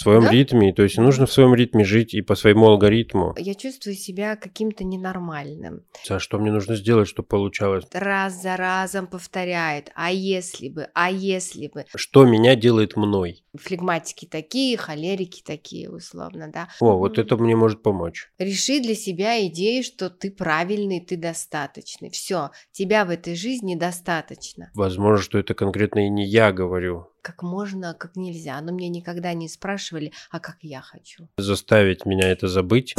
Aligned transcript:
своем 0.00 0.22
Да? 0.22 0.30
ритме, 0.30 0.72
то 0.72 0.82
есть 0.82 0.98
нужно 0.98 1.26
в 1.26 1.32
своем 1.32 1.54
ритме 1.54 1.84
жить 1.84 2.14
и 2.14 2.22
по 2.22 2.34
своему 2.34 2.66
алгоритму. 2.66 3.34
Я 3.38 3.54
чувствую 3.54 3.94
себя 3.94 4.36
каким-то 4.36 4.84
ненормальным. 4.84 5.84
А 6.08 6.18
что 6.18 6.38
мне 6.38 6.50
нужно 6.50 6.76
сделать, 6.76 7.08
чтобы 7.08 7.28
получалось? 7.28 7.84
Раз 7.92 8.42
за 8.42 8.56
разом 8.56 9.06
повторяет, 9.06 9.90
а 9.94 10.10
если 10.10 10.68
бы, 10.68 10.88
а 10.94 11.10
если 11.10 11.68
бы. 11.68 11.84
Что 11.94 12.24
меня 12.24 12.56
делает 12.56 12.96
мной? 12.96 13.44
Флегматики 13.54 14.26
такие, 14.26 14.76
холерики 14.76 15.42
такие, 15.44 15.90
условно, 15.90 16.50
да. 16.52 16.68
О, 16.80 16.96
вот 16.96 17.18
это 17.18 17.36
мне 17.36 17.56
может 17.56 17.82
помочь. 17.82 18.30
Реши 18.38 18.80
для 18.80 18.94
себя 18.94 19.44
идею, 19.46 19.82
что 19.82 20.10
ты 20.10 20.30
правильный, 20.30 21.00
ты 21.00 21.16
достаточный. 21.16 22.10
Все, 22.10 22.50
тебя 22.72 23.04
в 23.04 23.10
этой 23.10 23.34
жизни 23.34 23.74
достаточно. 23.74 24.70
Возможно, 24.74 25.22
что 25.22 25.38
это 25.38 25.54
конкретно 25.54 26.06
и 26.06 26.10
не 26.10 26.26
я 26.26 26.52
говорю. 26.52 27.08
Как 27.22 27.42
можно, 27.42 27.94
как 27.94 28.16
нельзя. 28.16 28.60
Но 28.60 28.72
мне 28.72 28.88
никогда 28.88 29.32
не 29.34 29.48
спрашивали, 29.48 30.12
а 30.30 30.40
как 30.40 30.58
я 30.62 30.80
хочу. 30.80 31.28
Заставить 31.36 32.06
меня 32.06 32.28
это 32.28 32.48
забыть. 32.48 32.94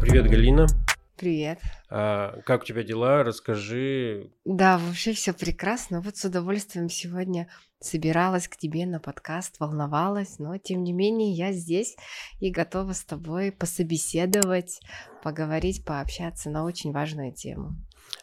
Привет, 0.00 0.30
Галина. 0.30 0.66
Привет. 1.16 1.60
А, 1.88 2.40
как 2.44 2.62
у 2.62 2.64
тебя 2.66 2.82
дела? 2.82 3.24
Расскажи. 3.24 4.30
Да, 4.44 4.76
вообще 4.76 5.14
все 5.14 5.32
прекрасно. 5.32 6.02
Вот 6.02 6.18
с 6.18 6.24
удовольствием 6.26 6.90
сегодня 6.90 7.48
собиралась 7.80 8.48
к 8.48 8.56
тебе 8.56 8.84
на 8.84 9.00
подкаст, 9.00 9.58
волновалась, 9.58 10.38
но 10.38 10.58
тем 10.58 10.84
не 10.84 10.92
менее 10.92 11.32
я 11.32 11.52
здесь 11.52 11.96
и 12.40 12.50
готова 12.50 12.92
с 12.92 13.02
тобой 13.02 13.50
пособеседовать, 13.50 14.80
поговорить, 15.22 15.86
пообщаться 15.86 16.50
на 16.50 16.64
очень 16.64 16.92
важную 16.92 17.32
тему. 17.32 17.76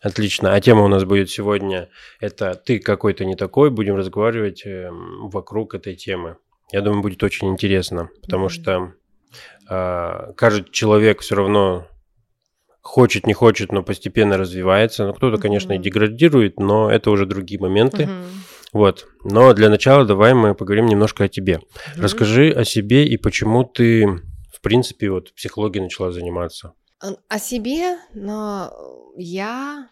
Отлично. 0.04 0.54
А 0.54 0.60
тема 0.62 0.84
у 0.84 0.88
нас 0.88 1.06
будет 1.06 1.30
сегодня 1.30 1.90
это 2.20 2.54
ты 2.56 2.80
какой-то 2.80 3.24
не 3.26 3.36
такой. 3.36 3.70
Будем 3.72 3.96
разговаривать 3.96 4.64
эм, 4.66 5.30
вокруг 5.30 5.74
этой 5.76 5.96
темы. 5.96 6.36
Я 6.72 6.82
думаю, 6.82 7.02
будет 7.02 7.24
очень 7.24 7.48
интересно, 7.50 8.10
потому 8.22 8.46
Мгм. 8.46 8.50
что 8.50 8.94
а, 9.70 10.34
каждый 10.34 10.70
человек 10.72 11.22
все 11.22 11.36
равно 11.36 11.88
хочет, 12.82 13.26
не 13.28 13.34
хочет, 13.34 13.72
но 13.72 13.82
постепенно 13.82 14.38
развивается. 14.38 15.06
Ну, 15.08 15.14
кто-то, 15.14 15.38
конечно, 15.42 15.72
и 15.74 15.78
деградирует, 15.78 16.60
но 16.60 16.92
это 16.92 17.10
уже 17.12 17.26
другие 17.26 17.60
моменты. 17.62 18.08
Мгм. 18.08 18.26
Вот. 18.74 19.08
Но 19.24 19.54
для 19.54 19.70
начала 19.70 20.04
давай 20.06 20.34
мы 20.34 20.54
поговорим 20.54 20.88
немножко 20.88 21.24
о 21.26 21.30
тебе. 21.30 21.62
Мгм. 21.94 22.04
Расскажи 22.04 22.50
о 22.52 22.66
себе 22.66 23.06
и 23.08 23.16
почему 23.18 23.64
ты, 23.64 24.06
в 24.54 24.60
принципе, 24.62 25.10
вот 25.12 25.34
психологией 25.34 25.84
начала 25.84 26.12
заниматься. 26.12 26.74
Ан- 27.00 27.18
О 27.30 27.40
себе, 27.40 27.98
но 28.14 28.72
я... 29.18 29.90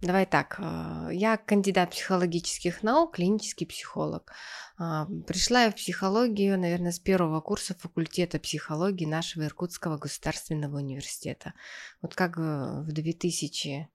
Давай 0.00 0.24
так, 0.24 0.56
э, 0.58 1.10
я 1.12 1.36
кандидат 1.36 1.90
психологических 1.90 2.82
наук, 2.82 3.16
клинический 3.16 3.66
психолог. 3.66 4.32
А, 4.78 5.06
Пришла 5.26 5.64
я 5.64 5.70
в 5.70 5.74
психологию, 5.74 6.58
наверное, 6.58 6.92
с 6.92 6.98
первого 6.98 7.42
курса 7.42 7.74
факультета 7.74 8.38
психологии 8.40 9.04
нашего 9.04 9.44
Иркутского 9.44 9.98
государственного 9.98 10.78
университета. 10.78 11.52
Вот 12.00 12.14
как 12.14 12.38
э, 12.38 12.40
в 12.40 12.92
2000 12.92 13.90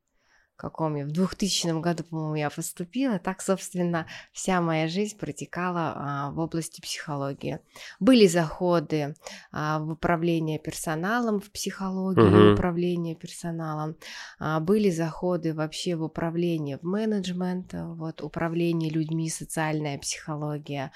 каком 0.56 0.96
я, 0.96 1.06
в 1.06 1.12
2000 1.12 1.80
году, 1.82 2.04
по-моему, 2.04 2.36
я 2.36 2.50
поступила, 2.50 3.20
так, 3.20 3.42
собственно, 3.42 4.06
вся 4.32 4.62
моя 4.62 4.88
жизнь 4.88 5.18
протекала 5.18 5.94
а, 5.96 6.32
в 6.32 6.40
области 6.40 6.82
психологии. 6.82 7.60
Были 8.00 8.28
заходы 8.28 9.16
а, 9.52 9.80
в 9.80 9.92
управление 9.92 10.60
персоналом, 10.60 11.40
в 11.42 11.52
психологию 11.52 12.26
Мгм. 12.26 12.54
управления 12.54 13.16
персоналом, 13.16 13.96
а, 14.40 14.60
были 14.60 14.90
заходы 14.90 15.54
вообще 15.54 15.96
в 15.96 16.04
управление, 16.04 16.78
в 16.78 16.84
менеджмент, 16.84 17.74
а, 17.74 17.88
вот, 17.94 18.22
управление 18.22 18.90
людьми, 18.90 19.30
социальная 19.30 19.98
психология, 20.00 20.92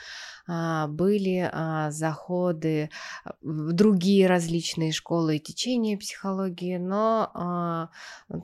А, 0.47 0.88
были 0.88 1.49
а, 1.51 1.91
заходы 1.91 2.89
в 3.41 3.71
другие 3.73 4.27
различные 4.27 4.91
школы 4.91 5.38
и 5.38 5.39
течения 5.39 5.97
психологии, 5.97 6.77
но 6.77 7.29
а, 7.33 7.89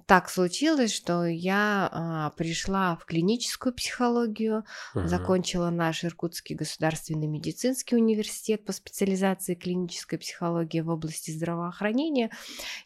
так 0.06 0.30
случилось, 0.30 0.94
что 0.94 1.05
я 1.10 1.90
а, 1.92 2.30
пришла 2.32 2.96
в 2.96 3.06
клиническую 3.06 3.74
психологию, 3.74 4.64
Мгм. 4.94 5.08
закончила 5.08 5.70
наш 5.70 6.04
Иркутский 6.04 6.56
государственный 6.56 7.28
медицинский 7.28 7.96
университет 7.96 8.66
по 8.66 8.72
специализации 8.72 9.56
клинической 9.56 10.20
психологии 10.20 10.82
в 10.82 10.90
области 10.90 11.32
здравоохранения 11.32 12.32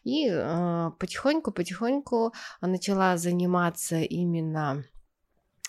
и 0.04 0.28
а, 0.30 0.90
потихоньку-потихоньку 0.98 2.32
начала 2.60 3.16
заниматься 3.16 4.00
именно 4.00 4.84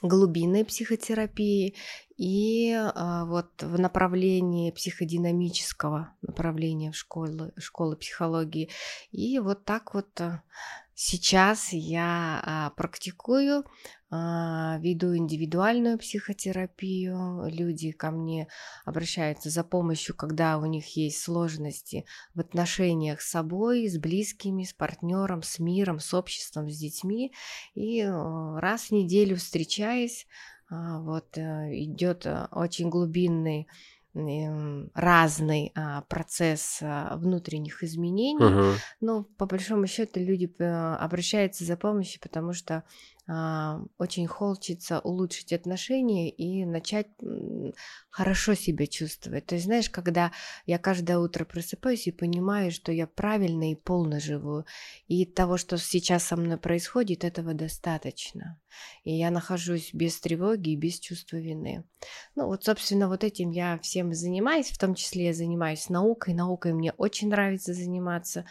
глубинной 0.02 0.66
психотерапией 0.66 1.76
и 2.18 2.72
а, 2.74 3.26
вот 3.26 3.62
в 3.62 3.80
направлении 3.80 4.72
психодинамического 4.72 6.16
направления 6.22 6.92
в 6.92 6.96
школы, 6.96 7.54
школы 7.58 7.96
психологии. 7.96 8.70
И 9.12 9.40
вот 9.40 9.64
так 9.66 9.94
вот 9.94 10.20
а, 10.20 10.44
сейчас 11.02 11.70
я 11.74 12.42
а, 12.44 12.70
практикую, 12.72 13.66
а, 14.12 14.78
веду 14.82 15.16
индивидуальную 15.16 15.98
психотерапию. 15.98 17.46
Люди 17.48 17.92
ко 17.92 18.12
мне 18.12 18.48
обращаются 18.86 19.50
за 19.50 19.64
помощью, 19.64 20.16
когда 20.16 20.60
у 20.60 20.66
них 20.66 20.96
есть 20.96 21.20
сложности 21.22 22.06
в 22.36 22.40
отношениях 22.40 23.22
с 23.22 23.32
собой, 23.32 23.88
с 23.88 23.98
близкими, 23.98 24.64
с 24.64 24.74
партнером, 24.74 25.42
с 25.42 25.58
миром, 25.58 26.00
с 26.00 26.14
обществом, 26.14 26.70
с 26.70 26.78
детьми. 26.78 27.34
И 27.74 28.02
э, 28.02 28.60
раз 28.60 28.86
в 28.86 28.92
неделю 28.92 29.38
встречаясь, 29.38 30.28
а, 30.70 31.00
вот 31.00 31.36
идет 31.36 32.28
очень 32.52 32.90
глубинный 32.90 33.68
разный 34.14 35.72
а, 35.76 36.02
процесс 36.02 36.80
а, 36.82 37.16
внутренних 37.18 37.84
изменений, 37.84 38.44
Мгм. 38.44 38.76
но 39.00 39.24
по 39.24 39.46
большому 39.46 39.88
счету 39.88 40.20
люди 40.20 40.54
э, 40.60 40.96
обращаются 40.96 41.64
за 41.64 41.78
помощью, 41.78 42.22
потому 42.22 42.54
что 42.54 42.84
а, 43.28 43.82
очень 43.98 44.28
хочется 44.28 45.00
улучшить 45.00 45.54
отношения 45.54 46.30
и 46.30 46.66
начать 46.66 47.08
хорошо 48.10 48.56
себя 48.56 48.88
чувствовать. 48.88 49.46
То 49.46 49.56
есть, 49.56 49.66
знаешь, 49.66 49.90
когда 49.90 50.32
я 50.66 50.78
каждое 50.78 51.18
утро 51.18 51.46
просыпаюсь 51.46 52.08
и 52.08 52.12
понимаю, 52.12 52.72
что 52.72 52.92
я 52.92 53.08
правильно 53.08 53.72
и 53.72 53.76
полно 53.76 54.20
живу, 54.20 54.66
и 55.08 55.26
того, 55.26 55.58
что 55.58 55.78
сейчас 55.78 56.24
со 56.24 56.36
мной 56.36 56.58
происходит, 56.58 57.24
этого 57.24 57.54
достаточно. 57.54 58.60
И 59.04 59.14
я 59.14 59.32
нахожусь 59.32 59.94
без 59.94 60.20
тревоги 60.20 60.72
и 60.72 60.76
без 60.76 61.00
чувства 61.00 61.38
вины. 61.38 61.84
Ну 62.36 62.48
вот, 62.48 62.64
собственно, 62.64 63.08
вот 63.08 63.24
этим 63.24 63.52
я 63.52 63.80
всем 63.80 64.12
и 64.12 64.16
занимаюсь, 64.16 64.72
в 64.72 64.78
том 64.78 64.96
числе 64.96 65.28
я 65.28 65.34
занимаюсь 65.34 65.90
наукой. 65.90 66.34
Наукой 66.34 66.74
мне 66.74 66.92
очень 66.94 67.30
нравится 67.30 67.74
заниматься. 67.74 68.46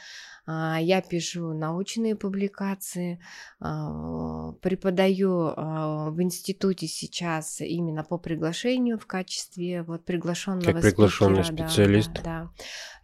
А, 0.47 0.78
Я 0.80 1.00
пишу 1.00 1.53
научные 1.53 2.16
публикации, 2.16 3.20
а, 3.60 4.53
преподаю 4.60 5.53
а, 5.56 6.10
в 6.10 6.20
институте 6.22 6.86
сейчас 6.86 7.60
именно 7.60 8.04
по 8.04 8.19
приглашению 8.19 8.98
в 8.98 9.06
качестве 9.06 9.82
вот 9.82 10.04
приглашенного 10.04 10.72
Как 10.72 10.82
приглашенный 10.82 11.44
спикера, 11.44 11.69
специалист. 11.69 12.12
Да, 12.14 12.22
да. 12.22 12.50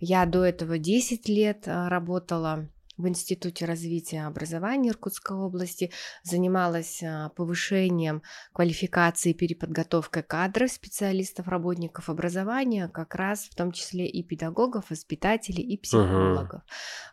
Я 0.00 0.26
до 0.26 0.44
этого 0.44 0.78
10 0.78 1.28
лет 1.28 1.62
работала 1.66 2.68
в 2.96 3.08
Институте 3.08 3.64
развития 3.64 4.26
образования 4.26 4.90
Иркутской 4.90 5.36
области, 5.36 5.92
занималась 6.22 7.02
а, 7.02 7.30
повышением 7.30 8.22
квалификации 8.52 9.30
и 9.30 9.34
переподготовкой 9.34 10.22
кадров, 10.22 10.70
специалистов, 10.70 11.48
работников 11.48 12.08
образования, 12.08 12.88
как 12.88 13.14
раз 13.14 13.44
в 13.44 13.54
том 13.54 13.72
числе 13.72 14.06
и 14.06 14.22
педагогов, 14.22 14.90
воспитателей 14.90 15.62
и 15.62 15.78
психологов. 15.78 16.62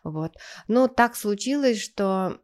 Вот. 0.02 0.32
Но 0.68 0.88
так 0.88 1.16
случилось, 1.16 1.80
что 1.80 2.38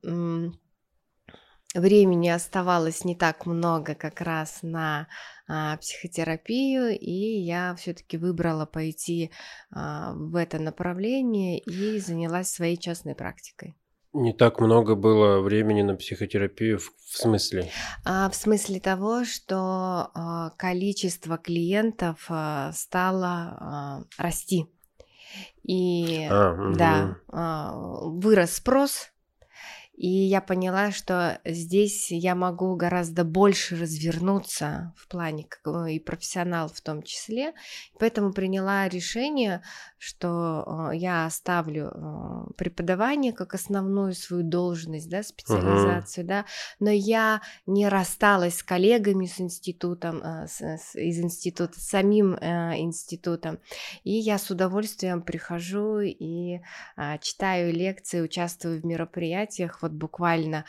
времени 1.75 2.29
оставалось 2.29 3.05
не 3.05 3.15
так 3.15 3.47
много 3.47 3.95
как 3.95 4.21
раз 4.21 4.59
на 4.63 5.09
а, 5.47 5.77
психотерапию, 5.77 6.99
и 6.99 7.41
я 7.41 7.75
все-таки 7.77 8.17
выбрала 8.17 8.67
пойти 8.67 9.31
а, 9.71 10.13
в 10.15 10.37
это 10.37 10.59
направление 10.59 11.59
и 11.59 11.99
занялась 11.99 12.51
своей 12.51 12.77
частной 12.77 13.15
практикой. 13.15 13.77
Не 14.13 14.33
так 14.33 14.59
много 14.59 14.97
было 14.97 15.41
времени 15.41 15.83
на 15.83 15.95
психотерапию 15.95 16.81
в, 16.81 16.93
в 17.07 17.17
смысле. 17.17 17.71
А, 18.05 18.29
в 18.29 18.35
смысле 18.35 18.81
того, 18.81 19.25
что 19.25 20.11
а, 20.15 20.51
количество 20.57 21.39
клиентов 21.39 22.27
а, 22.29 22.73
стало 22.73 23.29
а, 23.29 24.05
расти. 24.19 24.67
И 25.63 26.27
А, 26.29 26.73
да, 26.77 27.19
а, 27.29 27.73
вырос 27.77 28.55
спрос, 28.55 29.13
И 30.01 30.09
я 30.09 30.41
поняла, 30.41 30.93
что 30.93 31.43
здесь 31.45 32.11
я 32.11 32.35
могу 32.35 32.75
гораздо 32.75 33.23
больше 33.23 33.77
развернуться 33.77 34.95
в 34.97 35.07
плане 35.09 35.47
и 35.91 35.99
профессионал 35.99 36.71
в 36.71 36.81
том 36.81 37.03
числе. 37.03 37.53
Поэтому 37.99 38.33
приняла 38.33 38.89
решение, 38.89 39.61
что 40.03 40.89
э, 40.93 40.97
я 40.97 41.27
оставлю 41.27 41.93
э, 41.93 42.53
преподавание 42.57 43.35
как 43.35 43.53
основную 43.53 44.15
свою 44.15 44.43
должность, 44.43 45.11
да, 45.11 45.23
специализацию, 45.23 46.25
uh-huh. 46.25 46.29
да, 46.29 46.45
но 46.79 46.91
я 46.91 47.43
не 47.67 47.87
рассталась 47.87 48.57
с 48.57 48.63
коллегами 48.63 49.27
с 49.27 49.39
институтом, 49.39 50.23
э, 50.23 50.47
с, 50.49 50.63
с, 50.63 50.95
из 50.95 51.21
института, 51.21 51.79
с 51.79 51.87
самим 51.87 52.35
институтом, 52.35 53.59
и 54.03 54.13
я 54.13 54.39
с 54.39 54.51
удовольствием 54.51 55.21
прихожу 55.21 55.99
и 56.01 56.61
читаю 57.21 57.73
лекции, 57.75 58.23
участвую 58.23 58.81
в 58.81 58.87
мероприятиях. 58.87 59.83
Вот 59.83 59.93
буквально 59.93 60.65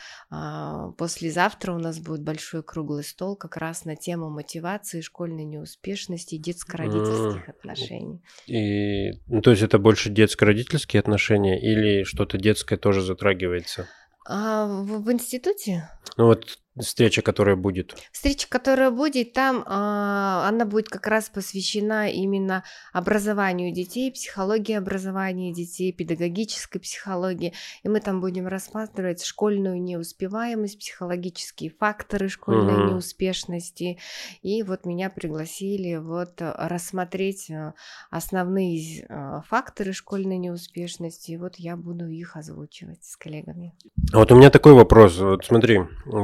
послезавтра 0.98 1.72
у 1.72 1.78
нас 1.78 1.98
будет 1.98 2.22
большой 2.22 2.62
круглый 2.62 3.04
стол 3.04 3.36
как 3.36 3.56
раз 3.56 3.84
на 3.86 3.96
тему 3.96 4.28
мотивации, 4.28 5.00
школьной 5.00 5.44
неуспешности, 5.44 6.36
детско-родительских 6.36 7.48
uh-huh. 7.48 7.50
отношений. 7.50 8.22
И 8.46 9.21
ну, 9.26 9.40
то 9.40 9.50
есть 9.50 9.62
это 9.62 9.78
больше 9.78 10.10
детско-родительские 10.10 11.00
отношения 11.00 11.60
или 11.60 12.04
что-то 12.04 12.38
детское 12.38 12.76
тоже 12.76 13.02
затрагивается? 13.02 13.88
А, 14.26 14.66
в, 14.66 15.10
институте? 15.10 15.88
Ну 16.16 16.26
вот 16.26 16.58
встреча, 16.80 17.22
которая 17.22 17.56
будет? 17.56 17.94
Встреча, 18.12 18.46
которая 18.48 18.90
будет, 18.90 19.32
там 19.32 19.64
а, 19.66 20.48
она 20.48 20.64
будет 20.64 20.88
как 20.88 21.06
раз 21.06 21.28
посвящена 21.28 22.10
именно 22.10 22.64
образованию 22.92 23.72
детей, 23.72 24.10
психологии 24.10 24.74
образования 24.74 25.52
детей, 25.52 25.92
педагогической 25.92 26.80
психологии. 26.80 27.52
И 27.82 27.88
мы 27.88 28.00
там 28.00 28.20
будем 28.20 28.46
рассматривать 28.46 29.24
школьную 29.24 29.82
неуспеваемость, 29.82 30.78
психологические 30.78 31.70
факторы 31.70 32.28
школьной 32.28 32.74
угу. 32.74 32.92
неуспешности. 32.92 33.98
И 34.42 34.62
вот 34.62 34.86
меня 34.86 35.10
пригласили 35.10 35.96
вот 35.96 36.34
рассмотреть 36.38 37.50
а, 37.50 37.74
основные 38.10 39.06
а, 39.08 39.42
факторы 39.42 39.92
школьной 39.92 40.38
неуспешности. 40.38 41.32
И 41.32 41.36
вот 41.36 41.56
я 41.56 41.76
буду 41.76 42.08
их 42.08 42.36
озвучивать 42.36 43.04
с 43.04 43.16
коллегами. 43.16 43.74
Вот 44.12 44.32
у 44.32 44.36
меня 44.36 44.50
такой 44.50 44.72
вопрос. 44.72 45.18
Вот 45.18 45.44
смотри, 45.44 45.80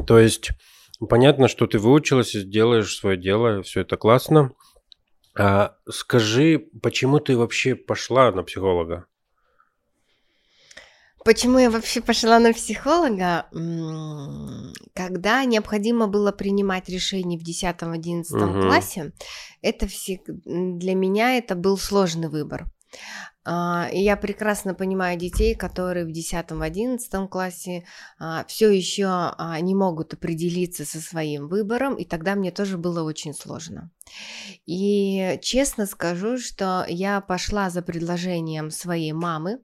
то 0.06 0.18
есть 0.18 0.37
есть 0.38 0.50
понятно, 1.08 1.48
что 1.48 1.66
ты 1.66 1.78
выучилась 1.78 2.34
и 2.34 2.40
сделаешь 2.40 2.96
свое 2.96 3.16
дело, 3.16 3.62
все 3.62 3.80
это 3.80 3.96
классно. 3.96 4.52
А 5.36 5.76
скажи, 5.88 6.66
почему 6.82 7.20
ты 7.20 7.36
вообще 7.36 7.74
пошла 7.74 8.32
на 8.32 8.42
психолога? 8.42 9.06
Почему 11.24 11.58
я 11.58 11.70
вообще 11.70 12.00
пошла 12.00 12.38
на 12.38 12.52
психолога? 12.52 13.46
Когда 14.94 15.44
необходимо 15.44 16.06
было 16.06 16.32
принимать 16.32 16.88
решение 16.88 17.38
в 17.38 17.42
10-11 17.42 18.22
угу. 18.32 18.62
классе, 18.62 19.12
это 19.60 19.86
все, 19.86 20.20
для 20.26 20.94
меня 20.94 21.36
это 21.36 21.54
был 21.54 21.76
сложный 21.76 22.28
выбор. 22.28 22.66
А, 23.50 23.88
и 23.90 24.00
я 24.00 24.16
прекрасно 24.16 24.74
понимаю 24.74 25.18
детей, 25.18 25.54
которые 25.54 26.04
в 26.04 26.10
10-11 26.10 27.28
классе 27.28 27.86
а, 28.18 28.44
все 28.46 28.70
еще 28.70 29.06
а, 29.06 29.58
не 29.60 29.74
могут 29.74 30.12
определиться 30.12 30.84
со 30.84 31.00
своим 31.00 31.48
выбором, 31.48 31.94
и 31.94 32.04
тогда 32.04 32.34
мне 32.34 32.50
тоже 32.50 32.76
было 32.76 33.02
очень 33.02 33.32
сложно. 33.32 33.90
И 34.66 35.38
честно 35.40 35.86
скажу, 35.86 36.38
что 36.38 36.84
я 36.88 37.22
пошла 37.22 37.70
за 37.70 37.80
предложением 37.80 38.70
своей 38.70 39.12
мамы, 39.12 39.60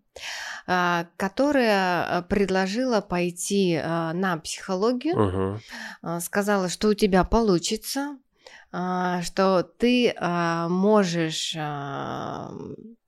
которая 0.67 2.23
предложила 2.23 3.00
пойти 3.00 3.79
на 3.82 4.38
психологию, 4.38 5.59
угу. 6.03 6.21
сказала, 6.21 6.69
что 6.69 6.88
у 6.88 6.94
тебя 6.94 7.25
получится, 7.25 8.17
что 8.71 9.62
ты 9.79 10.15
можешь 10.21 11.56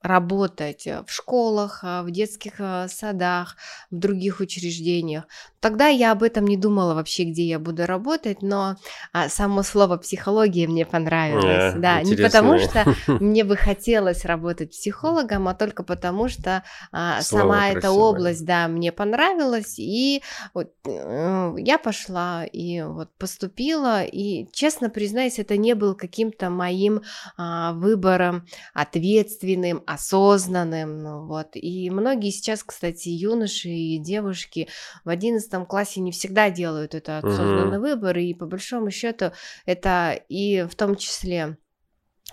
работать 0.07 0.85
в 0.85 1.11
школах, 1.11 1.83
в 1.83 2.09
детских 2.09 2.53
садах, 2.87 3.55
в 3.91 3.97
других 3.97 4.39
учреждениях. 4.39 5.25
Тогда 5.59 5.87
я 5.87 6.11
об 6.11 6.21
этом 6.21 6.45
не 6.45 6.55
думала 6.55 6.93
вообще, 6.93 7.23
где 7.23 7.43
я 7.43 7.59
буду 7.59 7.85
работать, 7.87 8.41
но 8.41 8.75
а, 9.11 9.27
само 9.27 9.63
слово 9.63 9.97
психология 9.97 10.67
мне 10.67 10.85
понравилось. 10.85 11.75
Yeah, 11.75 11.79
да, 11.79 12.01
не 12.03 12.15
потому 12.15 12.59
что 12.59 12.85
мне 13.07 13.43
бы 13.43 13.57
хотелось 13.57 14.23
работать 14.23 14.71
психологом, 14.71 15.47
а 15.47 15.55
только 15.55 15.83
потому 15.83 16.29
что 16.29 16.63
а, 16.91 17.21
сама 17.21 17.61
красивое. 17.61 17.79
эта 17.79 17.91
область, 17.91 18.45
да, 18.45 18.67
мне 18.67 18.91
понравилась, 18.91 19.79
и 19.79 20.21
вот, 20.53 20.71
э, 20.85 21.53
я 21.57 21.77
пошла 21.79 22.45
и 22.45 22.83
вот 22.83 23.09
поступила, 23.17 24.03
и 24.03 24.47
честно 24.53 24.89
признаюсь, 24.89 25.39
это 25.39 25.57
не 25.57 25.73
был 25.73 25.95
каким-то 25.95 26.51
моим 26.51 27.01
а, 27.35 27.73
выбором 27.73 28.45
ответственным, 28.73 29.83
осознанным, 29.97 31.01
ну, 31.01 31.25
вот. 31.25 31.49
И 31.53 31.89
многие 31.89 32.31
сейчас, 32.31 32.63
кстати, 32.63 33.09
юноши 33.09 33.69
и 33.69 33.97
девушки 33.97 34.69
в 35.03 35.09
одиннадцатом 35.09 35.65
классе 35.65 35.99
не 35.99 36.11
всегда 36.11 36.49
делают 36.49 36.95
это 36.95 37.17
осознанный 37.17 37.77
угу. 37.77 37.87
выбор, 37.87 38.17
и 38.17 38.33
по 38.33 38.45
большому 38.45 38.91
счету 38.91 39.31
это 39.65 40.19
и 40.29 40.67
в 40.69 40.75
том 40.75 40.95
числе 40.95 41.57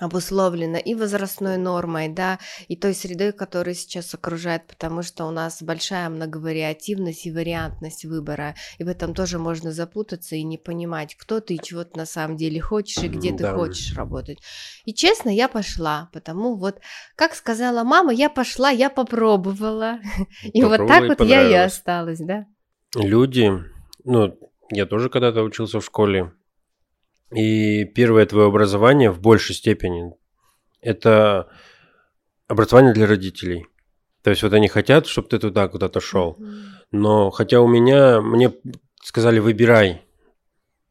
обусловлено 0.00 0.79
и 0.79 0.94
возрастной 0.94 1.56
нормой, 1.56 2.08
да, 2.08 2.41
и 2.67 2.76
той 2.76 2.94
средой, 2.94 3.32
которая 3.32 3.75
сейчас 3.75 4.12
окружает, 4.12 4.67
потому 4.67 5.02
что 5.02 5.25
у 5.25 5.31
нас 5.31 5.62
большая 5.62 6.08
многовариативность 6.08 7.26
и 7.26 7.31
вариантность 7.31 8.05
выбора, 8.05 8.56
и 8.79 8.85
в 8.85 8.88
этом 8.88 9.14
тоже 9.14 9.38
можно 9.38 9.73
запутаться 9.73 10.35
и 10.35 10.43
не 10.43 10.58
понимать, 10.58 11.14
кто 11.14 11.41
ты 11.41 11.55
и 11.55 11.62
чего 11.62 11.85
ты 11.85 11.96
на 11.96 12.06
самом 12.06 12.37
деле 12.37 12.61
хочешь 12.61 13.02
и 13.05 13.08
где 13.08 13.31
да. 13.31 13.52
ты 13.52 13.56
хочешь 13.56 13.94
работать. 13.94 14.38
И 14.85 14.93
честно, 14.93 15.29
я 15.31 15.49
пошла, 15.49 16.11
потому 16.12 16.56
вот, 16.56 16.81
как 17.14 17.35
сказала 17.35 17.85
мама, 17.85 18.12
я 18.12 18.29
пошла, 18.29 18.70
я 18.70 18.90
попробовала, 18.90 20.00
и 20.43 20.62
вот 20.64 20.88
так 20.88 21.08
вот 21.08 21.20
я 21.20 21.49
и 21.49 21.55
осталась, 21.55 22.19
да. 22.19 22.47
Люди, 22.97 23.52
ну, 24.05 24.37
я 24.70 24.87
тоже 24.87 25.08
когда-то 25.08 25.43
учился 25.43 25.79
в 25.79 25.85
школе, 25.85 26.32
и 27.35 27.85
первое 27.85 28.27
твое 28.27 28.49
образование 28.49 29.11
в 29.11 29.21
большей 29.21 29.55
степени 29.55 30.13
это 30.81 31.49
образование 32.47 32.93
для 32.93 33.07
родителей. 33.07 33.67
То 34.23 34.31
есть 34.31 34.43
вот 34.43 34.53
они 34.53 34.69
хотят, 34.69 35.07
чтобы 35.07 35.29
ты 35.29 35.39
туда 35.39 35.69
куда-то 35.69 36.01
шел. 36.01 36.39
Но 36.93 37.31
хотя 37.31 37.61
у 37.61 37.67
меня, 37.67 38.21
мне 38.21 38.53
сказали, 39.03 39.39
выбирай, 39.39 40.03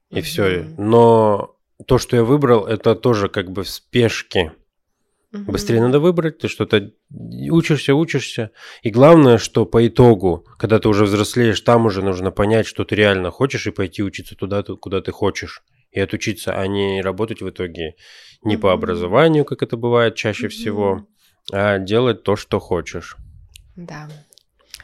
и 0.09 0.21
все. 0.21 0.67
Но 0.77 1.55
то, 1.87 1.97
что 1.97 2.15
я 2.15 2.23
выбрал, 2.23 2.65
это 2.65 2.95
тоже 2.95 3.29
как 3.29 3.51
бы 3.51 3.63
в 3.63 3.69
спешке. 3.69 4.53
Угу. 5.31 5.51
Быстрее 5.51 5.81
надо 5.81 5.99
выбрать, 5.99 6.37
ты 6.37 6.47
что-то 6.47 6.91
учишься, 7.49 7.95
учишься. 7.95 8.51
И 8.83 8.91
главное, 8.91 9.39
что 9.39 9.65
по 9.65 9.87
итогу, 9.87 10.45
когда 10.59 10.77
ты 10.77 10.87
уже 10.89 11.05
взрослеешь, 11.05 11.59
там 11.61 11.87
уже 11.87 12.03
нужно 12.03 12.29
понять, 12.29 12.67
что 12.67 12.83
ты 12.85 12.95
реально 12.95 13.31
хочешь, 13.31 13.65
и 13.65 13.71
пойти 13.71 14.03
учиться 14.03 14.35
туда, 14.35 14.61
куда 14.61 15.01
ты 15.01 15.11
хочешь 15.11 15.63
и 15.93 15.99
отучиться, 15.99 16.53
а 16.53 16.67
не 16.67 17.01
работать 17.01 17.41
в 17.41 17.49
итоге 17.49 17.95
не 18.43 18.55
mm-hmm. 18.55 18.59
по 18.59 18.73
образованию, 18.73 19.45
как 19.45 19.63
это 19.63 19.77
бывает 19.77 20.15
чаще 20.15 20.47
mm-hmm. 20.47 20.49
всего, 20.49 21.07
а 21.51 21.77
делать 21.77 22.23
то, 22.23 22.35
что 22.35 22.59
хочешь. 22.59 23.15
Да. 23.75 24.09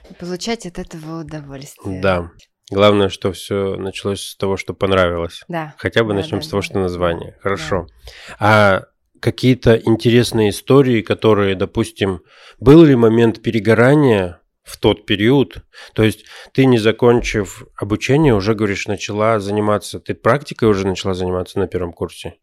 И 0.09 0.13
получать 0.13 0.65
от 0.65 0.79
этого 0.79 1.21
удовольствие. 1.21 2.01
Да. 2.01 2.31
Главное, 2.71 3.09
что 3.09 3.31
все 3.31 3.75
началось 3.75 4.21
с 4.21 4.35
того, 4.35 4.55
что 4.55 4.73
понравилось. 4.73 5.43
Да. 5.47 5.73
Хотя 5.77 6.03
бы 6.03 6.09
да, 6.09 6.17
начнем 6.17 6.39
да, 6.39 6.43
с 6.43 6.47
того, 6.47 6.61
да. 6.61 6.65
что 6.65 6.79
название. 6.79 7.37
Хорошо. 7.41 7.87
Да. 8.29 8.35
А 8.39 8.85
какие-то 9.19 9.75
интересные 9.75 10.51
истории, 10.51 11.01
которые, 11.01 11.55
допустим, 11.55 12.21
был 12.59 12.83
ли 12.83 12.95
момент 12.95 13.41
перегорания 13.41 14.41
в 14.69 14.77
тот 14.77 15.05
период. 15.05 15.63
То 15.93 16.03
есть 16.03 16.25
ты, 16.53 16.65
не 16.65 16.77
закончив 16.77 17.63
обучение, 17.75 18.35
уже, 18.35 18.53
говоришь, 18.53 18.87
начала 18.87 19.39
заниматься, 19.39 19.99
ты 19.99 20.13
практикой 20.13 20.69
уже 20.69 20.87
начала 20.87 21.13
заниматься 21.13 21.59
на 21.59 21.67
первом 21.67 21.91
курсе? 21.91 22.35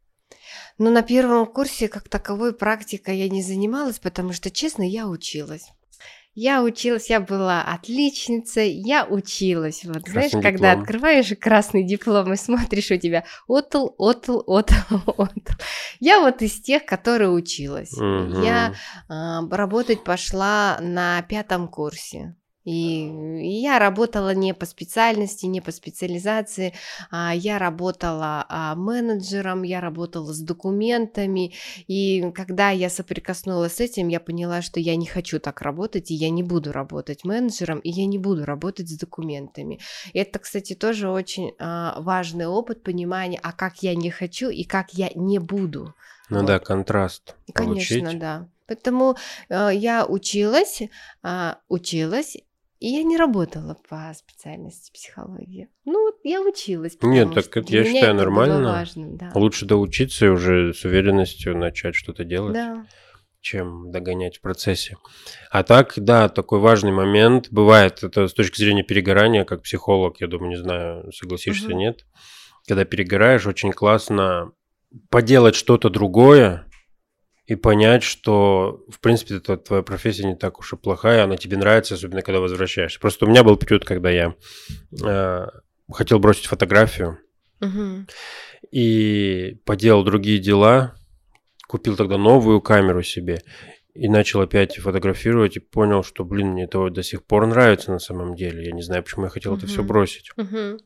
Ну, 0.79 0.91
на 0.91 1.03
первом 1.03 1.47
курсе 1.47 1.89
как 1.89 2.09
таковой 2.09 2.53
практикой 2.55 3.17
я 3.17 3.29
не 3.29 3.43
занималась, 3.43 3.99
потому 3.99 4.33
что, 4.33 4.51
честно, 4.51 4.83
я 4.83 5.07
училась. 5.09 5.69
Я 6.37 6.63
училась, 6.63 7.09
я 7.09 7.19
была 7.19 7.63
отличницей, 7.63 8.71
я 8.71 9.07
училась. 9.07 9.85
Вот 9.85 10.03
красный 10.03 10.13
знаешь, 10.13 10.33
диплом. 10.33 10.43
когда 10.43 10.73
открываешь 10.73 11.33
красный 11.41 11.83
диплом 11.83 12.31
и 12.35 12.37
смотришь, 12.37 12.91
у 12.91 12.99
тебя 12.99 13.25
отл, 13.49 13.89
отл, 13.97 14.43
отл, 14.47 14.75
отл. 15.17 15.53
Я 15.99 16.21
вот 16.21 16.43
из 16.43 16.61
тех, 16.61 16.85
которые 16.85 17.31
училась. 17.31 17.95
Угу. 17.95 18.43
Я 18.43 18.75
э, 19.09 19.49
работать 19.51 20.05
пошла 20.05 20.77
на 20.83 21.23
пятом 21.23 21.69
курсе. 21.69 22.37
И 22.67 23.63
я 23.63 23.79
работала 23.79 24.35
не 24.35 24.53
по 24.53 24.67
специальности, 24.67 25.47
не 25.47 25.61
по 25.61 25.71
специализации, 25.71 26.75
а 27.13 27.33
я 27.33 27.59
работала 27.59 28.45
а, 28.49 28.75
менеджером, 28.75 29.63
я 29.63 29.81
работала 29.81 30.33
с 30.33 30.41
документами, 30.41 31.53
и 31.87 32.33
когда 32.35 32.71
я 32.71 32.91
соприкоснулась 32.91 33.77
с 33.77 33.81
этим, 33.81 34.09
я 34.09 34.19
поняла, 34.19 34.63
что 34.63 34.81
я 34.81 34.97
не 34.97 35.07
хочу 35.07 35.39
так 35.39 35.63
работать, 35.63 36.11
и 36.11 36.15
я 36.15 36.29
не 36.29 36.43
буду 36.43 36.73
работать 36.73 37.25
менеджером, 37.25 37.79
и 37.79 37.91
я 37.91 38.05
не 38.05 38.19
буду 38.19 38.45
работать 38.45 38.89
с 38.89 38.99
документами. 38.99 39.79
И 40.13 40.19
это, 40.19 40.41
кстати, 40.41 40.75
тоже 40.75 41.09
очень 41.09 41.53
а, 41.61 42.01
важный 42.01 42.49
опыт 42.49 42.83
понимания, 42.83 43.39
а 43.45 43.53
как 43.53 43.85
я 43.85 43.95
не 43.95 44.11
хочу 44.11 44.49
и 44.49 44.65
как 44.65 44.93
я 44.93 45.11
не 45.15 45.39
буду. 45.39 45.95
Ну 46.31 46.39
вот. 46.39 46.47
да, 46.47 46.59
контраст. 46.59 47.37
Конечно, 47.55 48.01
получить. 48.01 48.19
да. 48.19 48.49
Поэтому 48.67 49.17
э, 49.49 49.71
я 49.73 50.05
училась, 50.07 50.83
э, 51.23 51.55
училась, 51.69 52.37
и 52.87 52.91
я 52.91 53.03
не 53.03 53.17
работала 53.17 53.77
по 53.89 54.13
специальности 54.15 54.93
психологии. 54.93 55.69
Ну, 55.85 56.07
вот 56.07 56.21
я 56.23 56.41
училась. 56.41 56.97
Нет, 57.03 57.35
так 57.35 57.57
это 57.57 57.73
я 57.73 57.83
считаю 57.85 58.15
нормально. 58.15 58.63
Важным, 58.63 59.17
да. 59.17 59.33
Лучше 59.35 59.67
доучиться 59.67 60.27
и 60.27 60.29
уже 60.29 60.73
с 60.73 60.85
уверенностью 60.85 61.57
начать 61.57 61.97
что-то 61.97 62.23
делать. 62.23 62.55
Да 62.55 62.87
чем 63.41 63.93
догонять 63.93 64.39
в 64.39 64.41
процессе. 64.41 64.97
А 65.53 65.63
так, 65.63 65.93
да, 65.97 66.29
такой 66.29 66.59
важный 66.59 66.91
момент 66.91 67.47
бывает, 67.53 68.03
это 68.03 68.27
с 68.27 68.35
точки 68.35 68.59
зрения 68.59 68.83
перегорания, 68.83 69.45
как 69.45 69.63
психолог, 69.63 70.21
я 70.21 70.27
думаю, 70.27 70.51
не 70.51 70.57
знаю, 70.57 71.13
согласишься, 71.13 71.69
угу. 71.69 71.77
нет. 71.77 72.07
Когда 72.67 72.85
перегораешь, 72.85 73.47
очень 73.47 73.71
классно 73.71 74.51
поделать 75.11 75.55
что-то 75.55 75.91
другое, 75.91 76.67
и 77.47 77.55
понять, 77.55 78.03
что, 78.03 78.85
в 78.89 79.01
принципе, 79.01 79.37
это 79.37 79.57
твоя 79.57 79.83
профессия 79.83 80.25
не 80.25 80.35
так 80.35 80.59
уж 80.59 80.73
и 80.73 80.77
плохая, 80.77 81.25
она 81.25 81.37
тебе 81.37 81.57
нравится, 81.57 81.95
особенно 81.95 82.23
когда 82.23 82.41
возвращаешься. 82.41 82.99
Просто 82.99 83.25
у 83.25 83.29
меня 83.29 83.45
был 83.45 83.57
период, 83.57 83.85
когда 83.85 84.11
я 84.11 84.35
э, 85.05 85.47
хотел 85.93 86.19
бросить 86.19 86.47
фотографию 86.47 87.19
угу. 87.61 88.07
и 88.73 89.61
поделал 89.65 90.03
другие 90.03 90.41
дела, 90.41 90.97
купил 91.69 91.97
тогда 91.97 92.19
новую 92.19 92.61
камеру 92.61 93.03
себе 93.03 93.43
и 93.95 94.09
начал 94.09 94.41
опять 94.41 94.77
фотографировать 94.77 95.57
и 95.57 95.61
понял, 95.61 96.03
что, 96.03 96.25
блин, 96.25 96.49
мне 96.49 96.65
это 96.65 96.91
до 96.91 97.03
сих 97.05 97.25
пор 97.25 97.47
нравится 97.47 97.93
на 97.93 98.01
самом 98.01 98.35
деле. 98.35 98.65
Я 98.65 98.73
не 98.73 98.83
знаю, 98.83 99.05
почему 99.05 99.25
я 99.25 99.31
хотел 99.31 99.53
угу. 99.53 99.59
это 99.59 99.69
все 99.69 99.85
бросить. 99.85 100.31
Угу. 100.37 100.79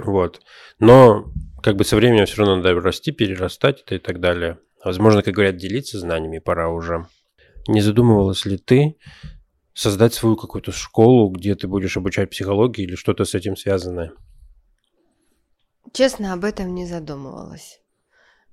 Вот. 0.00 0.40
Но 0.80 1.32
как 1.62 1.76
бы 1.76 1.84
со 1.84 1.94
временем 1.94 2.26
все 2.26 2.38
равно 2.38 2.56
надо 2.56 2.74
расти, 2.80 3.12
перерастать 3.12 3.82
это 3.82 3.94
и 3.94 3.98
так 3.98 4.20
далее. 4.20 4.58
Возможно, 4.84 5.22
как 5.22 5.34
говорят, 5.34 5.56
делиться 5.56 5.98
знаниями 5.98 6.38
пора 6.38 6.68
уже. 6.70 7.06
Не 7.66 7.80
задумывалась 7.80 8.44
ли 8.44 8.58
ты 8.58 8.96
создать 9.74 10.14
свою 10.14 10.36
какую-то 10.36 10.72
школу, 10.72 11.30
где 11.30 11.54
ты 11.54 11.68
будешь 11.68 11.96
обучать 11.96 12.30
психологии 12.30 12.84
или 12.84 12.94
что-то 12.94 13.24
с 13.24 13.34
этим 13.34 13.56
связанное? 13.56 14.12
Честно, 15.92 16.32
об 16.32 16.44
этом 16.44 16.74
не 16.74 16.86
задумывалась. 16.86 17.80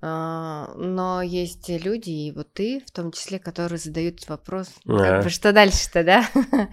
А, 0.02 0.74
но 0.76 1.22
есть 1.22 1.70
люди, 1.70 2.10
и 2.10 2.32
вот 2.32 2.54
ты, 2.54 2.84
в 2.86 2.92
том 2.92 3.12
числе, 3.12 3.40
которые 3.40 3.80
задают 3.80 4.28
вопрос, 4.28 4.70
а. 4.88 4.98
как 4.98 5.24
бы, 5.24 5.30
что 5.30 5.52
дальше-то, 5.52 6.04
да? 6.04 6.30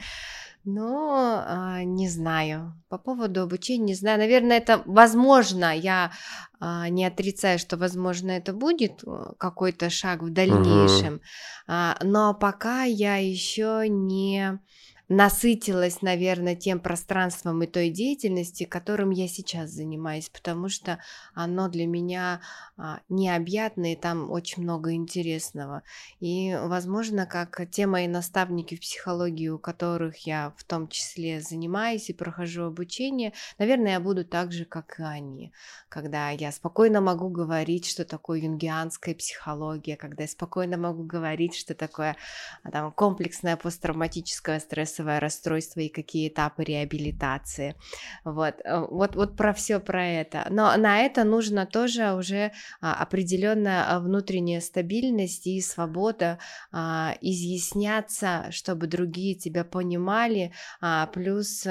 Но 0.64 1.42
а, 1.44 1.82
не 1.82 2.08
знаю. 2.08 2.80
По 2.88 2.96
поводу 2.96 3.42
обучения 3.42 3.84
не 3.86 3.94
знаю. 3.94 4.18
Наверное, 4.18 4.58
это 4.58 4.82
возможно. 4.86 5.76
Я 5.76 6.12
а, 6.60 6.88
не 6.88 7.04
отрицаю, 7.04 7.58
что 7.58 7.76
возможно 7.76 8.30
это 8.30 8.52
будет 8.52 9.02
э, 9.04 9.32
какой-то 9.38 9.90
шаг 9.90 10.22
в 10.22 10.30
дальнейшем. 10.30 11.14
Угу. 11.14 11.22
А, 11.66 11.98
но 12.02 12.34
пока 12.34 12.84
я 12.84 13.16
еще 13.16 13.86
не 13.88 14.60
насытилась, 15.12 16.00
наверное, 16.00 16.56
тем 16.56 16.80
пространством 16.80 17.62
и 17.62 17.66
той 17.66 17.90
деятельности, 17.90 18.64
которым 18.64 19.10
я 19.10 19.28
сейчас 19.28 19.70
занимаюсь, 19.70 20.30
потому 20.30 20.68
что 20.68 20.98
оно 21.34 21.68
для 21.68 21.86
меня 21.86 22.40
а, 22.78 23.00
необъятное, 23.10 23.92
и 23.92 23.96
там 23.96 24.30
очень 24.30 24.62
много 24.62 24.94
интересного. 24.94 25.82
И, 26.20 26.56
возможно, 26.58 27.26
как 27.26 27.60
те 27.70 27.86
мои 27.86 28.08
наставники 28.08 28.74
в 28.74 28.80
психологии, 28.80 29.48
у 29.48 29.58
которых 29.58 30.26
я 30.26 30.54
в 30.56 30.64
том 30.64 30.88
числе 30.88 31.40
занимаюсь 31.40 32.08
и 32.08 32.14
прохожу 32.14 32.64
обучение, 32.64 33.34
наверное, 33.58 33.92
я 33.92 34.00
буду 34.00 34.24
так 34.24 34.50
же, 34.52 34.64
как 34.64 34.98
и 34.98 35.02
они, 35.02 35.52
когда 35.90 36.30
я 36.30 36.50
спокойно 36.52 37.02
могу 37.02 37.28
говорить, 37.28 37.86
что 37.86 38.06
такое 38.06 38.40
юнгианская 38.40 39.14
психология, 39.14 39.96
когда 39.96 40.22
я 40.22 40.28
спокойно 40.28 40.78
могу 40.78 41.04
говорить, 41.04 41.54
что 41.54 41.74
такое 41.74 42.16
а, 42.62 42.70
там, 42.70 42.92
комплексное 42.92 43.56
посттравматическое 43.58 44.58
стрессовое 44.58 45.01
стрессовое 45.02 45.20
расстройство 45.20 45.80
и 45.80 45.88
какие 45.88 46.28
этапы 46.28 46.64
реабилитации. 46.64 47.74
Вот, 48.24 48.54
э, 48.64 48.86
вот, 48.90 49.16
вот 49.16 49.36
про 49.36 49.52
все 49.52 49.80
про 49.80 50.06
это. 50.06 50.46
Но 50.50 50.76
на 50.76 51.00
это 51.00 51.24
нужно 51.24 51.66
тоже 51.66 52.14
уже 52.14 52.52
а, 52.80 52.94
определенная 52.94 53.84
а, 53.84 54.00
внутренняя 54.00 54.60
стабильность 54.60 55.46
и 55.46 55.60
свобода 55.60 56.38
а, 56.72 57.14
изъясняться, 57.20 58.46
чтобы 58.50 58.86
другие 58.86 59.34
тебя 59.34 59.64
понимали, 59.64 60.52
плюс 61.12 61.66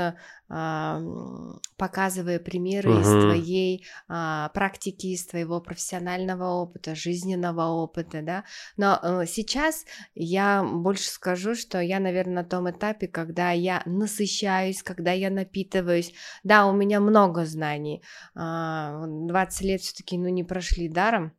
показывая 1.78 2.38
примеры 2.40 2.92
угу. 2.92 3.00
из 3.00 3.08
твоей 3.08 3.86
а, 4.10 4.50
практики, 4.50 5.08
из 5.08 5.26
твоего 5.26 5.62
профессионального 5.62 6.50
опыта, 6.62 6.94
жизненного 6.94 7.68
опыта, 7.68 8.22
да. 8.22 8.44
Но 8.76 9.00
а, 9.02 9.26
сейчас 9.26 9.86
я 10.14 10.62
больше 10.62 11.10
скажу, 11.10 11.56
что 11.56 11.80
я, 11.80 12.02
наверное, 12.02 12.44
на 12.44 12.44
том 12.44 12.70
этапе, 12.70 13.08
когда 13.12 13.52
я 13.52 13.84
насыщаюсь, 13.86 14.84
когда 14.84 15.12
я 15.12 15.30
напитываюсь. 15.30 16.14
Да, 16.44 16.66
у 16.68 16.74
меня 16.74 17.00
много 17.00 17.46
знаний. 17.46 18.04
А, 18.36 19.06
20 19.06 19.62
лет 19.62 19.82
все-таки, 19.82 20.18
ну, 20.18 20.30
не 20.30 20.44
прошли 20.44 20.90
даром 20.90 21.34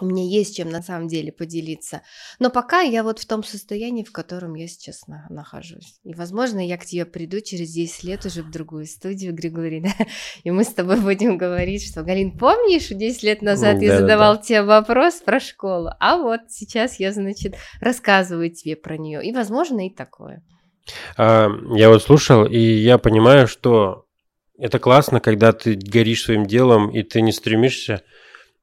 у 0.00 0.06
меня 0.06 0.24
есть 0.24 0.56
чем 0.56 0.70
на 0.70 0.82
самом 0.82 1.06
деле 1.06 1.30
поделиться. 1.30 2.02
Но 2.40 2.50
пока 2.50 2.80
я 2.80 3.04
вот 3.04 3.20
в 3.20 3.26
том 3.26 3.44
состоянии, 3.44 4.02
в 4.02 4.10
котором 4.10 4.54
я 4.54 4.66
сейчас 4.66 5.06
на- 5.06 5.26
нахожусь. 5.30 6.00
И, 6.02 6.14
возможно, 6.14 6.64
я 6.66 6.76
к 6.78 6.84
тебе 6.84 7.06
приду 7.06 7.40
через 7.40 7.70
10 7.70 8.02
лет 8.02 8.26
уже 8.26 8.42
в 8.42 8.50
другую 8.50 8.86
студию, 8.86 9.32
Григорий, 9.32 9.80
да? 9.80 9.92
И 10.42 10.50
мы 10.50 10.64
с 10.64 10.74
тобой 10.74 11.00
будем 11.00 11.38
говорить, 11.38 11.86
что, 11.86 12.02
Галин, 12.02 12.36
помнишь, 12.36 12.88
10 12.88 13.22
лет 13.22 13.42
назад 13.42 13.80
я 13.82 14.00
задавал 14.00 14.40
тебе 14.40 14.62
вопрос 14.62 15.20
про 15.20 15.38
школу, 15.38 15.90
а 16.00 16.16
вот 16.16 16.40
сейчас 16.48 16.98
я, 16.98 17.12
значит, 17.12 17.54
рассказываю 17.80 18.50
тебе 18.50 18.74
про 18.74 18.98
нее. 18.98 19.24
И, 19.24 19.32
возможно, 19.32 19.86
и 19.86 19.90
такое. 19.90 20.42
Я 21.16 21.88
вот 21.88 22.02
слушал, 22.02 22.44
и 22.44 22.58
я 22.58 22.98
понимаю, 22.98 23.48
что 23.48 24.04
это 24.58 24.78
классно, 24.78 25.20
когда 25.20 25.52
ты 25.52 25.74
горишь 25.74 26.24
своим 26.24 26.46
делом, 26.46 26.90
и 26.90 27.02
ты 27.02 27.20
не 27.20 27.32
стремишься 27.32 28.02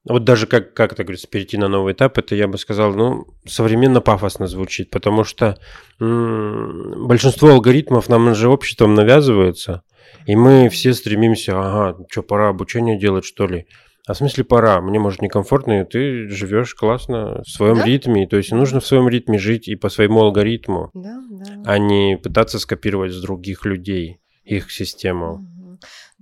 вот 0.04 0.24
даже 0.24 0.46
как, 0.46 0.74
как 0.74 0.92
это 0.92 1.04
говорится, 1.04 1.28
перейти 1.28 1.56
на 1.56 1.68
новый 1.68 1.92
этап, 1.92 2.18
это 2.18 2.34
я 2.34 2.48
бы 2.48 2.58
сказал, 2.58 2.92
ну, 2.94 3.26
современно 3.46 4.00
пафосно 4.00 4.46
звучит, 4.46 4.90
потому 4.90 5.22
что 5.24 5.58
м- 6.00 7.06
большинство 7.06 7.50
алгоритмов 7.50 8.08
нам 8.08 8.34
же 8.34 8.48
обществом 8.48 8.94
навязываются, 8.94 9.82
и 10.26 10.34
мы 10.34 10.68
все 10.70 10.92
стремимся, 10.94 11.52
ага, 11.56 12.04
что, 12.10 12.22
пора 12.22 12.48
обучение 12.48 12.98
делать, 12.98 13.24
что 13.24 13.46
ли? 13.46 13.66
А 14.06 14.14
в 14.14 14.16
смысле 14.16 14.42
пора, 14.42 14.80
мне 14.80 14.98
может 14.98 15.22
некомфортно, 15.22 15.80
и 15.80 15.84
ты 15.84 16.28
живешь 16.28 16.74
классно 16.74 17.42
в 17.42 17.48
своем 17.48 17.76
да? 17.76 17.84
ритме, 17.84 18.26
то 18.26 18.36
есть 18.36 18.50
нужно 18.50 18.80
в 18.80 18.86
своем 18.86 19.08
ритме 19.08 19.38
жить 19.38 19.68
и 19.68 19.76
по 19.76 19.88
своему 19.88 20.22
алгоритму, 20.22 20.90
да, 20.92 21.22
да. 21.30 21.62
а 21.64 21.78
не 21.78 22.18
пытаться 22.20 22.58
скопировать 22.58 23.12
с 23.12 23.20
других 23.20 23.64
людей 23.64 24.20
их 24.44 24.72
систему. 24.72 25.46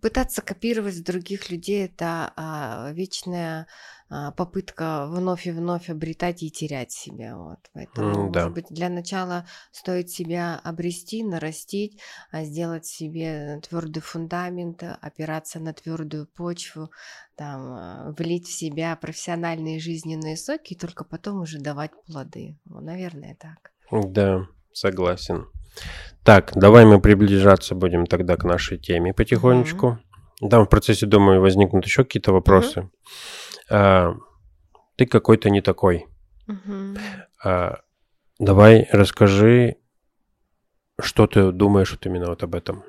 Пытаться 0.00 0.42
копировать 0.42 0.94
с 0.94 1.00
других 1.00 1.50
людей 1.50 1.84
это 1.86 2.32
а, 2.36 2.90
вечная 2.92 3.66
попытка 4.36 5.06
вновь 5.06 5.46
и 5.46 5.52
вновь 5.52 5.88
обретать 5.88 6.42
и 6.42 6.50
терять 6.50 6.90
себя. 6.90 7.36
Вот. 7.36 7.58
Поэтому, 7.72 8.28
mm, 8.28 8.32
да. 8.32 8.40
может 8.40 8.54
быть, 8.54 8.66
для 8.68 8.88
начала 8.88 9.46
стоит 9.70 10.10
себя 10.10 10.60
обрести, 10.64 11.22
нарастить, 11.22 12.00
а 12.32 12.42
сделать 12.42 12.86
себе 12.86 13.60
твердый 13.68 14.02
фундамент, 14.02 14.82
опираться 14.82 15.60
на 15.60 15.72
твердую 15.72 16.26
почву, 16.26 16.90
там, 17.36 17.72
а, 17.72 18.14
влить 18.18 18.48
в 18.48 18.52
себя 18.52 18.96
профессиональные 18.96 19.78
жизненные 19.78 20.36
соки 20.36 20.72
и 20.72 20.78
только 20.78 21.04
потом 21.04 21.42
уже 21.42 21.60
давать 21.60 21.92
плоды. 22.06 22.58
Ну, 22.64 22.80
наверное, 22.80 23.36
так. 23.38 23.70
Да, 23.92 24.46
согласен. 24.72 25.46
Так, 26.24 26.52
давай 26.54 26.84
мы 26.84 27.00
приближаться 27.00 27.76
будем 27.76 28.06
тогда 28.06 28.36
к 28.36 28.44
нашей 28.44 28.76
теме 28.78 29.14
потихонечку. 29.14 29.98
Mm-hmm. 30.40 30.48
Там 30.48 30.66
в 30.66 30.68
процессе, 30.68 31.06
думаю, 31.06 31.40
возникнут 31.40 31.84
еще 31.84 32.02
какие-то 32.02 32.32
вопросы. 32.32 32.80
Mm-hmm. 32.80 33.49
А, 33.70 34.16
ты 34.96 35.06
какой-то 35.06 35.48
не 35.48 35.60
такой. 35.60 36.06
А, 37.42 37.80
давай 38.38 38.88
расскажи, 38.90 39.76
что 41.00 41.26
ты 41.26 41.52
думаешь 41.52 41.92
вот 41.92 42.04
именно 42.04 42.26
вот 42.26 42.42
об 42.42 42.54
этом. 42.54 42.82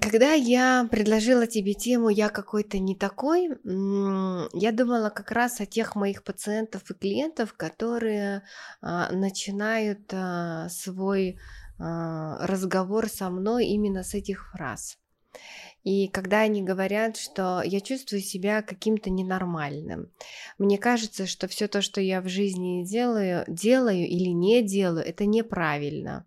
Когда 0.00 0.32
я 0.32 0.88
предложила 0.90 1.46
тебе 1.46 1.74
тему 1.74 2.08
«Я 2.08 2.30
какой-то 2.30 2.80
не 2.80 2.96
такой», 2.96 3.50
я 3.62 4.72
думала 4.72 5.10
как 5.10 5.30
раз 5.30 5.60
о 5.60 5.66
тех 5.66 5.94
моих 5.94 6.24
пациентов 6.24 6.90
и 6.90 6.94
клиентов, 6.94 7.54
которые 7.54 8.42
а, 8.80 9.12
начинают 9.12 10.12
свой 10.72 11.38
разговор 11.78 13.08
со 13.08 13.30
мной 13.30 13.66
именно 13.66 14.02
с 14.02 14.12
этих 14.14 14.50
фраз. 14.50 14.98
И 15.82 16.08
когда 16.08 16.40
они 16.40 16.62
говорят, 16.62 17.16
что 17.16 17.62
я 17.64 17.80
чувствую 17.80 18.20
себя 18.20 18.60
каким-то 18.60 19.08
ненормальным, 19.08 20.10
мне 20.58 20.76
кажется, 20.76 21.26
что 21.26 21.48
все 21.48 21.68
то, 21.68 21.80
что 21.80 22.00
я 22.00 22.20
в 22.20 22.28
жизни 22.28 22.84
делаю, 22.84 23.44
делаю 23.48 24.06
или 24.06 24.28
не 24.28 24.62
делаю, 24.62 25.04
это 25.06 25.24
неправильно. 25.24 26.26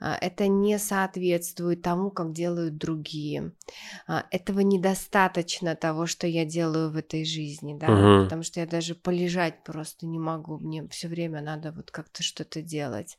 А, 0.00 0.16
это 0.20 0.48
не 0.48 0.78
соответствует 0.78 1.82
тому, 1.82 2.10
как 2.10 2.32
делают 2.32 2.78
другие. 2.78 3.52
А, 4.06 4.24
этого 4.30 4.60
недостаточно 4.60 5.76
того, 5.76 6.06
что 6.06 6.26
я 6.26 6.44
делаю 6.44 6.90
в 6.90 6.96
этой 6.96 7.24
жизни, 7.24 7.76
да, 7.78 7.86
угу. 7.86 8.24
потому 8.24 8.42
что 8.42 8.60
я 8.60 8.66
даже 8.66 8.94
полежать 8.94 9.62
просто 9.62 10.06
не 10.06 10.18
могу. 10.18 10.58
Мне 10.58 10.88
все 10.88 11.08
время 11.08 11.42
надо 11.42 11.72
вот 11.72 11.90
как-то 11.90 12.22
что-то 12.22 12.62
делать. 12.62 13.18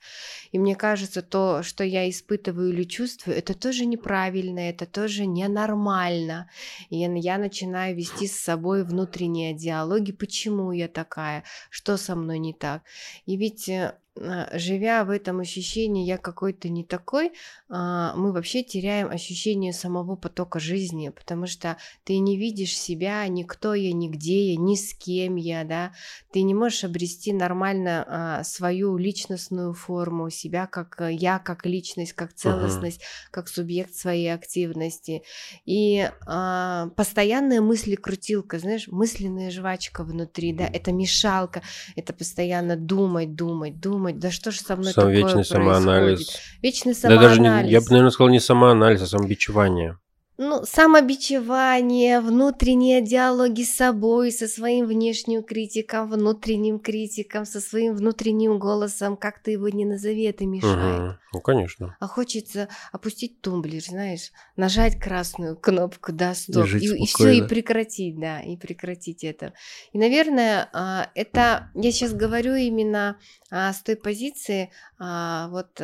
И 0.52 0.58
мне 0.58 0.76
кажется, 0.76 1.22
то, 1.22 1.62
что 1.62 1.84
я 1.84 2.10
испытываю 2.10 2.70
или 2.70 2.84
чувствую, 2.84 3.38
это 3.38 3.54
тоже 3.54 3.86
неправильно, 3.86 4.60
это 4.60 4.88
тоже 4.88 5.21
ненормально. 5.26 6.50
И 6.90 6.98
я 6.98 7.38
начинаю 7.38 7.96
вести 7.96 8.28
с 8.28 8.40
собой 8.40 8.84
внутренние 8.84 9.54
диалоги, 9.54 10.12
почему 10.12 10.72
я 10.72 10.88
такая, 10.88 11.44
что 11.70 11.98
со 11.98 12.16
мной 12.16 12.40
не 12.40 12.54
так. 12.54 12.84
И 13.26 13.38
ведь 13.38 13.70
э, 13.70 13.98
живя 14.16 15.06
в 15.06 15.10
этом 15.10 15.40
ощущении 15.40 16.06
«я 16.06 16.18
какой-то 16.18 16.70
не 16.70 16.84
такой», 16.84 17.32
а, 17.70 18.14
мы 18.16 18.34
вообще 18.34 18.64
теряем 18.64 19.10
ощущение 19.10 19.72
самого 19.72 20.18
потока 20.18 20.60
жизни, 20.60 21.10
потому 21.10 21.48
что 21.48 21.78
ты 22.04 22.18
не 22.18 22.38
видишь 22.38 22.78
себя, 22.78 23.26
никто 23.28 23.74
я, 23.74 23.94
нигде 23.94 24.52
я, 24.52 24.58
ни 24.58 24.76
с 24.76 24.94
кем 24.94 25.38
я, 25.38 25.64
да, 25.64 25.94
ты 26.34 26.42
не 26.42 26.54
можешь 26.54 26.84
обрести 26.84 27.32
нормально 27.32 28.06
а, 28.08 28.44
свою 28.44 28.98
личностную 28.98 29.74
форму, 29.74 30.30
себя 30.30 30.68
как 30.68 31.00
э, 31.00 31.14
я, 31.14 31.40
как 31.40 31.66
личность, 31.66 32.14
как 32.14 32.34
целостность, 32.34 33.00
uh-huh. 33.02 33.32
как 33.32 33.48
субъект 33.48 33.96
своей 33.96 34.34
активности. 34.34 35.24
И 35.66 36.10
а, 36.28 36.90
постоянная 36.98 37.62
мысли-крутилка, 37.62 38.60
знаешь, 38.60 38.90
мысленная 38.90 39.52
жвачка 39.52 40.04
внутри, 40.04 40.52
да, 40.52 40.66
это 40.66 40.92
мешалка, 40.92 41.62
это 41.96 42.12
постоянно 42.12 42.76
думать, 42.76 43.36
думать, 43.36 43.80
думать, 43.80 44.01
думать, 44.02 44.20
да 44.20 44.32
что 44.32 44.52
же 44.52 44.60
со 44.60 44.76
мной 44.76 44.94
Сам 44.94 45.04
такое 45.04 45.16
вечный 45.16 45.34
происходит? 45.34 45.48
самоанализ. 45.48 46.38
Вечный 46.62 46.96
самоанализ. 46.96 47.22
Да 47.22 47.30
даже 47.30 47.66
не, 47.66 47.72
я 47.72 47.82
бы, 47.82 47.88
наверное, 47.90 48.12
сказал 48.12 48.30
не 48.30 48.40
самоанализ, 48.40 49.02
а 49.02 49.08
самобичевание 49.08 49.98
ну, 50.42 50.64
самобичевание, 50.66 52.20
внутренние 52.20 53.02
диалоги 53.02 53.62
с 53.62 53.76
собой, 53.76 54.32
со 54.32 54.48
своим 54.48 54.88
внешним 54.88 55.44
критиком, 55.44 56.10
внутренним 56.10 56.80
критиком, 56.80 57.46
со 57.46 57.62
своим 57.62 57.96
внутренним 57.96 58.58
голосом, 58.58 59.18
как 59.18 59.38
ты 59.38 59.52
его 59.52 59.70
не 59.70 59.86
назови, 59.86 60.24
это 60.24 60.48
мешает. 60.48 61.00
Угу. 61.00 61.18
Ну, 61.34 61.42
конечно. 61.42 61.96
А 62.00 62.08
хочется 62.08 62.70
опустить 62.92 63.40
тумблер, 63.42 63.84
знаешь, 63.84 64.32
нажать 64.56 65.00
красную 65.00 65.56
кнопку, 65.56 66.12
да, 66.12 66.34
стоп, 66.34 66.66
и, 66.74 66.88
и, 66.88 67.04
и 67.04 67.06
все, 67.06 67.30
и 67.30 67.48
прекратить, 67.48 68.20
да, 68.20 68.42
и 68.42 68.58
прекратить 68.58 69.24
это. 69.24 69.54
И, 69.94 70.00
наверное, 70.00 70.70
а, 70.74 71.12
это, 71.14 71.70
я 71.76 71.92
сейчас 71.92 72.14
говорю 72.14 72.56
именно 72.56 73.20
а, 73.52 73.72
с 73.74 73.84
той 73.84 73.96
позиции, 73.96 74.72
вот, 75.02 75.82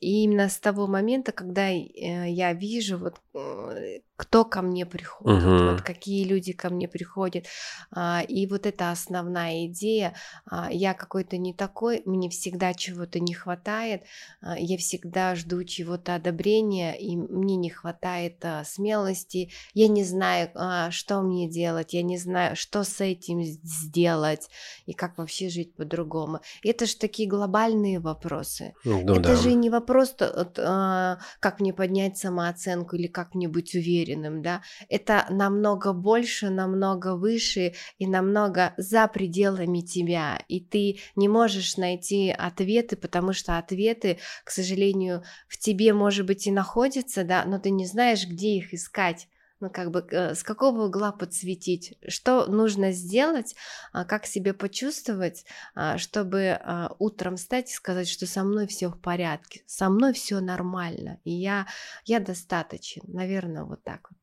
и 0.00 0.24
именно 0.24 0.48
с 0.50 0.58
того 0.58 0.86
момента, 0.86 1.32
когда 1.32 1.70
э, 1.70 2.28
я 2.30 2.52
вижу 2.52 2.98
вот 2.98 3.20
вот 3.32 4.02
кто 4.20 4.44
ко 4.44 4.60
мне 4.60 4.84
приходит, 4.84 5.42
угу. 5.42 5.70
вот 5.70 5.80
какие 5.80 6.24
люди 6.24 6.52
ко 6.52 6.68
мне 6.68 6.88
приходят. 6.88 7.46
А, 7.90 8.20
и 8.20 8.46
вот 8.46 8.66
эта 8.66 8.90
основная 8.90 9.64
идея, 9.64 10.14
а, 10.44 10.68
я 10.70 10.92
какой-то 10.92 11.38
не 11.38 11.54
такой, 11.54 12.02
мне 12.04 12.28
всегда 12.28 12.74
чего-то 12.74 13.18
не 13.18 13.32
хватает, 13.32 14.02
а, 14.42 14.58
я 14.58 14.76
всегда 14.76 15.34
жду 15.36 15.64
чего-то 15.64 16.16
одобрения, 16.16 16.92
и 17.00 17.16
мне 17.16 17.56
не 17.56 17.70
хватает 17.70 18.44
смелости, 18.66 19.52
я 19.72 19.88
не 19.88 20.04
знаю, 20.04 20.50
что 20.90 21.22
мне 21.22 21.48
делать, 21.48 21.94
я 21.94 22.02
не 22.02 22.18
знаю, 22.18 22.56
что 22.56 22.84
с 22.84 23.00
этим 23.00 23.42
сделать, 23.42 24.50
и 24.84 24.92
как 24.92 25.16
вообще 25.16 25.48
жить 25.48 25.74
по-другому. 25.74 26.40
Это 26.62 26.84
же 26.84 26.94
такие 26.96 27.26
глобальные 27.26 28.00
вопросы. 28.00 28.74
Ну, 28.84 29.00
Это 29.00 29.20
да. 29.20 29.36
же 29.36 29.54
не 29.54 29.70
вопрос, 29.70 30.14
как 30.14 31.60
мне 31.60 31.72
поднять 31.72 32.18
самооценку 32.18 32.96
или 32.96 33.06
как 33.06 33.34
мне 33.34 33.48
быть 33.48 33.74
уверенным 33.74 34.09
уверенным, 34.10 34.42
да, 34.42 34.62
это 34.88 35.26
намного 35.30 35.92
больше, 35.92 36.50
намного 36.50 37.16
выше 37.16 37.74
и 37.98 38.06
намного 38.06 38.74
за 38.76 39.08
пределами 39.08 39.80
тебя, 39.80 40.42
и 40.48 40.60
ты 40.60 40.98
не 41.16 41.28
можешь 41.28 41.76
найти 41.76 42.30
ответы, 42.30 42.96
потому 42.96 43.32
что 43.32 43.58
ответы, 43.58 44.18
к 44.44 44.50
сожалению, 44.50 45.22
в 45.48 45.58
тебе, 45.58 45.92
может 45.92 46.26
быть, 46.26 46.46
и 46.46 46.50
находятся, 46.50 47.24
да, 47.24 47.44
но 47.44 47.58
ты 47.58 47.70
не 47.70 47.86
знаешь, 47.86 48.26
где 48.26 48.56
их 48.56 48.74
искать 48.74 49.28
ну, 49.60 49.70
как 49.70 49.90
бы 49.90 50.04
э, 50.10 50.34
с 50.34 50.42
какого 50.42 50.86
угла 50.86 51.12
подсветить, 51.12 51.98
что 52.08 52.46
нужно 52.46 52.92
сделать, 52.92 53.54
а, 53.92 54.04
как 54.04 54.26
себя 54.26 54.54
почувствовать, 54.54 55.44
а, 55.74 55.98
чтобы 55.98 56.58
а, 56.60 56.94
утром 56.98 57.36
встать 57.36 57.70
и 57.70 57.74
сказать, 57.74 58.08
что 58.08 58.26
со 58.26 58.42
мной 58.42 58.66
все 58.66 58.88
в 58.88 58.98
порядке, 58.98 59.62
со 59.66 59.90
мной 59.90 60.14
все 60.14 60.40
нормально, 60.40 61.18
и 61.24 61.30
я, 61.30 61.66
я 62.04 62.20
достаточен, 62.20 63.02
наверное, 63.06 63.64
вот 63.64 63.82
так 63.84 64.08
вот. 64.10 64.18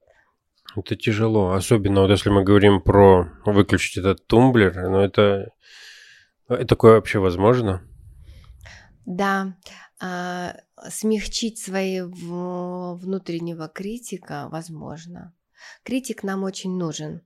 Это 0.76 0.96
тяжело, 0.96 1.54
особенно 1.54 2.02
вот 2.02 2.10
если 2.12 2.30
мы 2.30 2.44
говорим 2.44 2.82
про 2.82 3.32
выключить 3.46 3.98
этот 3.98 4.28
тумблер, 4.28 4.76
но 4.90 5.04
это, 5.04 5.54
это 6.50 6.66
такое 6.66 6.96
вообще 6.96 7.20
возможно? 7.20 7.82
Да, 9.06 9.56
смягчить 10.90 11.60
своего 11.60 12.96
внутреннего 12.96 13.68
критика 13.68 14.48
возможно. 14.50 15.34
Критик 15.84 16.24
нам 16.24 16.44
очень 16.44 16.78
нужен. 16.78 17.22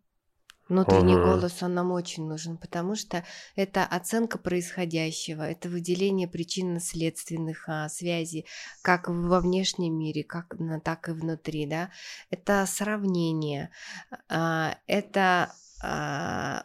Внутренний 0.69 1.15
угу. 1.15 1.25
голос, 1.25 1.61
он 1.63 1.73
нам 1.73 1.91
очень 1.91 2.25
нужен, 2.25 2.55
потому 2.55 2.95
что 2.95 3.25
это 3.57 3.83
оценка 3.83 4.37
происходящего, 4.37 5.41
это 5.41 5.67
выделение 5.67 6.29
причинно-следственных 6.29 7.67
а, 7.67 7.89
связей, 7.89 8.45
как 8.81 9.09
во 9.09 9.41
внешнем 9.41 9.99
мире, 9.99 10.23
как, 10.23 10.55
так 10.85 11.09
и 11.09 11.11
внутри, 11.11 11.65
да. 11.65 11.89
Это 12.29 12.65
сравнение, 12.65 13.69
а, 14.29 14.77
это 14.87 15.51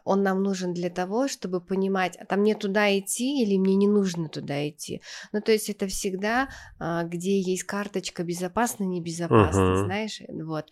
он 0.05 0.23
нам 0.23 0.43
нужен 0.43 0.75
для 0.75 0.91
того, 0.91 1.29
чтобы 1.29 1.61
понимать, 1.61 2.17
а 2.17 2.27
там 2.27 2.41
мне 2.41 2.55
туда 2.55 2.99
идти 2.99 3.43
или 3.43 3.57
мне 3.57 3.77
не 3.77 3.89
нужно 3.89 4.29
туда 4.29 4.69
идти. 4.69 5.01
Ну, 5.33 5.41
то 5.41 5.53
есть 5.53 5.71
это 5.71 5.87
всегда, 5.87 6.49
а, 6.79 7.05
где 7.05 7.41
есть 7.41 7.65
карточка 7.65 8.25
безопасно, 8.25 8.85
небезопасно, 8.85 9.61
uh-huh. 9.61 9.85
знаешь, 9.85 10.21
вот. 10.29 10.67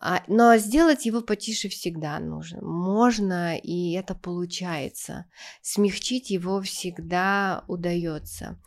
А, 0.00 0.22
но 0.28 0.56
сделать 0.58 1.06
его 1.06 1.22
потише 1.22 1.68
всегда 1.68 2.18
нужно. 2.20 2.62
Можно, 2.62 3.56
и 3.58 3.92
это 3.92 4.14
получается. 4.14 5.26
Смягчить 5.60 6.30
его 6.30 6.62
всегда 6.62 7.64
удается. 7.66 8.58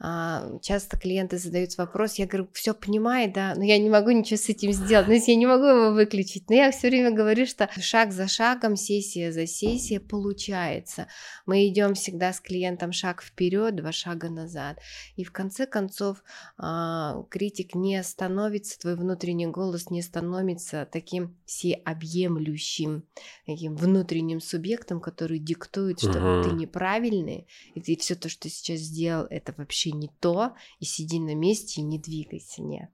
А, 0.00 0.58
часто 0.62 0.98
клиенты 0.98 1.38
задают 1.38 1.76
вопрос, 1.78 2.14
я 2.14 2.26
говорю, 2.26 2.48
все 2.54 2.74
понимаю, 2.74 3.32
да, 3.32 3.54
но 3.56 3.62
я 3.62 3.78
не 3.78 3.88
могу 3.88 4.10
ничего 4.10 4.36
с 4.36 4.48
этим 4.48 4.72
сделать, 4.72 5.06
но 5.06 5.14
я 5.14 5.36
не 5.36 5.46
могу 5.46 5.64
его 5.64 5.92
выключить. 5.92 6.50
Но 6.50 6.56
я 6.56 6.72
все 6.72 6.88
время 6.88 7.12
говорю, 7.12 7.46
что 7.46 7.68
шаг 7.80 8.12
за 8.12 8.26
шагом, 8.26 8.74
сессия 8.76 9.30
за 9.30 9.46
сессией 9.46 10.00
получается. 10.00 11.06
Мы 11.46 11.68
идем 11.68 11.94
всегда 11.94 12.32
с 12.32 12.40
клиентом 12.40 12.92
шаг 12.92 13.22
вперед, 13.22 13.76
два 13.76 13.92
шага 13.92 14.28
назад. 14.28 14.78
И 15.14 15.22
в 15.22 15.30
конце 15.30 15.66
концов 15.66 16.24
а, 16.58 17.22
критик 17.30 17.76
не 17.76 18.02
становится, 18.02 18.78
твой 18.78 18.96
внутренний 18.96 19.46
голос 19.46 19.90
не 19.90 20.02
становится 20.02 20.79
таким 20.84 21.36
всеобъемлющим 21.46 23.04
таким 23.46 23.76
внутренним 23.76 24.40
субъектом, 24.40 25.00
который 25.00 25.38
диктует, 25.38 26.00
что 26.00 26.40
угу. 26.40 26.48
ты 26.48 26.54
неправильный, 26.54 27.46
и 27.74 27.80
ты 27.80 27.96
все 27.96 28.14
то, 28.14 28.28
что 28.28 28.42
ты 28.42 28.48
сейчас 28.48 28.78
сделал, 28.80 29.26
это 29.30 29.54
вообще 29.56 29.92
не 29.92 30.10
то, 30.20 30.52
и 30.78 30.84
сиди 30.84 31.18
на 31.18 31.34
месте 31.34 31.80
и 31.80 31.84
не 31.84 31.98
двигайся, 31.98 32.62
нет. 32.62 32.90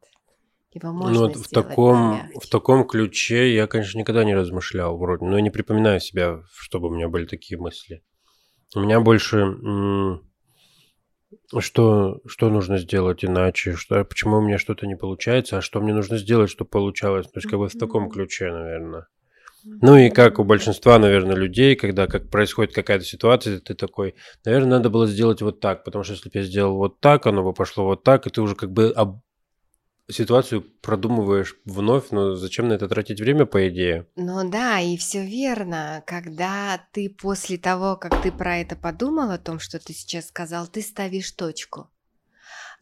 Его 0.72 0.92
ну 0.92 0.98
можно 0.98 1.20
ну, 1.20 1.28
вот 1.28 1.36
в 1.36 1.48
таком, 1.48 2.20
в 2.34 2.46
таком 2.48 2.86
ключе 2.86 3.54
я, 3.54 3.66
конечно, 3.66 3.98
никогда 3.98 4.24
не 4.24 4.34
размышлял 4.34 4.98
вроде, 4.98 5.24
но 5.24 5.36
я 5.36 5.42
не 5.42 5.50
припоминаю 5.50 6.00
себя, 6.00 6.42
чтобы 6.54 6.88
у 6.88 6.94
меня 6.94 7.08
были 7.08 7.24
такие 7.24 7.58
мысли. 7.58 8.02
У 8.74 8.80
меня 8.80 9.00
больше 9.00 9.38
что, 11.58 12.20
что 12.26 12.50
нужно 12.50 12.78
сделать 12.78 13.24
иначе, 13.24 13.74
что, 13.74 14.04
почему 14.04 14.38
у 14.38 14.40
меня 14.40 14.58
что-то 14.58 14.86
не 14.86 14.96
получается, 14.96 15.58
а 15.58 15.62
что 15.62 15.80
мне 15.80 15.94
нужно 15.94 16.18
сделать, 16.18 16.50
чтобы 16.50 16.70
получалось. 16.70 17.26
То 17.26 17.38
есть 17.38 17.48
как 17.48 17.58
бы 17.58 17.68
в 17.68 17.78
таком 17.78 18.10
ключе, 18.10 18.50
наверное. 18.52 19.06
Ну 19.64 19.96
и 19.96 20.10
как 20.10 20.38
у 20.38 20.44
большинства, 20.44 20.98
наверное, 20.98 21.34
людей, 21.34 21.74
когда 21.74 22.06
как 22.06 22.30
происходит 22.30 22.72
какая-то 22.72 23.04
ситуация, 23.04 23.58
ты 23.58 23.74
такой, 23.74 24.14
наверное, 24.44 24.78
надо 24.78 24.90
было 24.90 25.08
сделать 25.08 25.42
вот 25.42 25.58
так, 25.58 25.82
потому 25.82 26.04
что 26.04 26.14
если 26.14 26.28
бы 26.28 26.38
я 26.38 26.44
сделал 26.44 26.76
вот 26.76 27.00
так, 27.00 27.26
оно 27.26 27.42
бы 27.42 27.52
пошло 27.52 27.84
вот 27.84 28.04
так, 28.04 28.26
и 28.26 28.30
ты 28.30 28.40
уже 28.40 28.54
как 28.54 28.70
бы 28.70 28.92
об, 28.94 29.22
ситуацию 30.08 30.62
продумываешь 30.82 31.56
вновь, 31.64 32.10
но 32.10 32.34
зачем 32.34 32.68
на 32.68 32.74
это 32.74 32.88
тратить 32.88 33.20
время, 33.20 33.46
по 33.46 33.68
идее? 33.68 34.06
Ну 34.16 34.48
да, 34.48 34.80
и 34.80 34.96
все 34.96 35.24
верно. 35.24 36.02
Когда 36.06 36.80
ты 36.92 37.10
после 37.10 37.58
того, 37.58 37.96
как 37.96 38.22
ты 38.22 38.30
про 38.30 38.58
это 38.58 38.76
подумал, 38.76 39.30
о 39.30 39.38
том, 39.38 39.58
что 39.58 39.78
ты 39.78 39.92
сейчас 39.92 40.28
сказал, 40.28 40.66
ты 40.66 40.82
ставишь 40.82 41.32
точку. 41.32 41.90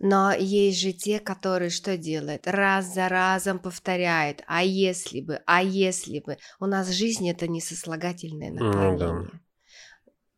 Но 0.00 0.32
есть 0.32 0.80
же 0.80 0.92
те, 0.92 1.20
которые 1.20 1.70
что 1.70 1.96
делают? 1.96 2.46
Раз 2.46 2.92
за 2.92 3.08
разом 3.08 3.58
повторяют. 3.58 4.42
А 4.46 4.62
если 4.62 5.20
бы, 5.20 5.40
а 5.46 5.62
если 5.62 6.20
бы. 6.20 6.36
У 6.58 6.66
нас 6.66 6.88
жизнь 6.90 7.28
это 7.30 7.46
не 7.46 7.60
сослагательное 7.60 8.50
наклонение. 8.50 8.90
Ну, 8.92 8.98
да. 8.98 9.40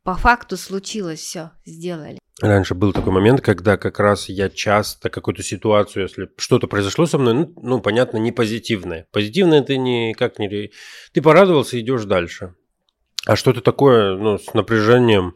По 0.07 0.15
факту 0.15 0.57
случилось 0.57 1.19
все, 1.19 1.51
сделали. 1.65 2.21
Раньше 2.41 2.77
был 2.77 2.93
такой 2.93 3.13
момент, 3.13 3.41
когда 3.41 3.77
как 3.77 3.99
раз 3.99 4.29
я 4.29 4.49
часто 4.49 5.11
какую-то 5.11 5.43
ситуацию, 5.43 6.05
если 6.05 6.29
что-то 6.37 6.69
произошло 6.69 7.07
со 7.07 7.19
мной, 7.19 7.35
ну, 7.35 7.53
ну 7.61 7.81
понятно, 7.81 8.19
не 8.19 8.31
позитивное. 8.31 9.09
Позитивное 9.11 9.63
ты 9.63 9.77
никак 9.79 10.39
не... 10.39 10.71
Ты 11.13 11.23
порадовался, 11.23 11.81
идешь 11.81 12.05
дальше. 12.05 12.55
А 13.27 13.35
что-то 13.35 13.63
такое, 13.63 14.17
ну, 14.17 14.39
с 14.39 14.55
напряжением 14.55 15.35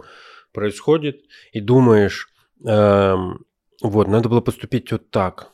происходит, 0.52 1.20
и 1.52 1.60
думаешь, 1.60 2.28
эм, 2.64 3.44
вот, 3.82 4.06
надо 4.06 4.28
было 4.28 4.40
поступить 4.40 4.92
вот 4.92 5.10
так. 5.10 5.50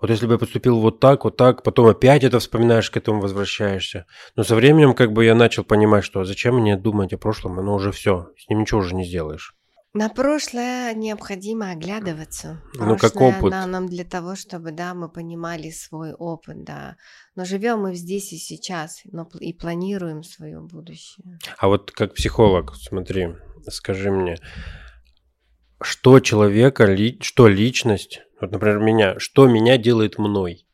Вот 0.00 0.10
если 0.10 0.26
бы 0.26 0.34
я 0.34 0.38
поступил 0.38 0.78
вот 0.80 1.00
так, 1.00 1.24
вот 1.24 1.36
так, 1.36 1.62
потом 1.62 1.86
опять 1.86 2.24
это 2.24 2.38
вспоминаешь, 2.38 2.90
к 2.90 2.96
этому 2.96 3.20
возвращаешься. 3.20 4.06
Но 4.36 4.44
со 4.44 4.54
временем 4.54 4.94
как 4.94 5.12
бы 5.12 5.24
я 5.24 5.34
начал 5.34 5.64
понимать, 5.64 6.04
что 6.04 6.24
зачем 6.24 6.60
мне 6.60 6.76
думать 6.76 7.12
о 7.12 7.18
прошлом, 7.18 7.58
оно 7.58 7.74
уже 7.74 7.90
все, 7.90 8.30
с 8.38 8.48
ним 8.48 8.60
ничего 8.60 8.80
уже 8.80 8.94
не 8.94 9.04
сделаешь. 9.04 9.54
На 9.94 10.10
прошлое 10.10 10.94
необходимо 10.94 11.70
оглядываться. 11.70 12.62
Ну, 12.74 12.96
как 12.96 13.16
опыт. 13.16 13.50
Да, 13.50 13.66
нам 13.66 13.88
для 13.88 14.04
того, 14.04 14.36
чтобы, 14.36 14.70
да, 14.70 14.94
мы 14.94 15.08
понимали 15.08 15.70
свой 15.70 16.12
опыт, 16.12 16.62
да. 16.62 16.96
Но 17.34 17.44
живем 17.44 17.80
мы 17.80 17.94
здесь 17.94 18.32
и 18.32 18.36
сейчас, 18.36 19.00
но 19.10 19.28
и 19.40 19.52
планируем 19.54 20.22
свое 20.22 20.60
будущее. 20.60 21.38
А 21.58 21.68
вот 21.68 21.90
как 21.90 22.14
психолог, 22.14 22.74
смотри, 22.76 23.34
скажи 23.70 24.10
мне, 24.10 24.36
что 25.80 26.20
человека, 26.20 26.96
что 27.20 27.48
личность, 27.48 28.22
вот, 28.40 28.50
например, 28.50 28.78
меня, 28.78 29.18
что 29.18 29.46
меня 29.46 29.76
делает 29.76 30.18
мной? 30.18 30.64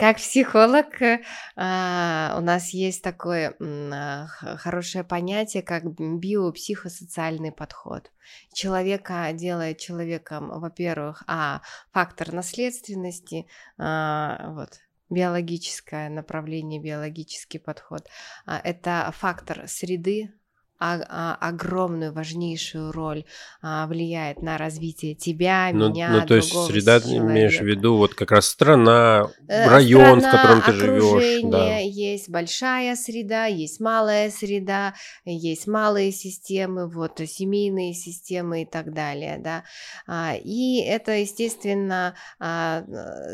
Как 0.00 0.16
психолог 0.16 1.02
э, 1.02 1.20
а, 1.56 2.34
у 2.38 2.40
нас 2.40 2.70
есть 2.70 3.02
такое 3.02 3.54
а, 3.60 4.26
хорошее 4.56 5.04
понятие, 5.04 5.62
как 5.62 5.84
биопсихосоциальный 5.84 7.52
подход. 7.52 8.10
Человека 8.54 9.30
делает 9.34 9.76
человеком, 9.76 10.58
во-первых, 10.58 11.22
а 11.26 11.60
фактор 11.92 12.32
наследственности, 12.32 13.46
а, 13.76 14.54
вот, 14.54 14.70
биологическое 15.10 16.08
направление, 16.08 16.80
биологический 16.80 17.58
подход. 17.58 18.08
Это 18.46 19.12
фактор 19.18 19.68
среды, 19.68 20.32
а, 20.80 21.36
огромную, 21.40 22.12
важнейшую 22.12 22.90
роль 22.92 23.24
а, 23.60 23.86
влияет 23.86 24.40
на 24.40 24.56
развитие 24.56 25.14
тебя, 25.14 25.70
ну, 25.74 25.90
меня, 25.90 26.10
Ну, 26.10 26.26
то 26.26 26.34
есть 26.34 26.50
среда, 26.50 27.00
человека. 27.00 27.26
имеешь 27.26 27.58
в 27.58 27.64
виду, 27.64 27.96
вот 27.96 28.14
как 28.14 28.30
раз 28.30 28.46
страна, 28.46 29.30
э, 29.46 29.68
район, 29.68 30.20
страна, 30.20 30.60
в 30.60 30.60
котором 30.60 30.62
ты 30.62 30.72
живешь. 30.72 31.42
Да. 31.50 31.76
Есть 31.76 32.30
большая 32.30 32.96
среда, 32.96 33.44
есть 33.44 33.78
малая 33.80 34.30
среда, 34.30 34.94
есть 35.26 35.66
малые 35.66 36.12
системы, 36.12 36.88
вот 36.88 37.20
семейные 37.26 37.92
системы 37.92 38.62
и 38.62 38.64
так 38.64 38.94
далее, 38.94 39.38
да. 39.38 39.64
А, 40.06 40.34
и 40.42 40.80
это, 40.80 41.12
естественно, 41.12 42.14
а, 42.38 42.84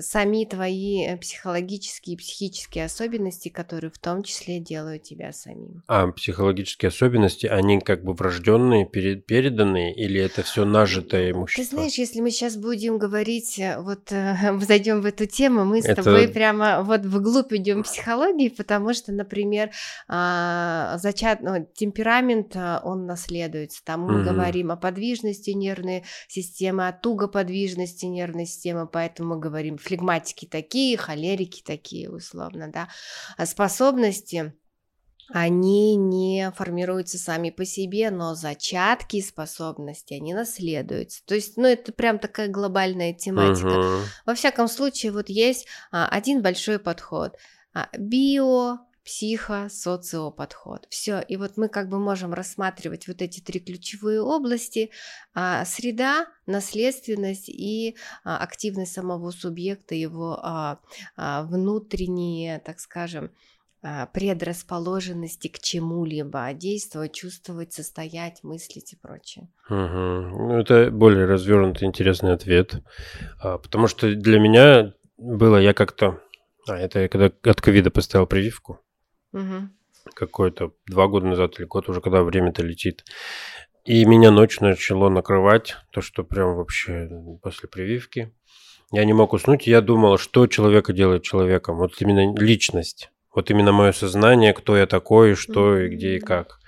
сами 0.01 0.45
твои 0.45 1.17
психологические 1.17 2.15
и 2.15 2.19
психические 2.19 2.87
особенности, 2.87 3.51
которые 3.51 3.91
в 3.91 3.99
том 3.99 4.25
числе 4.25 4.59
делают 4.59 5.05
тебя 5.05 5.33
самим. 5.33 5.85
А 5.87 6.09
психологические 6.09 6.89
особенности 6.89 7.36
особенности, 7.37 7.47
они 7.47 7.81
как 7.81 8.03
бы 8.03 8.15
врожденные, 8.15 8.87
переданные, 8.87 9.95
или 9.95 10.21
это 10.21 10.43
все 10.43 10.65
нажитое 10.65 11.31
имущество? 11.31 11.65
Ты 11.65 11.71
знаешь, 11.71 11.95
если 11.95 12.21
мы 12.21 12.31
сейчас 12.31 12.57
будем 12.57 12.99
говорить, 12.99 13.59
э, 13.59 13.79
вот 13.81 14.11
э, 14.11 14.59
зайдем 14.61 15.01
в 15.01 15.07
эту 15.07 15.27
тему, 15.27 15.65
мы 15.65 15.81
это... 15.81 16.01
с 16.01 16.05
тобой 16.05 16.29
прямо 16.29 16.83
вот 16.83 17.03
вглубь 17.03 17.53
идем 17.53 17.83
психологии, 17.83 18.49
потому 18.49 18.95
что, 18.95 19.13
например, 19.13 19.71
а, 20.09 20.97
зачат, 20.99 21.41
ну, 21.43 21.67
темперамент, 21.75 22.53
а, 22.57 22.81
он 22.85 23.07
наследуется. 23.07 23.83
Там 23.85 24.03
мы 24.03 24.21
угу. 24.21 24.31
говорим 24.31 24.71
о 24.71 24.77
подвижности 24.77 25.51
нервной 25.51 26.05
системы, 26.29 26.89
о 26.89 26.93
тугоподвижности 26.93 28.07
нервной 28.07 28.47
системы, 28.47 28.87
поэтому 28.87 29.35
мы 29.35 29.41
говорим 29.41 29.79
флегматики 29.79 30.47
такие, 30.47 30.97
холерики 30.97 31.63
такие, 31.65 32.11
условно, 32.11 32.71
да. 32.73 32.89
Способности 33.45 34.55
они 35.29 35.97
не 35.97 36.53
формируются 36.57 37.19
сами 37.19 37.51
по 37.51 37.65
себе, 37.65 38.11
но 38.11 38.35
зачатки 38.35 39.21
способности, 39.21 40.15
они 40.15 40.35
наследуются. 40.35 41.25
То 41.27 41.35
есть, 41.35 41.57
ну, 41.57 41.67
это 41.67 41.93
прям 41.93 42.19
такая 42.19 42.49
глобальная 42.49 43.13
тематика. 43.13 43.69
Uh-huh. 43.69 44.03
Во 44.25 44.35
всяком 44.35 44.69
случае, 44.69 45.13
вот 45.13 45.29
есть 45.29 45.67
а, 45.91 46.09
один 46.09 46.43
большой 46.43 46.79
подход. 46.79 47.37
А, 47.75 47.89
био, 47.99 48.79
психо, 49.07 49.69
социо 49.71 50.33
подход. 50.33 50.87
Все. 50.91 51.21
И 51.21 51.37
вот 51.37 51.57
мы 51.57 51.69
как 51.69 51.89
бы 51.89 51.99
можем 51.99 52.35
рассматривать 52.35 53.07
вот 53.07 53.23
эти 53.23 53.41
три 53.41 53.61
ключевые 53.61 54.21
области. 54.21 54.91
А, 55.33 55.65
среда, 55.65 56.27
наследственность 56.47 57.49
и 57.49 57.97
а, 58.25 58.39
активность 58.39 58.93
самого 58.93 59.31
субъекта, 59.31 59.95
его 59.95 60.41
а, 60.43 60.81
а, 61.17 61.45
внутренние, 61.45 62.59
так 62.59 62.81
скажем, 62.81 63.31
предрасположенности 64.13 65.49
к 65.49 65.59
чему-либо, 65.59 66.53
действовать, 66.53 67.13
чувствовать, 67.13 67.73
состоять, 67.73 68.43
мыслить 68.43 68.93
и 68.93 68.97
прочее. 68.97 69.49
Угу. 69.69 69.77
Ну, 69.77 70.59
это 70.59 70.91
более 70.91 71.27
развернутый, 71.27 71.87
интересный 71.87 72.33
ответ. 72.33 72.83
А, 73.41 73.59
потому 73.59 73.87
что 73.87 74.13
для 74.15 74.39
меня 74.39 74.95
было, 75.17 75.57
я 75.59 75.73
как-то... 75.73 76.21
А, 76.69 76.77
это 76.77 77.01
я 77.01 77.09
когда 77.09 77.27
от 77.27 77.61
ковида 77.61 77.91
поставил 77.91 78.27
прививку. 78.27 78.81
Угу. 79.33 79.69
Какой-то 80.15 80.73
два 80.87 81.07
года 81.07 81.27
назад 81.27 81.59
или 81.59 81.67
год 81.67 81.89
уже, 81.89 82.01
когда 82.01 82.23
время-то 82.23 82.63
летит. 82.63 83.05
И 83.85 84.05
меня 84.05 84.33
ночью 84.33 84.65
начало 84.65 85.09
накрывать, 85.09 85.77
то, 85.93 86.01
что 86.01 86.25
прям 86.25 86.57
вообще 86.57 87.09
после 87.41 87.69
прививки. 87.69 88.35
Я 88.91 89.05
не 89.05 89.13
мог 89.13 89.33
уснуть, 89.33 89.67
я 89.67 89.81
думал, 89.81 90.17
что 90.19 90.47
человека 90.47 90.93
делает 90.93 91.23
человеком. 91.23 91.77
Вот 91.77 92.01
именно 92.01 92.37
личность 92.37 93.11
вот 93.37 93.51
именно 93.51 93.71
мое 93.71 93.93
сознание, 93.93 94.55
кто 94.55 94.77
я 94.77 94.87
такой, 94.87 95.35
что 95.35 95.79
и 95.79 95.89
где 95.89 96.17
и 96.17 96.21
как. 96.21 96.59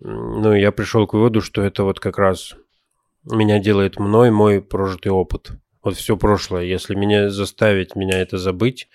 Ну, 0.00 0.54
я 0.54 0.70
пришел 0.70 1.06
к 1.06 1.12
выводу, 1.12 1.40
что 1.40 1.60
это 1.60 1.82
вот 1.82 1.98
как 1.98 2.18
раз 2.18 2.54
меня 3.24 3.58
делает 3.58 3.98
мной 3.98 4.30
мой 4.30 4.62
прожитый 4.62 5.10
опыт. 5.10 5.50
Вот 5.82 5.96
все 5.96 6.16
прошлое. 6.16 6.64
Если 6.64 6.94
меня 6.94 7.30
заставить 7.30 7.96
меня 7.96 8.20
это 8.20 8.38
забыть 8.38 8.88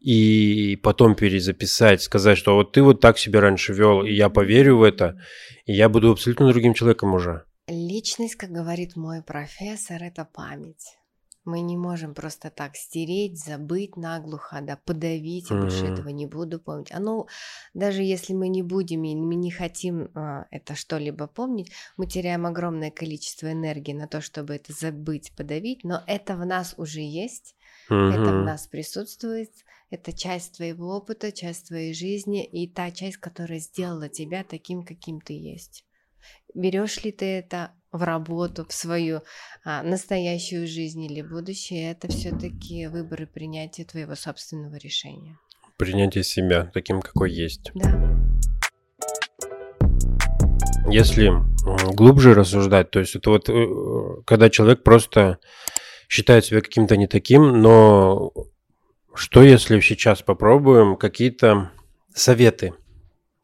и 0.00 0.78
потом 0.82 1.14
перезаписать, 1.14 2.02
сказать, 2.02 2.36
что 2.36 2.56
вот 2.56 2.72
ты 2.72 2.82
вот 2.82 3.00
так 3.00 3.18
себя 3.18 3.40
раньше 3.40 3.72
вел, 3.72 4.02
и 4.02 4.12
я 4.12 4.28
поверю 4.28 4.78
в 4.78 4.82
это, 4.82 5.20
и 5.66 5.72
я 5.72 5.88
буду 5.88 6.10
абсолютно 6.10 6.48
другим 6.48 6.74
человеком 6.74 7.14
уже. 7.14 7.44
Личность, 7.68 8.34
как 8.34 8.50
говорит 8.50 8.96
мой 8.96 9.22
профессор, 9.22 10.02
это 10.02 10.26
память. 10.34 10.96
Мы 11.44 11.60
не 11.60 11.76
можем 11.76 12.14
просто 12.14 12.50
так 12.50 12.76
стереть, 12.76 13.42
забыть 13.42 13.96
наглухо, 13.96 14.60
да, 14.60 14.78
подавить, 14.84 15.50
я 15.50 15.56
больше 15.56 15.86
этого 15.86 16.08
не 16.08 16.26
буду 16.26 16.60
помнить. 16.60 16.92
А 16.92 17.00
ну, 17.00 17.26
даже 17.72 18.02
если 18.02 18.34
мы 18.34 18.48
не 18.48 18.62
будем 18.62 19.04
и 19.04 19.14
мы 19.14 19.34
не 19.36 19.50
хотим 19.50 20.10
а, 20.14 20.46
это 20.50 20.74
что-либо 20.74 21.26
помнить, 21.26 21.72
мы 21.96 22.06
теряем 22.06 22.46
огромное 22.46 22.90
количество 22.90 23.50
энергии 23.50 23.92
на 23.92 24.06
то, 24.06 24.20
чтобы 24.20 24.54
это 24.54 24.72
забыть, 24.72 25.32
подавить, 25.36 25.82
но 25.82 26.02
это 26.06 26.36
в 26.36 26.44
нас 26.44 26.74
уже 26.76 27.00
есть, 27.00 27.56
это 27.88 28.32
в 28.32 28.44
нас 28.44 28.66
присутствует, 28.66 29.50
это 29.90 30.12
часть 30.12 30.56
твоего 30.56 30.96
опыта, 30.96 31.32
часть 31.32 31.68
твоей 31.68 31.94
жизни 31.94 32.44
и 32.44 32.68
та 32.68 32.90
часть, 32.90 33.16
которая 33.16 33.58
сделала 33.58 34.08
тебя 34.08 34.44
таким, 34.44 34.84
каким 34.84 35.20
ты 35.20 35.32
есть. 35.32 35.84
Берешь 36.54 37.02
ли 37.02 37.12
ты 37.12 37.24
это 37.24 37.72
в 37.92 38.02
работу, 38.02 38.66
в 38.68 38.72
свою 38.72 39.22
а, 39.64 39.82
настоящую 39.82 40.66
жизнь 40.66 41.02
или 41.04 41.22
будущее, 41.22 41.92
это 41.92 42.08
все-таки 42.08 42.86
выбор 42.86 43.22
и 43.22 43.26
принятие 43.26 43.86
твоего 43.86 44.14
собственного 44.14 44.76
решения. 44.76 45.36
Принятие 45.76 46.24
себя 46.24 46.70
таким, 46.72 47.00
какой 47.00 47.32
есть. 47.32 47.70
Да. 47.74 48.20
Если 50.88 51.30
глубже 51.94 52.34
рассуждать, 52.34 52.90
то 52.90 53.00
есть 53.00 53.14
это 53.14 53.30
вот 53.30 53.48
э, 53.48 54.22
когда 54.26 54.50
человек 54.50 54.82
просто 54.82 55.38
считает 56.08 56.44
себя 56.44 56.60
каким-то 56.60 56.96
не 56.96 57.06
таким, 57.06 57.60
но 57.60 58.32
что 59.14 59.42
если 59.42 59.80
сейчас 59.80 60.22
попробуем 60.22 60.96
какие-то 60.96 61.70
советы 62.14 62.74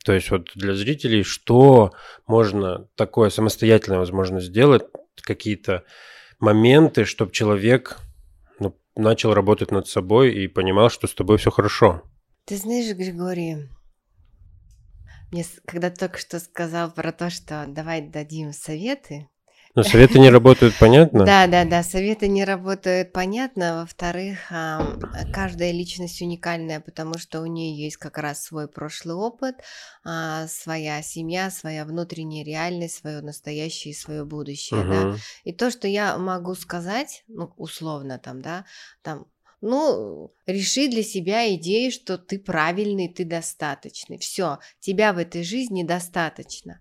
то 0.07 0.13
есть 0.13 0.31
вот 0.31 0.53
для 0.55 0.73
зрителей, 0.77 1.25
что 1.25 1.93
можно 2.29 2.87
такое 2.95 3.29
самостоятельно, 3.29 3.99
возможно, 3.99 4.41
сделать, 4.41 4.85
какие-то 5.21 5.83
моменты, 6.39 7.05
чтобы 7.05 7.33
человек 7.33 7.99
ну, 8.61 8.79
начал 8.95 9.35
работать 9.35 9.73
над 9.73 9.89
собой 9.89 10.33
и 10.33 10.47
понимал, 10.47 10.91
что 10.91 11.09
с 11.09 11.15
тобой 11.15 11.39
все 11.39 11.51
хорошо. 11.51 12.03
Ты 12.45 12.57
знаешь, 12.57 12.95
Григорий, 12.95 13.69
мне 15.33 15.45
когда 15.67 15.91
только 15.91 16.19
что 16.19 16.39
сказал 16.39 16.93
про 16.93 17.11
то, 17.11 17.29
что 17.29 17.65
давай 17.67 18.01
дадим 18.01 18.53
советы, 18.53 19.29
Но 19.77 19.83
советы 19.83 20.19
не 20.19 20.31
работают, 20.31 20.75
понятно? 20.81 21.27
Да, 21.27 21.47
да, 21.47 21.67
да, 21.67 21.83
советы 21.83 22.29
не 22.29 22.45
работают, 22.47 23.13
понятно. 23.13 23.81
Во-вторых, 23.83 24.39
каждая 24.49 25.71
личность 25.71 26.23
уникальная, 26.23 26.81
потому 26.81 27.19
что 27.19 27.43
у 27.43 27.47
нее 27.47 27.77
есть 27.77 27.99
как 27.99 28.17
раз 28.17 28.43
свой 28.43 28.69
прошлый 28.69 29.15
опыт, 29.15 29.57
а, 30.03 30.47
своя 30.49 31.03
семья, 31.03 31.51
своя 31.51 31.85
внутренняя 31.85 32.43
реальность, 32.43 32.97
свое 32.97 33.21
настоящее 33.21 33.93
и 33.93 33.97
свое 33.97 34.25
будущее, 34.25 34.81
угу. 34.81 34.91
да. 34.91 35.17
И 35.45 35.53
то, 35.53 35.71
что 35.71 35.87
я 35.87 36.17
могу 36.17 36.55
сказать, 36.55 37.25
ну, 37.29 37.53
условно 37.59 38.19
там, 38.19 38.41
да, 38.41 38.65
там, 39.03 39.27
ну, 39.61 40.33
реши 40.47 40.89
для 40.89 41.03
себя 41.03 41.55
идею, 41.55 41.93
что 41.93 42.17
ты 42.17 42.39
правильный, 42.39 43.09
ты 43.09 43.27
достаточный. 43.27 44.17
Все, 44.17 44.59
тебя 44.81 45.13
в 45.13 45.19
этой 45.19 45.43
жизни 45.45 45.83
достаточно. 45.83 46.81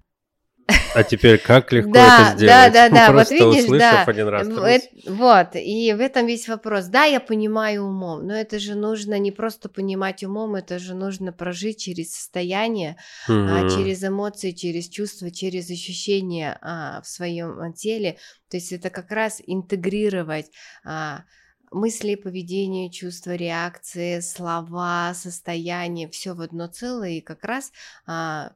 А 0.95 1.03
теперь 1.03 1.37
как 1.37 1.71
легко 1.71 1.91
да, 1.91 2.29
это 2.29 2.37
сделать? 2.37 2.73
Да, 2.73 2.89
да, 2.89 2.89
да. 2.89 3.13
вот 3.13 3.29
видишь, 3.29 3.79
да. 3.79 4.03
один 4.03 4.27
раз. 4.27 4.47
Это, 4.47 5.11
вот, 5.11 5.55
и 5.55 5.93
в 5.93 5.99
этом 5.99 6.25
весь 6.25 6.47
вопрос. 6.47 6.85
Да, 6.85 7.03
я 7.03 7.19
понимаю 7.19 7.83
умом, 7.83 8.25
но 8.25 8.33
это 8.33 8.59
же 8.59 8.75
нужно 8.75 9.19
не 9.19 9.31
просто 9.31 9.67
понимать 9.69 10.23
умом, 10.23 10.55
это 10.55 10.79
же 10.79 10.95
нужно 10.95 11.33
прожить 11.33 11.81
через 11.81 12.15
состояние, 12.15 12.97
угу. 13.27 13.37
а, 13.37 13.69
через 13.69 14.03
эмоции, 14.03 14.51
через 14.51 14.87
чувства, 14.87 15.31
через 15.31 15.69
ощущения 15.69 16.57
а, 16.61 17.01
в 17.01 17.07
своем 17.07 17.73
теле. 17.73 18.17
То 18.49 18.57
есть 18.57 18.71
это 18.71 18.89
как 18.89 19.11
раз 19.11 19.41
интегрировать 19.45 20.49
а, 20.85 21.23
мысли, 21.71 22.15
поведение, 22.15 22.89
чувства, 22.89 23.35
реакции, 23.35 24.21
слова, 24.21 25.13
состояние, 25.13 26.09
все 26.09 26.33
в 26.33 26.41
одно 26.41 26.67
целое, 26.67 27.11
и 27.11 27.21
как 27.21 27.43
раз 27.43 27.71
а, 28.05 28.53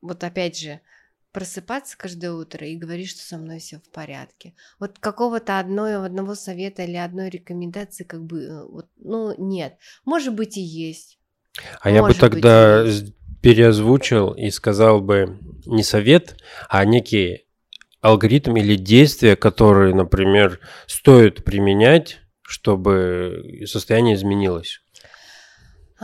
вот 0.00 0.24
опять 0.24 0.58
же 0.58 0.80
просыпаться 1.34 1.98
каждое 1.98 2.32
утро 2.32 2.66
и 2.66 2.76
говорить, 2.76 3.10
что 3.10 3.20
со 3.20 3.36
мной 3.36 3.58
все 3.58 3.78
в 3.78 3.90
порядке. 3.90 4.54
Вот 4.78 5.00
какого-то 5.00 5.58
одного, 5.58 6.04
одного 6.04 6.36
совета 6.36 6.84
или 6.84 6.96
одной 6.96 7.28
рекомендации 7.28 8.04
как 8.04 8.24
бы, 8.24 8.42
э, 8.44 8.64
вот, 8.64 8.86
ну, 8.96 9.34
нет. 9.36 9.76
Может 10.04 10.32
быть 10.32 10.56
и 10.56 10.62
есть. 10.62 11.18
А 11.80 11.90
Может 11.90 11.94
я 11.94 12.02
бы 12.02 12.14
тогда 12.14 12.86
переозвучил 13.42 14.30
и 14.30 14.48
сказал 14.50 15.00
бы 15.00 15.38
не 15.66 15.82
совет, 15.82 16.36
а 16.68 16.84
некий 16.84 17.46
алгоритм 18.00 18.56
или 18.56 18.76
действия, 18.76 19.34
которые, 19.34 19.92
например, 19.92 20.60
стоит 20.86 21.44
применять, 21.44 22.20
чтобы 22.42 23.64
состояние 23.66 24.14
изменилось. 24.14 24.83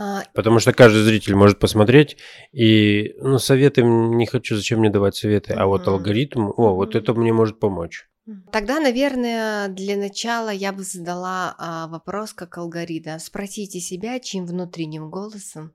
А, 0.01 0.23
Потому 0.33 0.57
что 0.59 0.73
каждый 0.73 1.03
зритель 1.03 1.35
может 1.35 1.59
посмотреть, 1.59 2.17
и 2.51 3.13
ну, 3.19 3.37
советы 3.37 3.83
не 3.83 4.25
хочу, 4.25 4.55
зачем 4.55 4.79
мне 4.79 4.89
давать 4.89 5.15
советы, 5.15 5.53
а 5.53 5.67
вот 5.67 5.87
алгоритм, 5.87 6.49
о, 6.57 6.73
вот 6.73 6.95
это 6.95 7.13
мне 7.13 7.31
может 7.31 7.59
помочь. 7.59 8.07
Тогда, 8.51 8.79
наверное, 8.79 9.67
для 9.67 9.95
начала 9.97 10.49
я 10.49 10.73
бы 10.73 10.81
задала 10.81 11.55
а, 11.57 11.87
вопрос 11.87 12.33
как 12.33 12.57
алгоритм. 12.57 13.19
Спросите 13.19 13.79
себя, 13.79 14.19
чьим 14.19 14.47
внутренним 14.47 15.11
голосом 15.11 15.73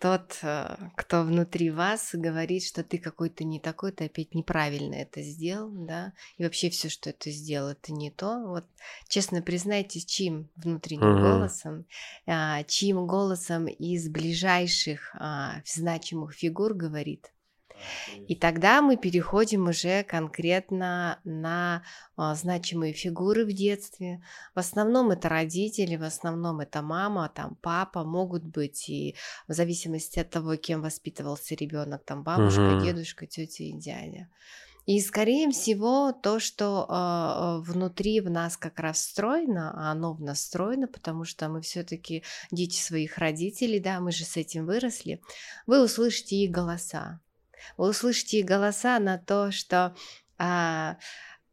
тот, 0.00 0.38
э, 0.42 0.76
кто 0.96 1.22
внутри 1.22 1.70
вас 1.70 2.10
говорит, 2.14 2.64
что 2.64 2.82
ты 2.82 2.98
какой-то 2.98 3.44
не 3.44 3.60
такой, 3.60 3.92
ты 3.92 4.06
опять 4.06 4.34
неправильно 4.34 4.94
это 4.94 5.22
сделал, 5.22 5.70
да, 5.70 6.14
и 6.38 6.42
вообще 6.42 6.70
все, 6.70 6.88
что 6.88 7.12
ты 7.12 7.30
сделал, 7.30 7.68
это 7.68 7.92
не 7.92 8.10
то. 8.10 8.40
Вот 8.46 8.64
честно 9.08 9.42
признайтесь, 9.42 10.06
чьим 10.06 10.48
внутренним 10.56 11.16
угу. 11.16 11.20
голосом, 11.20 11.86
а, 12.26 12.64
чьим 12.64 13.06
голосом 13.06 13.66
из 13.66 14.08
ближайших 14.08 15.14
а, 15.14 15.60
значимых 15.66 16.32
фигур 16.32 16.72
говорит 16.72 17.30
и 18.28 18.34
тогда 18.34 18.82
мы 18.82 18.96
переходим 18.96 19.68
уже 19.68 20.02
конкретно 20.04 21.20
на 21.24 21.82
а, 22.16 22.34
значимые 22.34 22.92
фигуры 22.92 23.44
в 23.44 23.52
детстве. 23.52 24.22
В 24.54 24.58
основном 24.58 25.10
это 25.10 25.28
родители, 25.28 25.96
в 25.96 26.02
основном 26.02 26.60
это 26.60 26.82
мама, 26.82 27.30
там 27.34 27.56
папа, 27.60 28.04
могут 28.04 28.44
быть 28.44 28.88
и 28.88 29.16
в 29.48 29.52
зависимости 29.52 30.18
от 30.18 30.30
того, 30.30 30.56
кем 30.56 30.82
воспитывался 30.82 31.54
ребенок, 31.54 32.04
там 32.04 32.22
бабушка, 32.22 32.76
угу. 32.76 32.84
дедушка, 32.84 33.26
тетя 33.26 33.64
и 33.64 33.72
дядя. 33.72 34.28
И, 34.86 35.00
скорее 35.00 35.50
всего, 35.50 36.12
то, 36.12 36.40
что 36.40 36.86
э, 36.88 37.70
внутри 37.70 38.20
в 38.20 38.30
нас 38.30 38.56
как 38.56 38.80
раз 38.80 38.98
встроено, 38.98 39.72
а 39.76 39.92
оно 39.92 40.14
в 40.14 40.20
нас 40.20 40.38
встроено, 40.38 40.88
потому 40.88 41.24
что 41.24 41.48
мы 41.48 41.60
все-таки 41.60 42.24
дети 42.50 42.76
своих 42.80 43.18
родителей, 43.18 43.78
да, 43.78 44.00
мы 44.00 44.10
же 44.10 44.24
с 44.24 44.36
этим 44.36 44.66
выросли, 44.66 45.20
вы 45.66 45.84
услышите 45.84 46.36
их 46.36 46.50
голоса. 46.50 47.20
Вы 47.76 47.90
услышите 47.90 48.42
голоса 48.42 48.98
на 48.98 49.18
то, 49.18 49.50
что 49.50 49.94
а, 50.38 50.96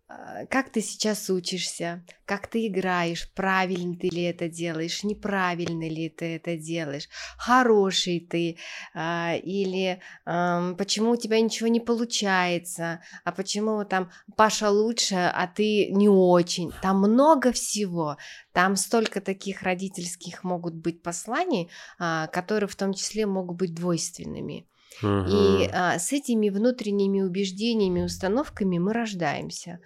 а, 0.09 0.45
как 0.45 0.69
ты 0.69 0.79
сейчас 0.79 1.29
учишься, 1.29 2.05
как 2.25 2.47
ты 2.47 2.67
играешь, 2.67 3.29
правильно 3.33 3.93
ты 3.97 4.07
ли 4.07 4.23
это 4.23 4.47
делаешь, 4.47 5.03
неправильно 5.03 5.89
ли 5.89 6.07
ты 6.09 6.37
это 6.37 6.55
делаешь, 6.55 7.09
хороший 7.37 8.21
ты, 8.21 8.57
а, 8.93 9.35
или 9.35 9.99
а, 10.25 10.73
почему 10.75 11.11
у 11.11 11.17
тебя 11.17 11.41
ничего 11.41 11.67
не 11.67 11.81
получается, 11.81 13.01
а 13.25 13.33
почему 13.33 13.83
там 13.83 14.09
Паша 14.37 14.69
лучше, 14.69 15.15
а 15.15 15.45
ты 15.47 15.87
не 15.91 16.07
очень. 16.07 16.71
Там 16.81 16.99
много 16.99 17.51
всего. 17.51 18.15
Там 18.53 18.77
столько 18.77 19.19
таких 19.19 19.61
родительских 19.61 20.45
могут 20.45 20.75
быть 20.75 21.03
посланий, 21.03 21.69
а, 21.99 22.27
которые 22.27 22.69
в 22.69 22.75
том 22.77 22.93
числе 22.93 23.25
могут 23.25 23.57
быть 23.57 23.75
двойственными. 23.75 24.67
И 25.01 25.69
а, 25.71 25.99
с 25.99 26.11
этими 26.11 26.49
внутренними 26.49 27.21
убеждениями, 27.21 28.03
установками 28.03 28.77
мы 28.77 28.93
рождаемся. 28.93 29.79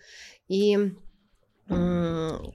И 0.47 0.78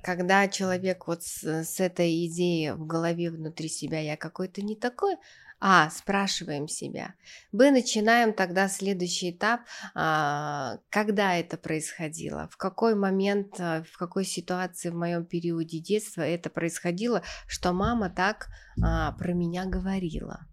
когда 0.03 0.47
человек 0.49 1.07
вот 1.07 1.23
с, 1.23 1.43
с 1.43 1.81
этой 1.81 2.27
идеей 2.27 2.73
в 2.73 2.87
голове 2.87 3.31
внутри 3.31 3.69
себя 3.69 3.99
я 3.99 4.17
какой-то 4.17 4.61
не 4.61 4.77
такой, 4.77 5.17
а, 5.59 5.89
спрашиваем 5.91 6.69
себя. 6.69 7.15
Мы 7.51 7.71
начинаем 7.71 8.35
тогда 8.35 8.69
следующий 8.69 9.31
этап, 9.31 9.63
а, 9.95 10.79
когда 10.91 11.35
это 11.37 11.57
происходило, 11.57 12.49
в 12.49 12.57
какой 12.57 12.95
момент, 12.95 13.55
а, 13.59 13.83
в 13.83 13.97
какой 13.97 14.25
ситуации 14.25 14.91
в 14.91 14.95
моем 14.95 15.25
периоде 15.25 15.79
детства 15.79 16.23
это 16.23 16.51
происходило, 16.51 17.23
что 17.47 17.73
мама 17.73 18.11
так 18.11 18.49
а, 18.83 19.13
про 19.13 19.33
меня 19.33 19.65
говорила 19.65 20.47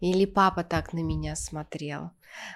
или 0.00 0.24
папа 0.24 0.64
так 0.64 0.92
на 0.92 1.00
меня 1.00 1.36
смотрел, 1.36 2.10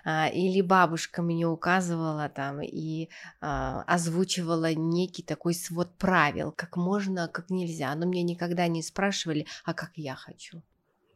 а, 0.04 0.28
или 0.28 0.60
бабушка 0.60 1.22
мне 1.22 1.46
указывала 1.46 2.28
там 2.28 2.60
и 2.62 3.08
а, 3.40 3.82
озвучивала 3.82 4.74
некий 4.74 5.22
такой 5.22 5.54
свод 5.54 5.96
правил, 5.98 6.52
как 6.52 6.76
можно, 6.76 7.28
как 7.28 7.50
нельзя. 7.50 7.94
Но 7.94 8.06
мне 8.06 8.22
никогда 8.22 8.66
не 8.66 8.82
спрашивали, 8.82 9.46
а 9.64 9.74
как 9.74 9.92
я 9.96 10.14
хочу. 10.14 10.62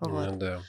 Вот. 0.00 0.32
Ну, 0.32 0.36
да. 0.36 0.62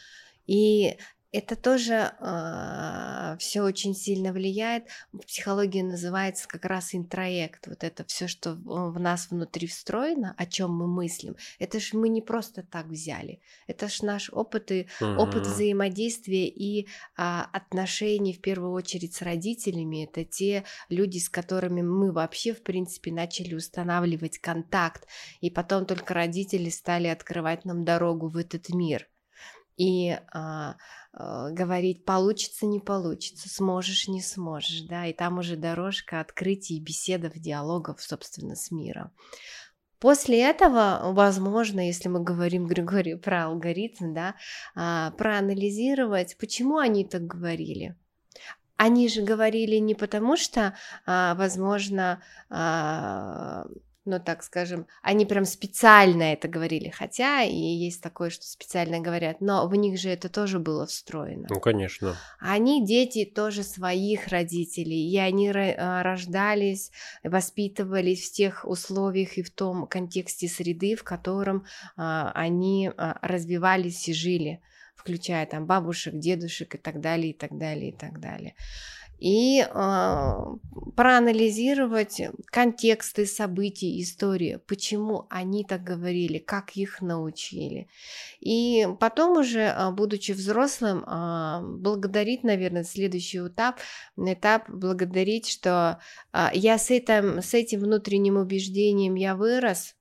И 0.47 0.97
это 1.31 1.55
тоже 1.55 1.93
э, 1.93 2.11
а, 2.21 3.37
все 3.37 3.61
очень 3.61 3.93
сильно 3.93 4.33
влияет. 4.33 4.85
В 5.11 5.19
психологии 5.19 5.81
называется 5.81 6.47
как 6.47 6.65
раз 6.65 6.95
интроект. 6.95 7.67
Вот 7.67 7.83
это 7.83 8.03
все, 8.05 8.27
что 8.27 8.55
в 8.55 8.99
нас 8.99 9.29
внутри 9.29 9.67
встроено, 9.67 10.33
о 10.37 10.45
чем 10.47 10.75
мы 10.75 10.87
мыслим. 10.87 11.35
Это 11.59 11.79
ж 11.79 11.93
мы 11.93 12.09
не 12.09 12.21
просто 12.21 12.63
так 12.63 12.87
взяли. 12.87 13.41
Это 13.67 13.87
ж 13.87 14.01
наш 14.01 14.31
опыт 14.31 14.71
и 14.71 14.87
угу. 14.99 15.21
опыт 15.21 15.45
взаимодействия 15.45 16.47
и 16.47 16.87
а, 17.15 17.47
отношений 17.53 18.33
в 18.33 18.41
первую 18.41 18.71
очередь 18.71 19.13
с 19.13 19.21
родителями. 19.21 20.05
Это 20.05 20.25
те 20.25 20.63
люди, 20.89 21.19
с 21.19 21.29
которыми 21.29 21.83
мы 21.83 22.11
вообще 22.11 22.53
в 22.53 22.63
принципе 22.63 23.11
начали 23.11 23.53
устанавливать 23.53 24.39
контакт, 24.39 25.07
и 25.41 25.51
потом 25.51 25.85
только 25.85 26.15
родители 26.15 26.69
стали 26.69 27.07
открывать 27.07 27.65
нам 27.65 27.85
дорогу 27.85 28.29
в 28.29 28.37
этот 28.37 28.69
мир. 28.69 29.07
И 29.79 30.19
а, 30.33 30.75
Э, 31.13 31.49
говорить 31.51 32.05
получится, 32.05 32.65
не 32.65 32.79
получится, 32.79 33.49
сможешь, 33.49 34.07
не 34.07 34.21
сможешь, 34.21 34.81
да, 34.81 35.07
и 35.07 35.13
там 35.13 35.39
уже 35.39 35.55
дорожка 35.55 36.19
открытий, 36.19 36.79
беседов, 36.79 37.33
диалогов, 37.35 38.01
собственно, 38.01 38.55
с 38.55 38.71
миром. 38.71 39.11
После 39.99 40.41
этого, 40.41 41.11
возможно, 41.11 41.85
если 41.85 42.09
мы 42.09 42.21
говорим, 42.23 42.67
Григорий, 42.67 43.15
про 43.15 43.45
алгоритм, 43.45 44.13
да, 44.13 44.35
а, 44.75 45.11
проанализировать, 45.11 46.37
почему 46.37 46.77
они 46.77 47.05
так 47.05 47.25
говорили. 47.25 47.95
Они 48.77 49.09
же 49.09 49.23
говорили 49.23 49.75
не 49.75 49.93
потому, 49.93 50.37
что, 50.37 50.73
а, 51.05 51.35
возможно, 51.35 52.21
ну, 54.09 54.19
так 54.19 54.43
скажем, 54.43 54.87
они 55.03 55.25
прям 55.25 55.45
специально 55.45 56.23
это 56.33 56.47
говорили, 56.47 56.89
хотя 56.89 57.43
и 57.43 57.55
есть 57.55 58.01
такое, 58.01 58.31
что 58.31 58.43
специально 58.43 58.99
говорят, 58.99 59.39
но 59.39 59.67
в 59.67 59.75
них 59.75 59.99
же 59.99 60.09
это 60.09 60.29
тоже 60.29 60.57
было 60.59 60.87
встроено. 60.87 61.47
Ну, 61.49 61.59
конечно. 61.59 62.15
Они 62.39 62.85
дети 62.85 63.23
тоже 63.23 63.63
своих 63.63 64.27
родителей, 64.29 65.11
и 65.11 65.17
они 65.17 65.49
а, 65.51 66.01
рождались, 66.01 66.91
воспитывались 67.23 68.29
в 68.29 68.33
тех 68.33 68.65
условиях 68.65 69.37
и 69.37 69.43
в 69.43 69.51
том 69.51 69.85
контексте 69.85 70.47
среды, 70.47 70.95
в 70.95 71.03
котором 71.03 71.65
а, 71.95 72.31
они 72.33 72.91
а, 72.97 73.19
развивались 73.21 74.07
и 74.09 74.13
жили, 74.13 74.59
включая 74.95 75.45
там 75.45 75.67
бабушек, 75.67 76.15
дедушек 76.15 76.75
и 76.75 76.77
так 76.79 76.99
далее, 76.99 77.31
и 77.31 77.37
так 77.37 77.55
далее, 77.55 77.91
и 77.91 77.95
так 77.95 78.19
далее. 78.19 78.55
И 79.19 79.61
э, 79.61 80.31
проанализировать 80.95 82.21
контексты 82.45 83.25
событий, 83.25 84.01
истории, 84.01 84.59
почему 84.65 85.27
они 85.29 85.63
так 85.63 85.83
говорили, 85.83 86.37
как 86.39 86.77
их 86.77 87.01
научили. 87.01 87.89
И 88.39 88.87
потом 88.99 89.37
уже, 89.37 89.67
а, 89.67 89.91
будучи 89.91 90.31
взрослым, 90.31 91.03
э, 91.03 91.61
благодарить, 91.61 92.43
наверное, 92.43 92.83
следующий 92.83 93.39
этап, 93.39 93.77
этап 94.17 94.69
благодарить, 94.69 95.49
что 95.49 95.99
э, 96.33 96.47
я 96.53 96.77
с 96.77 96.89
этим, 96.89 97.41
с 97.41 97.53
этим 97.53 97.81
внутренним 97.81 98.37
убеждением 98.37 99.15
я 99.15 99.35
вырос, 99.35 99.95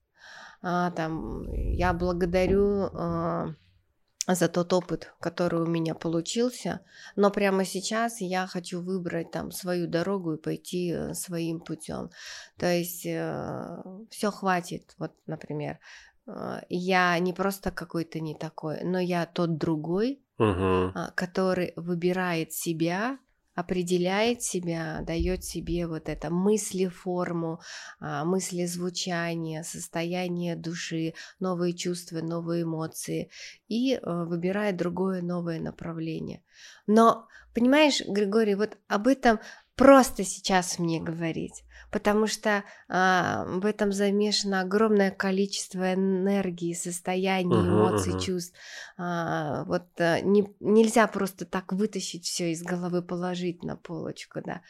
э, 0.62 0.90
там, 0.94 1.52
я 1.52 1.92
благодарю... 1.92 2.90
Э, 2.92 3.54
за 4.34 4.48
тот 4.48 4.72
опыт, 4.72 5.12
который 5.20 5.62
у 5.62 5.66
меня 5.66 5.94
получился. 5.94 6.80
Но 7.16 7.30
прямо 7.30 7.64
сейчас 7.64 8.20
я 8.20 8.46
хочу 8.46 8.80
выбрать 8.80 9.30
там 9.30 9.50
свою 9.50 9.86
дорогу 9.86 10.34
и 10.34 10.42
пойти 10.42 10.92
э, 10.92 11.14
своим 11.14 11.60
путем. 11.60 12.10
То 12.58 12.66
есть 12.66 13.06
э, 13.06 13.82
все 14.10 14.30
хватит. 14.30 14.94
Вот, 14.98 15.12
например, 15.26 15.78
э, 16.26 16.60
я 16.68 17.18
не 17.18 17.32
просто 17.32 17.70
какой-то 17.70 18.20
не 18.20 18.34
такой, 18.34 18.84
но 18.84 18.98
я 18.98 19.24
тот 19.26 19.56
другой, 19.56 20.22
угу. 20.38 20.92
который 21.14 21.72
выбирает 21.76 22.52
себя 22.52 23.18
определяет 23.58 24.40
себя, 24.42 25.00
дает 25.02 25.42
себе 25.42 25.88
вот 25.88 26.08
это 26.08 26.30
мысли-форму, 26.30 27.60
а, 27.98 28.24
мысли-звучание, 28.24 29.64
состояние 29.64 30.54
души, 30.54 31.14
новые 31.40 31.72
чувства, 31.72 32.20
новые 32.20 32.62
эмоции 32.62 33.30
и 33.66 33.94
э, 33.94 34.00
выбирает 34.04 34.76
другое 34.76 35.22
новое 35.22 35.58
направление. 35.58 36.40
Но, 36.86 37.26
понимаешь, 37.52 38.00
Григорий, 38.06 38.54
вот 38.54 38.78
об 38.86 39.08
этом 39.08 39.40
просто 39.78 40.24
сейчас 40.24 40.78
мне 40.78 41.00
говорить 41.00 41.64
потому 41.90 42.26
что 42.26 42.64
а, 42.88 43.44
в 43.46 43.64
этом 43.64 43.92
замешано 43.92 44.60
огромное 44.60 45.10
количество 45.10 45.94
энергии, 45.94 46.74
состояний, 46.74 47.56
uh-huh, 47.56 47.68
эмоций, 47.68 48.14
uh-huh. 48.14 48.20
чувств. 48.20 48.54
А, 48.96 49.64
вот 49.64 49.84
а, 49.98 50.20
не, 50.20 50.46
нельзя 50.60 51.06
просто 51.06 51.46
так 51.46 51.72
вытащить 51.72 52.26
все 52.26 52.52
из 52.52 52.62
головы, 52.62 53.02
положить 53.02 53.62
на 53.62 53.76
полочку, 53.76 54.40
да. 54.44 54.62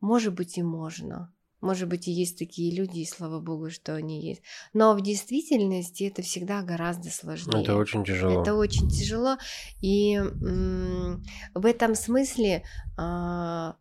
Может 0.00 0.34
быть 0.34 0.58
и 0.58 0.62
можно. 0.62 1.32
Может 1.62 1.88
быть, 1.88 2.06
и 2.06 2.12
есть 2.12 2.38
такие 2.38 2.76
люди, 2.76 2.98
и 2.98 3.06
слава 3.06 3.40
богу, 3.40 3.70
что 3.70 3.94
они 3.94 4.28
есть. 4.28 4.42
Но 4.74 4.94
в 4.94 5.00
действительности 5.00 6.04
это 6.04 6.20
всегда 6.20 6.62
гораздо 6.62 7.08
сложнее. 7.08 7.62
Это 7.62 7.76
очень 7.76 8.04
тяжело. 8.04 8.42
Это 8.42 8.54
очень 8.54 8.88
тяжело. 8.90 9.38
И 9.80 10.14
м- 10.16 11.24
в 11.54 11.64
этом 11.64 11.94
смысле 11.94 12.62
а- 12.98 13.76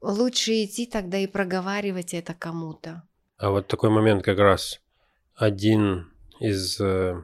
лучше 0.00 0.64
идти 0.64 0.86
тогда 0.86 1.18
и 1.18 1.26
проговаривать 1.26 2.14
это 2.14 2.34
кому-то. 2.34 3.02
А 3.38 3.50
вот 3.50 3.66
такой 3.66 3.90
момент 3.90 4.22
как 4.22 4.38
раз 4.38 4.80
один 5.34 6.12
из 6.38 6.80
э, 6.80 7.22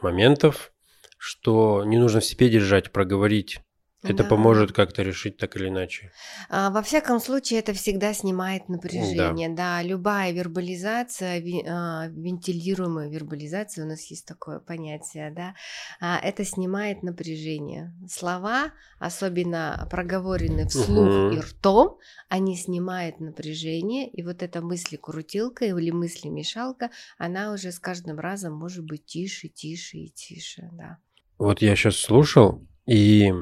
моментов, 0.00 0.72
что 1.18 1.84
не 1.84 1.98
нужно 1.98 2.20
в 2.20 2.24
себе 2.24 2.48
держать, 2.48 2.90
проговорить 2.90 3.60
это 4.02 4.24
да. 4.24 4.28
поможет 4.28 4.72
как-то 4.72 5.02
решить 5.02 5.36
так 5.36 5.56
или 5.56 5.68
иначе. 5.68 6.10
А, 6.48 6.70
во 6.70 6.82
всяком 6.82 7.20
случае, 7.20 7.60
это 7.60 7.72
всегда 7.72 8.12
снимает 8.12 8.68
напряжение. 8.68 9.48
Да, 9.48 9.78
да 9.78 9.82
любая 9.82 10.32
вербализация, 10.32 11.42
а, 11.68 12.08
вентилируемая 12.08 13.08
вербализация, 13.08 13.84
у 13.84 13.88
нас 13.88 14.02
есть 14.10 14.26
такое 14.26 14.58
понятие, 14.58 15.30
да, 15.30 15.54
а, 16.00 16.18
это 16.18 16.44
снимает 16.44 17.04
напряжение. 17.04 17.94
Слова, 18.10 18.72
особенно 18.98 19.86
проговоренные 19.90 20.66
вслух 20.66 21.08
угу. 21.08 21.36
и 21.36 21.38
ртом, 21.38 21.98
они 22.28 22.56
снимают 22.56 23.20
напряжение, 23.20 24.08
и 24.10 24.22
вот 24.24 24.42
эта 24.42 24.62
мысли-крутилка 24.62 25.66
или 25.66 25.90
мысли-мешалка, 25.90 26.90
она 27.18 27.52
уже 27.52 27.70
с 27.70 27.78
каждым 27.78 28.18
разом 28.18 28.54
может 28.54 28.84
быть 28.84 29.06
тише, 29.06 29.48
тише 29.48 29.98
и 29.98 30.08
тише, 30.08 30.68
да. 30.72 30.98
Вот 31.38 31.62
я 31.62 31.76
сейчас 31.76 31.96
слушал, 31.96 32.66
и 32.86 33.32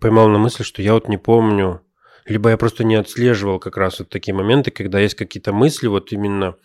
поймал 0.00 0.28
на 0.28 0.38
мысли, 0.38 0.62
что 0.62 0.82
я 0.82 0.94
вот 0.94 1.08
не 1.08 1.18
помню, 1.18 1.82
либо 2.24 2.50
я 2.50 2.56
просто 2.56 2.84
не 2.84 2.94
отслеживал 2.94 3.58
как 3.58 3.76
раз 3.76 3.98
вот 3.98 4.08
такие 4.08 4.34
моменты, 4.34 4.70
когда 4.70 5.00
есть 5.00 5.14
какие-то 5.14 5.52
мысли, 5.52 5.86
вот 5.86 6.12
именно 6.12 6.56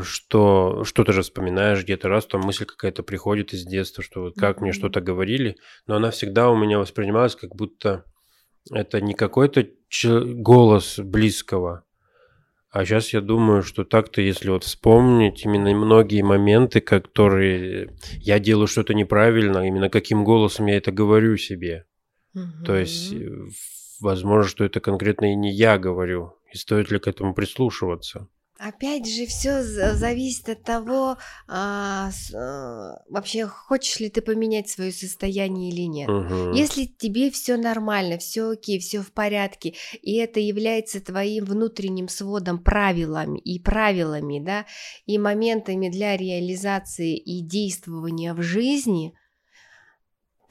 что 0.00 0.84
что-то 0.84 1.12
же 1.12 1.22
вспоминаешь 1.22 1.82
где-то 1.82 2.08
раз, 2.08 2.26
там 2.26 2.42
мысль 2.42 2.64
какая-то 2.64 3.02
приходит 3.02 3.52
из 3.52 3.64
детства, 3.64 4.02
что 4.02 4.22
вот 4.22 4.34
как 4.36 4.58
mm-hmm. 4.58 4.60
мне 4.60 4.72
что-то 4.72 5.00
говорили, 5.00 5.56
но 5.86 5.96
она 5.96 6.10
всегда 6.10 6.50
у 6.50 6.56
меня 6.56 6.78
воспринималась 6.78 7.34
как 7.34 7.54
будто 7.56 8.04
это 8.70 9.00
не 9.00 9.14
какой-то 9.14 9.66
голос 10.04 10.98
близкого, 11.00 11.84
а 12.72 12.86
сейчас 12.86 13.12
я 13.12 13.20
думаю, 13.20 13.62
что 13.62 13.84
так-то, 13.84 14.22
если 14.22 14.48
вот 14.48 14.64
вспомнить 14.64 15.44
именно 15.44 15.74
многие 15.74 16.22
моменты, 16.22 16.80
которые 16.80 17.94
я 18.12 18.38
делаю 18.38 18.66
что-то 18.66 18.94
неправильно, 18.94 19.66
именно 19.66 19.90
каким 19.90 20.24
голосом 20.24 20.66
я 20.66 20.78
это 20.78 20.90
говорю 20.90 21.36
себе. 21.36 21.84
Угу. 22.34 22.64
То 22.64 22.76
есть, 22.76 23.12
э, 23.12 23.30
возможно, 24.00 24.48
что 24.48 24.64
это 24.64 24.80
конкретно 24.80 25.32
и 25.32 25.36
не 25.36 25.52
я 25.52 25.78
говорю. 25.78 26.34
И 26.52 26.56
стоит 26.56 26.90
ли 26.90 26.98
к 26.98 27.06
этому 27.06 27.34
прислушиваться? 27.34 28.28
Опять 28.64 29.08
же, 29.08 29.26
все 29.26 29.60
зависит 29.64 30.48
от 30.48 30.62
того, 30.62 31.16
а, 31.48 32.12
с, 32.12 32.32
а, 32.32 33.02
вообще 33.08 33.44
хочешь 33.44 33.98
ли 33.98 34.08
ты 34.08 34.22
поменять 34.22 34.68
свое 34.68 34.92
состояние 34.92 35.72
или 35.72 35.80
нет. 35.80 36.08
Угу. 36.08 36.52
Если 36.54 36.84
тебе 36.84 37.32
все 37.32 37.56
нормально, 37.56 38.18
все 38.18 38.50
окей, 38.50 38.78
все 38.78 39.00
в 39.00 39.10
порядке, 39.10 39.74
и 40.00 40.14
это 40.14 40.38
является 40.38 41.00
твоим 41.00 41.44
внутренним 41.44 42.06
сводом 42.06 42.62
правилами 42.62 43.40
и 43.40 43.58
правилами, 43.58 44.38
да, 44.38 44.66
и 45.06 45.18
моментами 45.18 45.88
для 45.88 46.16
реализации 46.16 47.16
и 47.16 47.42
действования 47.42 48.32
в 48.32 48.42
жизни, 48.42 49.12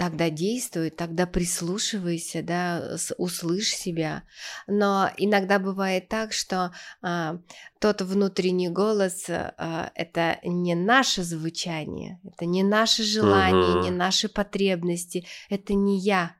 тогда 0.01 0.31
действуй, 0.31 0.89
тогда 0.89 1.27
прислушивайся, 1.27 2.41
да, 2.41 2.97
услышь 3.19 3.67
себя. 3.67 4.23
Но 4.65 5.11
иногда 5.15 5.59
бывает 5.59 6.09
так, 6.09 6.33
что 6.33 6.73
а, 7.03 7.37
тот 7.79 8.01
внутренний 8.01 8.69
голос 8.69 9.27
а, 9.29 9.91
это 9.93 10.39
не 10.43 10.73
наше 10.73 11.21
звучание, 11.21 12.19
это 12.23 12.47
не 12.47 12.63
наше 12.63 13.03
желание, 13.03 13.75
uh-huh. 13.75 13.83
не 13.83 13.91
наши 13.91 14.27
потребности, 14.27 15.27
это 15.51 15.75
не 15.75 15.99
я, 15.99 16.35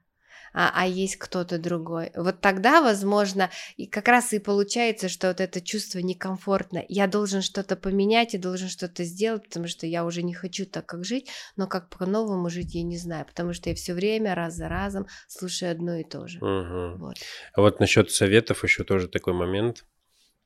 а, 0.52 0.70
а 0.74 0.86
есть 0.86 1.16
кто-то 1.16 1.58
другой. 1.58 2.10
Вот 2.14 2.40
тогда, 2.40 2.82
возможно, 2.82 3.50
и 3.76 3.86
как 3.86 4.08
раз 4.08 4.32
и 4.32 4.38
получается, 4.38 5.08
что 5.08 5.28
вот 5.28 5.40
это 5.40 5.60
чувство 5.60 5.98
некомфортно. 5.98 6.84
Я 6.88 7.06
должен 7.06 7.42
что-то 7.42 7.76
поменять, 7.76 8.34
я 8.34 8.40
должен 8.40 8.68
что-то 8.68 9.04
сделать, 9.04 9.44
потому 9.44 9.66
что 9.68 9.86
я 9.86 10.04
уже 10.04 10.22
не 10.22 10.34
хочу 10.34 10.66
так, 10.66 10.86
как 10.86 11.04
жить, 11.04 11.30
но 11.56 11.66
как 11.66 11.88
по-новому 11.88 12.50
жить 12.50 12.74
я 12.74 12.82
не 12.82 12.98
знаю, 12.98 13.26
потому 13.26 13.52
что 13.52 13.70
я 13.70 13.74
все 13.74 13.94
время 13.94 14.34
раз 14.34 14.54
за 14.54 14.68
разом 14.68 15.06
слушаю 15.28 15.72
одно 15.72 15.96
и 15.96 16.04
то 16.04 16.26
же. 16.26 16.38
Угу. 16.38 16.98
Вот. 16.98 17.16
А 17.54 17.60
вот 17.60 17.80
насчет 17.80 18.10
советов 18.10 18.64
еще 18.64 18.84
тоже 18.84 19.08
такой 19.08 19.32
момент. 19.32 19.84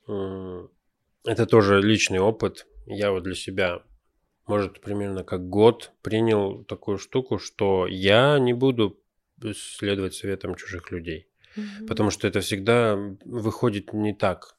Это 0.07 1.47
тоже 1.47 1.83
личный 1.83 2.21
опыт. 2.21 2.67
Я 2.87 3.11
вот 3.11 3.25
для 3.25 3.35
себя 3.35 3.83
может, 4.47 4.81
примерно 4.81 5.25
как 5.25 5.49
год 5.49 5.91
принял 6.03 6.63
такую 6.65 6.99
штуку, 6.99 7.39
что 7.39 7.89
я 7.89 8.39
не 8.39 8.53
буду 8.53 9.01
следовать 9.55 10.15
советам 10.15 10.55
чужих 10.55 10.91
людей. 10.91 11.29
Угу. 11.57 11.87
Потому 11.87 12.11
что 12.11 12.29
это 12.29 12.41
всегда 12.41 12.97
выходит 13.25 13.93
не 13.93 14.15
так. 14.15 14.57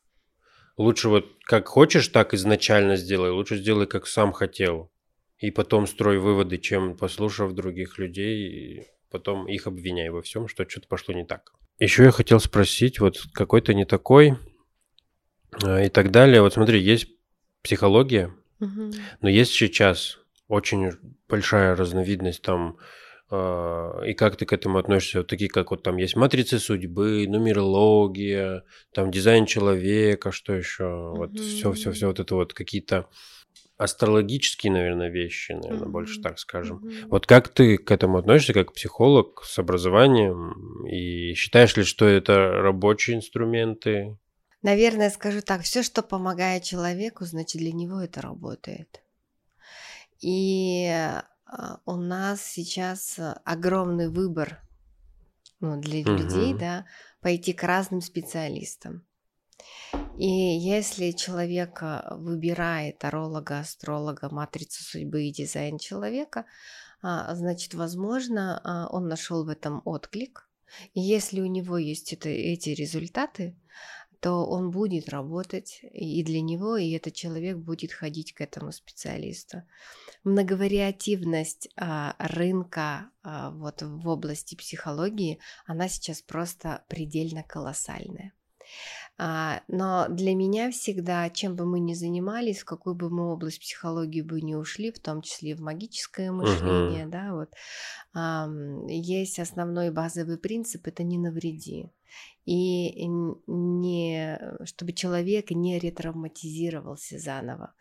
Лучше 0.77 1.09
вот 1.09 1.25
как 1.43 1.67
хочешь, 1.67 2.07
так 2.07 2.33
изначально 2.33 2.97
сделай. 2.97 3.31
Лучше 3.31 3.57
сделай, 3.57 3.87
как 3.87 4.07
сам 4.07 4.31
хотел. 4.31 4.91
И 5.39 5.51
потом 5.51 5.87
строй 5.87 6.19
выводы, 6.19 6.57
чем 6.57 6.97
послушав 6.97 7.53
других 7.53 7.97
людей, 7.99 8.49
и 8.49 8.87
потом 9.09 9.47
их 9.47 9.67
обвиняй 9.67 10.09
во 10.09 10.21
всем, 10.21 10.47
что 10.47 10.67
что-то 10.67 10.87
пошло 10.87 11.13
не 11.13 11.25
так. 11.25 11.53
Еще 11.79 12.03
я 12.03 12.11
хотел 12.11 12.39
спросить, 12.39 12.99
вот 12.99 13.21
какой-то 13.33 13.73
не 13.73 13.85
такой 13.85 14.35
а, 15.63 15.81
и 15.83 15.89
так 15.89 16.11
далее. 16.11 16.41
Вот 16.41 16.53
смотри, 16.53 16.79
есть 16.79 17.07
психология, 17.61 18.33
угу. 18.59 18.91
но 19.21 19.29
есть 19.29 19.53
сейчас 19.53 20.19
очень 20.47 20.91
большая 21.27 21.75
разновидность 21.75 22.41
там 22.41 22.77
и 23.29 24.13
как 24.13 24.37
ты 24.37 24.45
к 24.45 24.53
этому 24.53 24.77
относишься? 24.77 25.19
Вот 25.19 25.27
такие, 25.27 25.49
как 25.49 25.71
вот 25.71 25.83
там 25.83 25.97
есть 25.97 26.15
матрицы 26.15 26.59
судьбы, 26.59 27.25
нумерология, 27.27 28.63
там 28.93 29.11
дизайн 29.11 29.45
человека, 29.45 30.31
что 30.31 30.53
еще? 30.53 30.83
Mm-hmm. 30.83 31.15
Вот 31.15 31.39
все, 31.39 31.73
все, 31.73 31.91
все 31.91 32.07
вот 32.07 32.19
это 32.21 32.35
вот 32.35 32.53
какие-то 32.53 33.09
астрологические, 33.77 34.71
наверное, 34.71 35.09
вещи, 35.09 35.51
наверное, 35.51 35.87
mm-hmm. 35.87 35.91
больше 35.91 36.21
так 36.21 36.39
скажем. 36.39 36.77
Mm-hmm. 36.77 37.07
Вот 37.09 37.27
как 37.27 37.49
ты 37.49 37.77
к 37.77 37.91
этому 37.91 38.17
относишься, 38.17 38.53
как 38.53 38.73
психолог 38.73 39.43
с 39.43 39.59
образованием? 39.59 40.85
И 40.87 41.33
считаешь 41.33 41.75
ли, 41.75 41.83
что 41.83 42.05
это 42.05 42.49
рабочие 42.49 43.17
инструменты? 43.17 44.17
Наверное, 44.61 45.09
скажу 45.09 45.41
так, 45.41 45.61
все, 45.63 45.83
что 45.83 46.01
помогает 46.01 46.63
человеку, 46.63 47.25
значит, 47.25 47.61
для 47.61 47.73
него 47.73 47.99
это 47.99 48.21
работает. 48.21 49.01
И 50.21 50.87
а, 50.87 51.25
у 51.85 51.95
нас 51.95 52.41
сейчас 52.41 53.19
э, 53.19 53.39
огромный 53.45 54.09
выбор 54.09 54.61
ну, 55.59 55.79
для 55.79 56.03
людей, 56.03 56.53
да, 56.53 56.85
пойти 57.21 57.53
к 57.53 57.63
разным 57.63 58.01
специалистам. 58.01 59.05
И 60.17 60.27
если 60.27 61.11
человек 61.11 61.79
а, 61.81 62.15
выбирает 62.15 62.99
таролога, 62.99 63.59
астролога, 63.59 64.29
матрицу 64.31 64.83
судьбы 64.83 65.23
и 65.23 65.31
дизайн 65.31 65.77
человека, 65.77 66.45
а, 67.01 67.33
значит, 67.35 67.73
возможно, 67.73 68.59
а, 68.63 68.87
он 68.87 69.07
нашел 69.07 69.45
в 69.45 69.49
этом 69.49 69.81
отклик. 69.85 70.49
И 70.93 70.99
если 70.99 71.39
у 71.41 71.45
него 71.45 71.77
есть 71.77 72.13
это, 72.13 72.29
эти 72.29 72.69
результаты, 72.69 73.55
то 74.19 74.45
он 74.45 74.71
будет 74.71 75.09
работать 75.09 75.79
и 75.81 76.23
для 76.23 76.41
него, 76.41 76.77
и 76.77 76.91
этот 76.91 77.13
человек 77.13 77.57
будет 77.57 77.91
ходить 77.91 78.33
к 78.33 78.41
этому 78.41 78.71
специалисту. 78.71 79.63
Многовариативность 80.23 81.69
а, 81.75 82.15
рынка 82.17 83.09
а, 83.23 83.51
вот 83.51 83.81
в 83.81 84.07
области 84.07 84.55
психологии, 84.55 85.39
она 85.65 85.87
сейчас 85.87 86.21
просто 86.21 86.83
предельно 86.89 87.43
колоссальная. 87.43 88.33
А, 89.19 89.61
но 89.67 90.07
для 90.09 90.35
меня 90.35 90.71
всегда, 90.71 91.29
чем 91.29 91.55
бы 91.55 91.65
мы 91.65 91.79
ни 91.79 91.93
занимались, 91.93 92.59
в 92.59 92.65
какую 92.65 92.95
бы 92.95 93.09
мы 93.09 93.31
область 93.31 93.61
психологии 93.61 94.21
бы 94.21 94.41
не 94.41 94.55
ушли, 94.55 94.91
в 94.91 94.99
том 94.99 95.21
числе 95.21 95.55
в 95.55 95.61
магическое 95.61 96.31
мышление, 96.31 97.05
uh-huh. 97.05 97.09
да, 97.09 97.33
вот, 97.33 98.89
есть 98.89 99.39
основной 99.39 99.91
базовый 99.91 100.37
принцип– 100.37 100.81
это 100.87 101.03
не 101.03 101.17
навреди 101.17 101.91
и 102.45 103.05
не, 103.07 104.39
чтобы 104.63 104.93
человек 104.93 105.51
не 105.51 105.79
ретравматизировался 105.79 107.19
заново. 107.19 107.73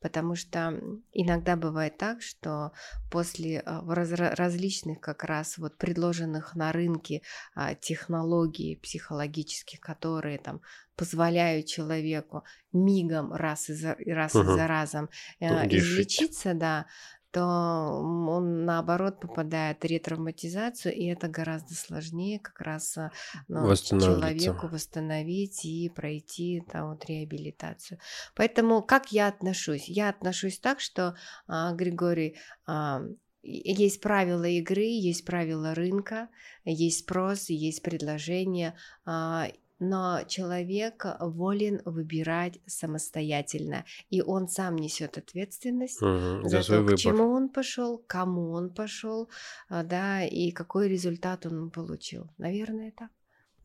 Потому 0.00 0.34
что 0.34 0.80
иногда 1.12 1.56
бывает 1.56 1.98
так, 1.98 2.22
что 2.22 2.72
после 3.10 3.60
а, 3.60 3.82
различных 3.84 5.00
как 5.00 5.24
раз 5.24 5.58
вот 5.58 5.76
предложенных 5.76 6.54
на 6.54 6.72
рынке 6.72 7.20
а, 7.54 7.74
технологий 7.74 8.76
психологических, 8.76 9.80
которые 9.80 10.38
там 10.38 10.62
позволяют 10.96 11.66
человеку 11.66 12.44
мигом 12.72 13.32
раз 13.32 13.68
и 13.68 13.74
за, 13.74 13.96
раз 14.06 14.34
угу. 14.34 14.44
и 14.44 14.54
за 14.54 14.66
разом 14.66 15.10
э, 15.40 15.68
излечиться, 15.68 16.54
да, 16.54 16.86
то 17.34 17.44
он 17.44 18.64
наоборот 18.64 19.18
попадает 19.18 19.80
в 19.82 19.84
ретравматизацию, 19.84 20.94
и 20.94 21.06
это 21.06 21.26
гораздо 21.26 21.74
сложнее 21.74 22.38
как 22.38 22.60
раз 22.60 22.96
а, 22.96 23.10
ну, 23.48 23.74
человеку 23.74 24.68
восстановить 24.68 25.64
и 25.64 25.88
пройти 25.88 26.62
там, 26.70 26.90
вот, 26.90 27.04
реабилитацию. 27.06 27.98
Поэтому 28.36 28.82
как 28.82 29.10
я 29.10 29.26
отношусь? 29.26 29.88
Я 29.88 30.10
отношусь 30.10 30.60
так, 30.60 30.78
что, 30.78 31.16
а, 31.48 31.72
Григорий, 31.72 32.36
а, 32.66 33.02
есть 33.42 34.00
правила 34.00 34.44
игры, 34.44 34.84
есть 34.84 35.24
правила 35.24 35.74
рынка, 35.74 36.28
есть 36.64 37.00
спрос, 37.00 37.48
есть 37.48 37.82
предложение, 37.82 38.76
а, 39.04 39.48
но 39.84 40.22
человек 40.26 41.06
волен 41.20 41.82
выбирать 41.84 42.58
самостоятельно, 42.66 43.84
и 44.10 44.22
он 44.22 44.48
сам 44.48 44.76
несет 44.76 45.18
ответственность 45.18 46.02
угу, 46.02 46.48
за, 46.48 46.62
за 46.62 46.66
то, 46.66 46.78
выбор. 46.78 46.94
к 46.96 46.98
чему 46.98 47.30
он 47.32 47.48
пошел, 47.48 48.02
кому 48.06 48.52
он 48.52 48.70
пошел, 48.70 49.28
а, 49.68 49.82
да, 49.82 50.24
и 50.24 50.50
какой 50.50 50.88
результат 50.88 51.46
он 51.46 51.70
получил. 51.70 52.30
Наверное, 52.38 52.92
так. 52.96 53.10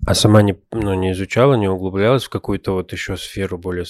А 0.06 0.14
сама 0.14 0.42
не, 0.42 0.56
ну, 0.72 0.94
не 0.94 1.12
изучала, 1.12 1.56
не 1.56 1.68
углублялась 1.68 2.24
в 2.24 2.30
какую-то 2.30 2.74
вот 2.74 2.92
еще 2.94 3.18
сферу 3.18 3.58
более... 3.58 3.86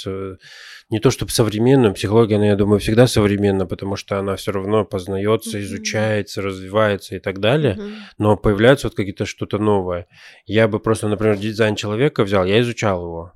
Не 0.90 1.00
то 1.00 1.12
чтобы 1.12 1.32
современную, 1.32 1.94
психология, 1.94 2.38
она, 2.38 2.48
я 2.48 2.56
думаю, 2.56 2.80
всегда 2.80 3.06
современна, 3.06 3.68
потому 3.68 3.96
что 3.96 4.18
она 4.18 4.36
все 4.38 4.52
равно 4.52 4.86
познается, 4.86 5.60
mm-hmm. 5.60 5.62
изучается, 5.62 6.42
развивается 6.42 7.16
и 7.16 7.20
так 7.20 7.40
далее, 7.40 7.76
mm-hmm. 7.76 7.94
но 8.18 8.38
появляется 8.38 8.88
вот 8.88 8.96
какие-то 8.96 9.26
что-то 9.26 9.60
новое. 9.60 10.08
Я 10.48 10.68
бы 10.68 10.80
просто, 10.80 11.08
например, 11.08 11.38
дизайн 11.38 11.76
человека 11.76 12.24
взял, 12.24 12.44
я 12.44 12.60
изучал 12.62 13.04
его. 13.04 13.34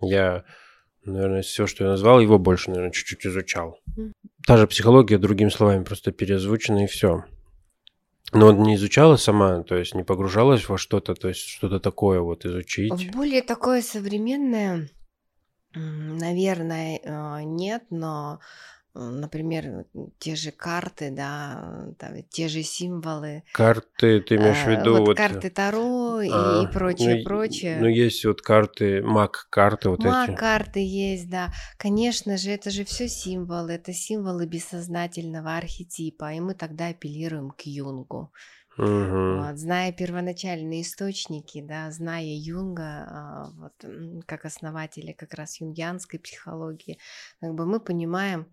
Я, 0.00 0.42
наверное, 1.04 1.42
все, 1.42 1.68
что 1.68 1.84
я 1.84 1.90
назвал, 1.90 2.18
его 2.18 2.40
больше, 2.40 2.70
наверное, 2.70 2.90
чуть-чуть 2.90 3.24
изучал. 3.24 3.78
Mm-hmm. 3.96 4.12
Та 4.44 4.56
же 4.56 4.66
психология, 4.66 5.18
другими 5.18 5.50
словами, 5.50 5.84
просто 5.84 6.10
переозвучена 6.10 6.84
и 6.84 6.86
все. 6.88 7.22
Но 8.32 8.52
не 8.52 8.74
изучала 8.74 9.16
сама, 9.16 9.62
то 9.62 9.76
есть 9.76 9.94
не 9.94 10.02
погружалась 10.02 10.68
во 10.68 10.78
что-то, 10.78 11.14
то 11.14 11.28
есть 11.28 11.40
что-то 11.40 11.78
такое 11.78 12.20
вот 12.20 12.44
изучить. 12.44 13.12
Более 13.12 13.42
такое 13.42 13.82
современное, 13.82 14.88
наверное, 15.74 17.00
э, 17.02 17.42
нет, 17.44 17.84
но 17.90 18.40
например, 18.96 19.84
те 20.18 20.36
же 20.36 20.50
карты, 20.50 21.10
да, 21.10 21.88
там, 21.98 22.22
те 22.30 22.48
же 22.48 22.62
символы. 22.62 23.42
Карты, 23.52 24.20
ты 24.20 24.36
имеешь 24.36 24.64
в 24.64 24.68
э, 24.68 24.76
виду? 24.76 24.92
Вот, 24.98 25.08
вот 25.08 25.16
карты 25.16 25.50
Таро 25.50 26.18
а, 26.18 26.62
и 26.62 26.72
прочее, 26.72 27.16
ну, 27.16 27.24
прочее. 27.24 27.78
Ну, 27.80 27.86
есть 27.86 28.24
вот 28.24 28.42
карты, 28.42 29.02
маг-карты 29.02 29.90
вот 29.90 30.04
маг 30.04 30.24
эти. 30.24 30.30
Маг-карты 30.30 30.80
есть, 30.80 31.28
да. 31.28 31.52
Конечно 31.78 32.36
же, 32.36 32.50
это 32.50 32.70
же 32.70 32.84
все 32.84 33.08
символы, 33.08 33.72
это 33.72 33.92
символы 33.92 34.46
бессознательного 34.46 35.56
архетипа, 35.56 36.32
и 36.32 36.40
мы 36.40 36.54
тогда 36.54 36.88
апеллируем 36.88 37.50
к 37.50 37.62
Юнгу. 37.62 38.32
Угу. 38.78 39.36
Вот, 39.38 39.56
зная 39.56 39.90
первоначальные 39.90 40.82
источники, 40.82 41.62
да, 41.62 41.90
зная 41.90 42.36
Юнга, 42.36 43.06
а, 43.08 43.50
вот, 43.54 43.72
как 44.26 44.44
основателя 44.44 45.14
как 45.14 45.32
раз 45.32 45.60
юнгианской 45.60 46.18
психологии, 46.18 46.98
как 47.40 47.54
бы 47.54 47.64
мы 47.64 47.80
понимаем, 47.80 48.46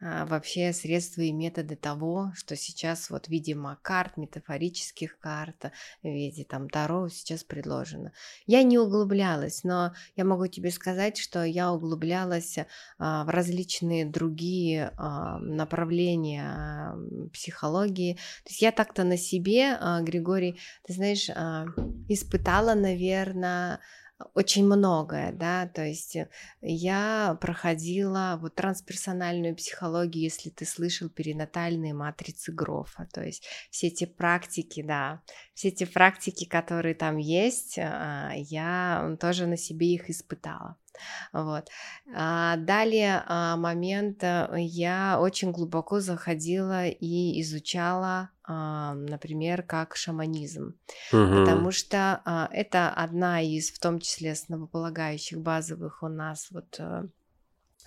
вообще 0.00 0.72
средства 0.72 1.22
и 1.22 1.32
методы 1.32 1.76
того, 1.76 2.32
что 2.34 2.56
сейчас 2.56 3.10
вот, 3.10 3.28
видимо, 3.28 3.78
карт, 3.82 4.16
метафорических 4.16 5.18
карт, 5.18 5.72
в 6.02 6.06
виде 6.06 6.44
там 6.44 6.68
Таро 6.68 7.08
сейчас 7.08 7.44
предложено. 7.44 8.12
Я 8.46 8.62
не 8.62 8.78
углублялась, 8.78 9.64
но 9.64 9.92
я 10.16 10.24
могу 10.24 10.46
тебе 10.46 10.70
сказать, 10.70 11.18
что 11.18 11.44
я 11.44 11.72
углублялась 11.72 12.58
а, 12.98 13.24
в 13.24 13.28
различные 13.28 14.06
другие 14.06 14.92
а, 14.96 15.38
направления 15.38 16.44
а, 16.44 16.98
психологии. 17.32 18.14
То 18.44 18.50
есть 18.50 18.62
я 18.62 18.72
так-то 18.72 19.04
на 19.04 19.16
себе, 19.16 19.76
а, 19.80 20.00
Григорий, 20.00 20.58
ты 20.86 20.92
знаешь, 20.92 21.28
а, 21.30 21.66
испытала, 22.08 22.74
наверное, 22.74 23.80
очень 24.34 24.66
многое, 24.66 25.32
да, 25.32 25.66
то 25.68 25.84
есть 25.84 26.16
э, 26.16 26.28
я 26.60 27.38
проходила 27.40 28.38
вот 28.40 28.56
трансперсональную 28.56 29.54
психологию, 29.54 30.24
если 30.24 30.50
ты 30.50 30.64
слышал 30.64 31.08
перинатальные 31.08 31.94
матрицы 31.94 32.52
Грофа, 32.52 33.08
то 33.12 33.22
есть 33.22 33.46
все 33.70 33.86
эти 33.86 34.06
практики, 34.06 34.82
да, 34.82 35.22
все 35.58 35.68
эти 35.70 35.84
практики, 35.86 36.44
которые 36.44 36.94
там 36.94 37.16
есть, 37.16 37.80
а, 37.80 38.30
я 38.32 39.16
тоже 39.20 39.46
на 39.46 39.56
себе 39.56 39.88
их 39.88 40.08
испытала. 40.08 40.76
Вот. 41.32 41.68
А 42.14 42.56
далее 42.58 43.24
а, 43.26 43.56
момент, 43.56 44.22
э, 44.22 44.48
я 44.56 45.18
очень 45.20 45.50
глубоко 45.50 45.98
заходила 45.98 46.86
и 46.86 47.40
изучала, 47.40 48.30
например, 48.46 49.62
как 49.62 49.94
шаманизм, 49.96 50.78
угу. 51.12 51.40
потому 51.40 51.70
что 51.70 52.48
это 52.50 52.88
одна 52.88 53.42
из, 53.42 53.70
в 53.70 53.78
том 53.78 54.00
числе, 54.00 54.32
основополагающих 54.32 55.38
базовых 55.38 56.02
у 56.02 56.08
нас 56.08 56.48
вот 56.50 56.80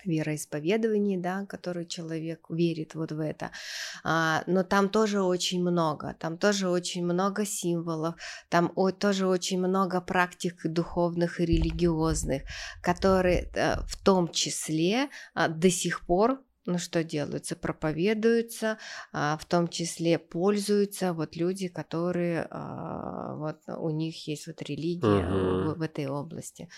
вероисповедовании, 0.04 1.16
да, 1.16 1.46
который 1.46 1.86
человек 1.86 2.46
верит 2.48 2.94
вот 2.94 3.12
в 3.12 3.20
это. 3.20 3.50
А, 4.04 4.42
но 4.46 4.62
там 4.62 4.88
тоже 4.88 5.22
очень 5.22 5.62
много, 5.62 6.14
там 6.18 6.38
тоже 6.38 6.68
очень 6.68 7.04
много 7.04 7.44
символов, 7.44 8.14
там 8.48 8.72
о, 8.76 8.90
тоже 8.90 9.26
очень 9.26 9.58
много 9.58 10.00
практик 10.00 10.60
духовных 10.64 11.40
и 11.40 11.44
религиозных, 11.44 12.42
которые 12.82 13.50
а, 13.56 13.82
в 13.86 13.96
том 14.02 14.28
числе 14.28 15.08
а, 15.34 15.48
до 15.48 15.70
сих 15.70 16.06
пор 16.06 16.40
ну 16.66 16.78
что 16.78 17.02
делаются, 17.02 17.56
проповедуются, 17.56 18.78
а, 19.12 19.36
в 19.36 19.44
том 19.44 19.68
числе 19.68 20.18
пользуются 20.18 21.12
вот 21.12 21.36
люди, 21.36 21.68
которые 21.68 22.46
а, 22.50 23.34
вот 23.36 23.58
у 23.66 23.90
них 23.90 24.28
есть 24.28 24.46
вот 24.46 24.62
религия 24.62 25.06
uh-huh. 25.06 25.74
в, 25.74 25.78
в 25.78 25.82
этой 25.82 26.06
области 26.06 26.68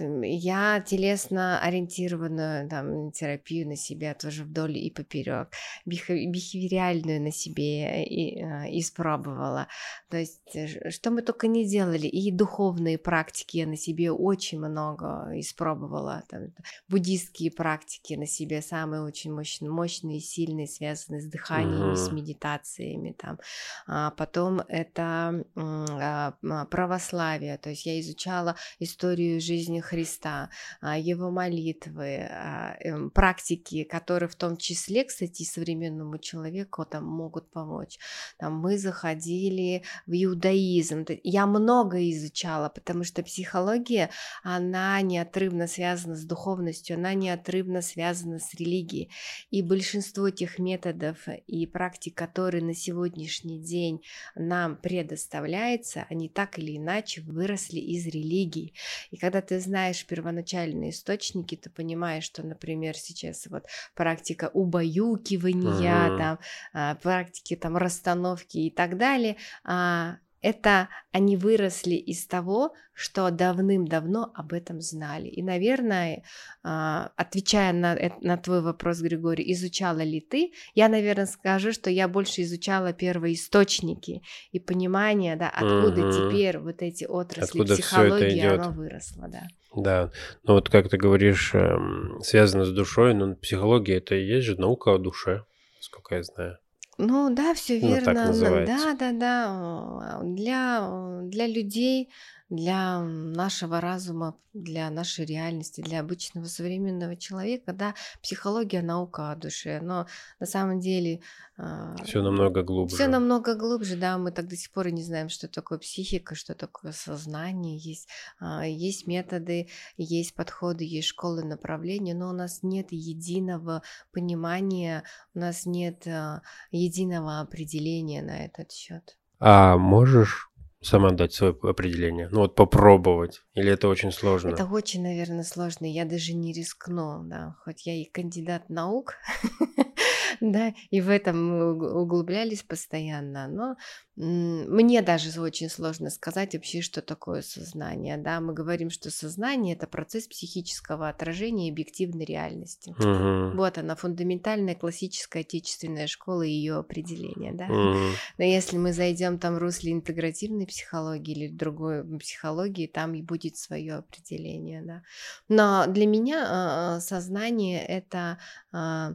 я 0.00 0.80
телесно 0.80 1.60
ориентированную 1.60 2.68
там, 2.68 3.12
терапию 3.12 3.66
на 3.68 3.76
себя 3.76 4.14
тоже 4.14 4.44
вдоль 4.44 4.76
и 4.78 4.90
поперек, 4.90 5.48
бихевириальную 5.84 7.20
на 7.20 7.32
себе 7.32 8.04
и, 8.04 8.40
э, 8.40 8.78
испробовала. 8.78 9.68
То 10.10 10.16
есть, 10.18 10.54
э, 10.54 10.90
что 10.90 11.10
мы 11.10 11.22
только 11.22 11.46
не 11.46 11.66
делали, 11.66 12.06
и 12.06 12.30
духовные 12.30 12.98
практики 12.98 13.58
я 13.58 13.66
на 13.66 13.76
себе 13.76 14.10
очень 14.12 14.58
много 14.58 15.30
испробовала. 15.34 16.22
Там, 16.28 16.52
буддистские 16.88 17.50
практики 17.50 18.14
на 18.14 18.26
себе 18.26 18.62
самые 18.62 19.02
очень 19.02 19.32
мощные, 19.32 19.70
мощные, 19.70 20.20
сильные, 20.20 20.66
связанные 20.66 21.20
с 21.20 21.26
дыханием, 21.26 21.92
mm-hmm. 21.92 21.96
с 21.96 22.12
медитациями. 22.12 23.14
Там. 23.18 23.38
А 23.86 24.10
потом 24.12 24.60
это 24.68 25.44
а, 25.56 26.32
православие, 26.70 27.58
то 27.58 27.70
есть 27.70 27.86
я 27.86 28.00
изучала 28.00 28.56
историю 28.78 29.40
жизни 29.40 29.80
Христа, 29.88 30.50
а, 30.80 30.98
его 30.98 31.30
молитвы, 31.30 32.28
а, 32.30 32.76
эм, 32.80 33.10
практики, 33.10 33.84
которые 33.84 34.28
в 34.28 34.34
том 34.34 34.56
числе, 34.56 35.04
кстати, 35.04 35.44
современному 35.44 36.18
человеку 36.18 36.84
там 36.84 37.04
могут 37.04 37.50
помочь. 37.50 37.98
Там 38.38 38.58
мы 38.58 38.76
заходили 38.76 39.82
в 40.06 40.12
иудаизм. 40.12 41.06
Я 41.22 41.46
много 41.46 42.10
изучала, 42.10 42.68
потому 42.68 43.04
что 43.04 43.22
психология, 43.22 44.10
она 44.42 45.00
неотрывно 45.00 45.66
связана 45.66 46.16
с 46.16 46.24
духовностью, 46.24 46.96
она 46.96 47.14
неотрывно 47.14 47.80
связана 47.80 48.38
с 48.38 48.54
религией. 48.54 49.10
И 49.50 49.62
большинство 49.62 50.28
тех 50.30 50.58
методов 50.58 51.16
и 51.46 51.66
практик, 51.66 52.14
которые 52.14 52.62
на 52.62 52.74
сегодняшний 52.74 53.58
день 53.58 54.02
нам 54.34 54.76
предоставляются, 54.76 56.06
они 56.10 56.28
так 56.28 56.58
или 56.58 56.76
иначе 56.76 57.22
выросли 57.22 57.80
из 57.80 58.06
религии. 58.06 58.74
И 59.10 59.16
когда 59.16 59.40
ты 59.40 59.58
знаешь 59.60 59.77
первоначальные 60.06 60.90
источники, 60.90 61.56
ты 61.56 61.70
понимаешь, 61.70 62.24
что, 62.24 62.42
например, 62.42 62.96
сейчас 62.96 63.46
вот 63.46 63.64
практика 63.94 64.50
убаюкивания, 64.52 66.08
mm-hmm. 66.08 66.18
там, 66.18 66.38
а, 66.72 66.94
практики 66.96 67.56
там 67.56 67.76
расстановки 67.76 68.58
и 68.58 68.70
так 68.70 68.98
далее, 68.98 69.36
а, 69.64 70.16
это 70.40 70.88
они 71.12 71.36
выросли 71.36 71.94
из 71.94 72.26
того, 72.26 72.72
что 72.92 73.30
давным-давно 73.30 74.30
об 74.34 74.52
этом 74.52 74.80
знали. 74.80 75.28
И, 75.28 75.42
наверное, 75.42 76.22
а, 76.62 77.12
отвечая 77.16 77.72
на, 77.72 77.96
на 78.20 78.36
твой 78.36 78.60
вопрос, 78.60 79.00
Григорий, 79.00 79.52
изучала 79.52 80.00
ли 80.00 80.20
ты, 80.20 80.52
я, 80.74 80.88
наверное, 80.88 81.26
скажу, 81.26 81.72
что 81.72 81.90
я 81.90 82.08
больше 82.08 82.42
изучала 82.42 82.92
первоисточники 82.92 84.22
и 84.52 84.60
понимание, 84.60 85.36
да, 85.36 85.48
откуда 85.48 86.06
угу. 86.06 86.12
теперь 86.12 86.58
вот 86.58 86.82
эти 86.82 87.04
отрасли 87.04 87.60
откуда 87.60 87.74
психологии, 87.74 88.46
оно 88.46 88.70
выросло, 88.70 89.28
да. 89.28 89.48
Да, 89.74 90.10
ну 90.44 90.54
вот 90.54 90.70
как 90.70 90.88
ты 90.88 90.96
говоришь, 90.96 91.54
эм, 91.54 92.20
связано 92.22 92.64
с 92.64 92.72
душой, 92.72 93.14
но 93.14 93.34
психология 93.34 93.98
это 93.98 94.14
и 94.14 94.24
есть 94.24 94.46
же 94.46 94.60
наука 94.60 94.94
о 94.94 94.98
душе, 94.98 95.44
сколько 95.80 96.16
я 96.16 96.22
знаю. 96.22 96.58
Ну 96.96 97.32
да, 97.32 97.54
все 97.54 97.78
Ну, 97.80 97.96
так 98.04 98.16
верно. 98.24 98.66
Да, 98.66 98.94
да, 98.94 99.12
да. 99.12 100.20
Для, 100.24 101.20
для 101.22 101.46
людей 101.46 102.10
для 102.50 103.00
нашего 103.00 103.80
разума, 103.80 104.36
для 104.54 104.88
нашей 104.90 105.26
реальности, 105.26 105.82
для 105.82 106.00
обычного 106.00 106.46
современного 106.46 107.14
человека, 107.16 107.72
да, 107.72 107.94
психология 108.22 108.80
наука 108.80 109.30
о 109.30 109.36
душе, 109.36 109.80
но 109.82 110.06
на 110.40 110.46
самом 110.46 110.80
деле 110.80 111.20
а, 111.58 111.94
Все 112.04 112.22
намного 112.22 112.62
глубже. 112.62 112.96
все 112.96 113.06
намного 113.06 113.54
глубже, 113.54 113.96
да, 113.96 114.16
мы 114.16 114.32
так 114.32 114.48
до 114.48 114.56
сих 114.56 114.70
пор 114.72 114.88
и 114.88 114.92
не 114.92 115.02
знаем, 115.02 115.28
что 115.28 115.46
такое 115.46 115.78
психика, 115.78 116.34
что 116.34 116.54
такое 116.54 116.92
сознание, 116.92 117.76
есть, 117.76 118.08
а, 118.40 118.66
есть 118.66 119.06
методы, 119.06 119.68
есть 119.98 120.34
подходы, 120.34 120.84
есть 120.84 121.08
школы, 121.08 121.44
направления, 121.44 122.14
но 122.14 122.30
у 122.30 122.32
нас 122.32 122.62
нет 122.62 122.88
единого 122.90 123.82
понимания, 124.12 125.04
у 125.34 125.38
нас 125.38 125.66
нет 125.66 126.06
а, 126.06 126.42
единого 126.70 127.40
определения 127.40 128.22
на 128.22 128.44
этот 128.46 128.72
счет. 128.72 129.18
А 129.40 129.76
можешь 129.76 130.47
сама 130.80 131.10
дать 131.10 131.32
свое 131.32 131.56
определение? 131.62 132.28
Ну 132.30 132.40
вот 132.40 132.54
попробовать. 132.54 133.42
Или 133.54 133.72
это 133.72 133.88
очень 133.88 134.12
сложно? 134.12 134.50
Это 134.50 134.66
очень, 134.66 135.02
наверное, 135.02 135.44
сложно. 135.44 135.86
Я 135.86 136.04
даже 136.04 136.34
не 136.34 136.52
рискну, 136.52 137.22
да. 137.24 137.56
Хоть 137.64 137.86
я 137.86 137.94
и 137.94 138.04
кандидат 138.04 138.68
наук, 138.68 139.14
да, 140.40 140.74
и 140.90 141.00
в 141.00 141.08
этом 141.08 141.48
мы 141.48 142.00
углублялись 142.02 142.62
постоянно, 142.62 143.48
но 143.48 143.76
мне 144.20 145.00
даже 145.00 145.40
очень 145.40 145.70
сложно 145.70 146.10
сказать 146.10 146.54
вообще, 146.54 146.82
что 146.82 147.02
такое 147.02 147.40
сознание, 147.40 148.16
да, 148.16 148.40
мы 148.40 148.52
говорим, 148.52 148.90
что 148.90 149.12
сознание 149.12 149.76
это 149.76 149.86
процесс 149.86 150.26
психического 150.26 151.08
отражения 151.08 151.70
объективной 151.70 152.24
реальности. 152.24 152.90
Угу. 152.98 153.56
Вот 153.56 153.78
она, 153.78 153.94
фундаментальная 153.94 154.74
классическая 154.74 155.40
отечественная 155.40 156.08
школа 156.08 156.42
и 156.42 156.50
ее 156.50 156.78
определение, 156.78 157.52
да. 157.52 157.66
Угу. 157.66 157.98
Но 158.38 158.44
если 158.44 158.76
мы 158.76 158.92
зайдем 158.92 159.38
там 159.38 159.54
в 159.54 159.58
русле 159.58 159.92
интегративной 159.92 160.66
психологии 160.66 161.32
или 161.32 161.48
другой 161.48 162.02
психологии, 162.18 162.88
там 162.88 163.14
и 163.14 163.22
будет 163.22 163.56
свое 163.56 163.94
определение, 163.94 164.82
да. 164.82 165.02
Но 165.48 165.86
для 165.86 166.06
меня 166.06 166.44
а, 166.48 167.00
сознание 167.00 167.84
это 167.86 168.38
а, 168.72 169.14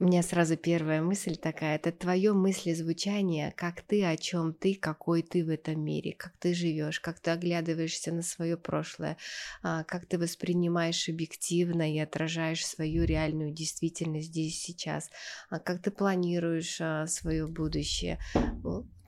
у 0.00 0.04
меня 0.04 0.22
сразу 0.22 0.56
первая 0.56 1.02
мысль 1.02 1.36
такая, 1.36 1.76
это 1.76 1.92
твое 1.92 2.32
мыслезвучание, 2.32 3.52
как 3.54 3.82
ты, 3.82 4.02
о 4.04 4.16
чем 4.16 4.54
ты, 4.54 4.74
какой 4.74 5.22
ты 5.22 5.44
в 5.44 5.50
этом 5.50 5.84
мире, 5.84 6.14
как 6.16 6.32
ты 6.38 6.54
живешь, 6.54 7.00
как 7.00 7.20
ты 7.20 7.30
оглядываешься 7.30 8.10
на 8.10 8.22
свое 8.22 8.56
прошлое, 8.56 9.18
а, 9.62 9.84
как 9.84 10.06
ты 10.06 10.18
воспринимаешь 10.18 11.10
объективно 11.10 11.92
и 11.92 11.98
отражаешь 11.98 12.64
свою 12.64 13.04
реальную 13.04 13.52
действительность 13.52 14.28
здесь 14.28 14.58
сейчас, 14.58 15.10
а, 15.50 15.58
как 15.58 15.82
ты 15.82 15.90
планируешь 15.90 16.80
а, 16.80 17.06
свое 17.06 17.46
будущее. 17.46 18.18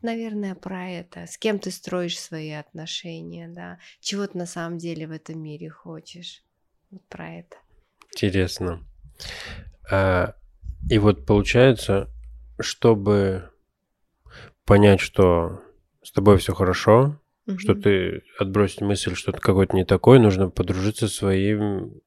Наверное, 0.03 0.55
про 0.55 0.91
это. 0.91 1.27
С 1.27 1.39
кем 1.39 1.59
ты 1.59 1.71
строишь 1.71 2.21
свои 2.21 2.51
отношения, 2.51 3.49
да? 3.49 3.79
Чего 4.01 4.27
ты 4.27 4.37
на 4.37 4.47
самом 4.47 4.77
деле 4.77 5.07
в 5.07 5.13
этом 5.13 5.41
мире 5.41 5.71
хочешь? 5.71 6.43
Вот 6.91 7.03
про 7.09 7.37
это. 7.37 7.57
Интересно. 8.13 8.85
И 10.93 10.99
вот 10.99 11.25
получается, 11.25 12.11
чтобы 12.61 13.51
понять, 14.67 15.01
что 15.01 15.63
с 16.03 16.13
тобой 16.13 16.37
все 16.37 16.53
хорошо, 16.53 17.19
угу. 17.47 17.59
что 17.59 17.75
ты 17.75 18.25
отбросить 18.39 18.83
мысль, 18.83 19.15
что 19.15 19.33
ты 19.33 19.39
какой-то 19.39 19.75
не 19.75 19.87
такой, 19.87 20.19
нужно 20.19 20.51
подружиться 20.51 21.09
со 21.09 21.15
своим 21.15 22.03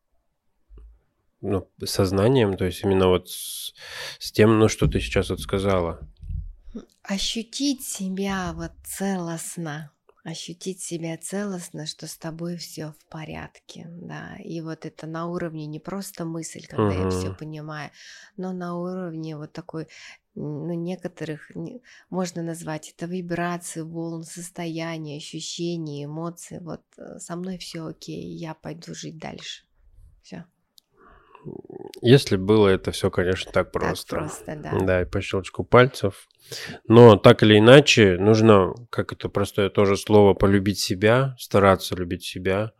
ну, 1.41 1.67
сознанием, 1.83 2.57
то 2.57 2.65
есть 2.65 2.83
именно 2.83 3.07
вот 3.07 3.27
с, 3.27 3.73
с 4.19 4.31
тем, 4.31 4.59
ну, 4.59 4.67
что 4.67 4.85
ты 4.85 4.99
сейчас 4.99 5.31
вот 5.31 5.39
сказала. 5.39 6.07
Ощутить 7.01 7.83
себя 7.83 8.53
вот 8.53 8.73
целостно 8.83 9.91
ощутить 10.25 10.81
себя 10.81 11.17
целостно, 11.17 11.85
что 11.85 12.07
с 12.07 12.17
тобой 12.17 12.57
все 12.57 12.95
в 12.99 13.05
порядке, 13.09 13.87
да, 13.91 14.35
и 14.43 14.59
вот 14.59 14.83
это 14.87 15.05
на 15.05 15.27
уровне 15.27 15.67
не 15.67 15.79
просто 15.79 16.25
мысль, 16.25 16.65
когда 16.65 16.95
uh-huh. 16.95 17.03
я 17.03 17.09
все 17.11 17.33
понимаю, 17.33 17.91
но 18.35 18.51
на 18.51 18.75
уровне 18.75 19.37
вот 19.37 19.53
такой, 19.53 19.87
ну, 20.33 20.73
некоторых, 20.73 21.51
можно 22.09 22.41
назвать 22.41 22.89
это 22.89 23.05
вибрации, 23.05 23.81
волн, 23.81 24.23
состояние, 24.23 25.17
ощущения, 25.17 26.05
эмоции, 26.05 26.57
вот 26.57 26.81
э, 26.97 27.19
со 27.19 27.35
мной 27.35 27.59
все 27.59 27.85
окей, 27.85 28.35
я 28.35 28.55
пойду 28.55 28.95
жить 28.95 29.19
дальше, 29.19 29.63
все. 30.23 30.45
Если 32.01 32.37
было 32.37 32.67
это 32.67 32.91
все, 32.91 33.09
конечно, 33.09 33.51
так 33.51 33.71
просто. 33.71 34.15
Так 34.15 34.19
просто, 34.19 34.55
да. 34.55 34.79
Да, 34.79 35.01
и 35.01 35.05
по 35.05 35.21
щелчку 35.21 35.63
пальцев. 35.63 36.27
Но 36.87 37.17
так 37.17 37.43
или 37.43 37.57
иначе, 37.57 38.17
нужно, 38.17 38.73
как 38.89 39.11
это 39.13 39.29
простое 39.29 39.69
тоже 39.69 39.97
слово, 39.97 40.33
полюбить 40.33 40.79
себя, 40.79 41.35
стараться 41.39 41.95
любить 41.95 42.23
себя. 42.23 42.71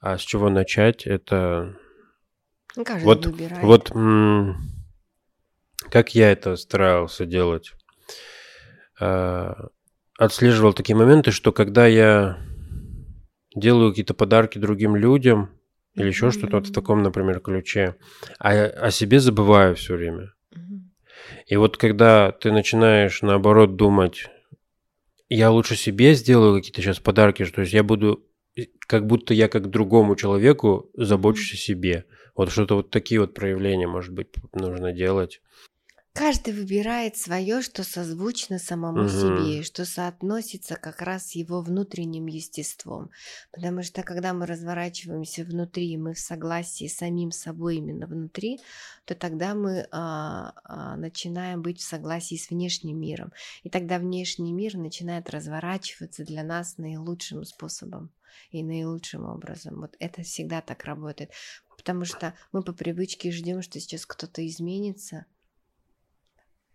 А 0.00 0.18
с 0.18 0.20
чего 0.20 0.50
начать, 0.50 1.06
это... 1.06 1.76
Ну, 2.76 2.84
каждый 2.84 3.04
вот, 3.04 3.26
выбирает. 3.26 3.62
Вот 3.62 3.92
как 5.90 6.14
я 6.14 6.32
это 6.32 6.56
старался 6.56 7.26
делать. 7.26 7.72
А, 9.00 9.68
отслеживал 10.18 10.72
такие 10.72 10.96
моменты, 10.96 11.30
что 11.30 11.52
когда 11.52 11.86
я 11.86 12.38
делаю 13.54 13.90
какие-то 13.90 14.14
подарки 14.14 14.58
другим 14.58 14.96
людям, 14.96 15.50
или 15.96 16.08
еще 16.08 16.30
что-то 16.30 16.60
в 16.60 16.72
таком, 16.72 17.02
например, 17.02 17.40
ключе, 17.40 17.96
а 18.38 18.50
о 18.50 18.90
себе 18.90 19.20
забываю 19.20 19.76
все 19.76 19.96
время. 19.96 20.32
И 21.46 21.56
вот 21.56 21.76
когда 21.76 22.32
ты 22.32 22.52
начинаешь, 22.52 23.22
наоборот, 23.22 23.76
думать, 23.76 24.28
я 25.28 25.50
лучше 25.50 25.76
себе 25.76 26.14
сделаю 26.14 26.56
какие-то 26.56 26.82
сейчас 26.82 26.98
подарки, 27.00 27.44
то 27.44 27.60
есть 27.60 27.72
я 27.72 27.82
буду, 27.82 28.24
как 28.86 29.06
будто 29.06 29.34
я 29.34 29.48
как 29.48 29.70
другому 29.70 30.16
человеку 30.16 30.90
забочусь 30.94 31.54
о 31.54 31.56
себе. 31.56 32.04
Вот 32.36 32.50
что-то 32.50 32.76
вот 32.76 32.90
такие 32.90 33.20
вот 33.20 33.34
проявления, 33.34 33.86
может 33.86 34.12
быть, 34.12 34.28
нужно 34.52 34.92
делать. 34.92 35.40
Каждый 36.14 36.54
выбирает 36.54 37.16
свое, 37.16 37.60
что 37.60 37.82
созвучно 37.82 38.60
самому 38.60 39.00
угу. 39.00 39.08
себе, 39.08 39.62
что 39.64 39.84
соотносится 39.84 40.76
как 40.76 41.02
раз 41.02 41.30
с 41.30 41.34
его 41.34 41.60
внутренним 41.60 42.26
естеством. 42.26 43.10
Потому 43.50 43.82
что 43.82 44.04
когда 44.04 44.32
мы 44.32 44.46
разворачиваемся 44.46 45.42
внутри, 45.42 45.96
мы 45.96 46.14
в 46.14 46.20
согласии 46.20 46.86
с 46.86 46.98
самим 46.98 47.32
собой 47.32 47.78
именно 47.78 48.06
внутри, 48.06 48.60
то 49.06 49.16
тогда 49.16 49.56
мы 49.56 49.88
а, 49.90 50.54
а, 50.62 50.96
начинаем 50.96 51.62
быть 51.62 51.80
в 51.80 51.84
согласии 51.84 52.36
с 52.36 52.48
внешним 52.48 53.00
миром. 53.00 53.32
И 53.64 53.68
тогда 53.68 53.98
внешний 53.98 54.52
мир 54.52 54.76
начинает 54.76 55.30
разворачиваться 55.30 56.24
для 56.24 56.44
нас 56.44 56.78
наилучшим 56.78 57.44
способом 57.44 58.12
и 58.52 58.62
наилучшим 58.62 59.24
образом. 59.24 59.80
Вот 59.80 59.96
это 59.98 60.22
всегда 60.22 60.60
так 60.60 60.84
работает. 60.84 61.32
Потому 61.76 62.04
что 62.04 62.34
мы 62.52 62.62
по 62.62 62.72
привычке 62.72 63.32
ждем, 63.32 63.62
что 63.62 63.80
сейчас 63.80 64.06
кто-то 64.06 64.46
изменится, 64.46 65.26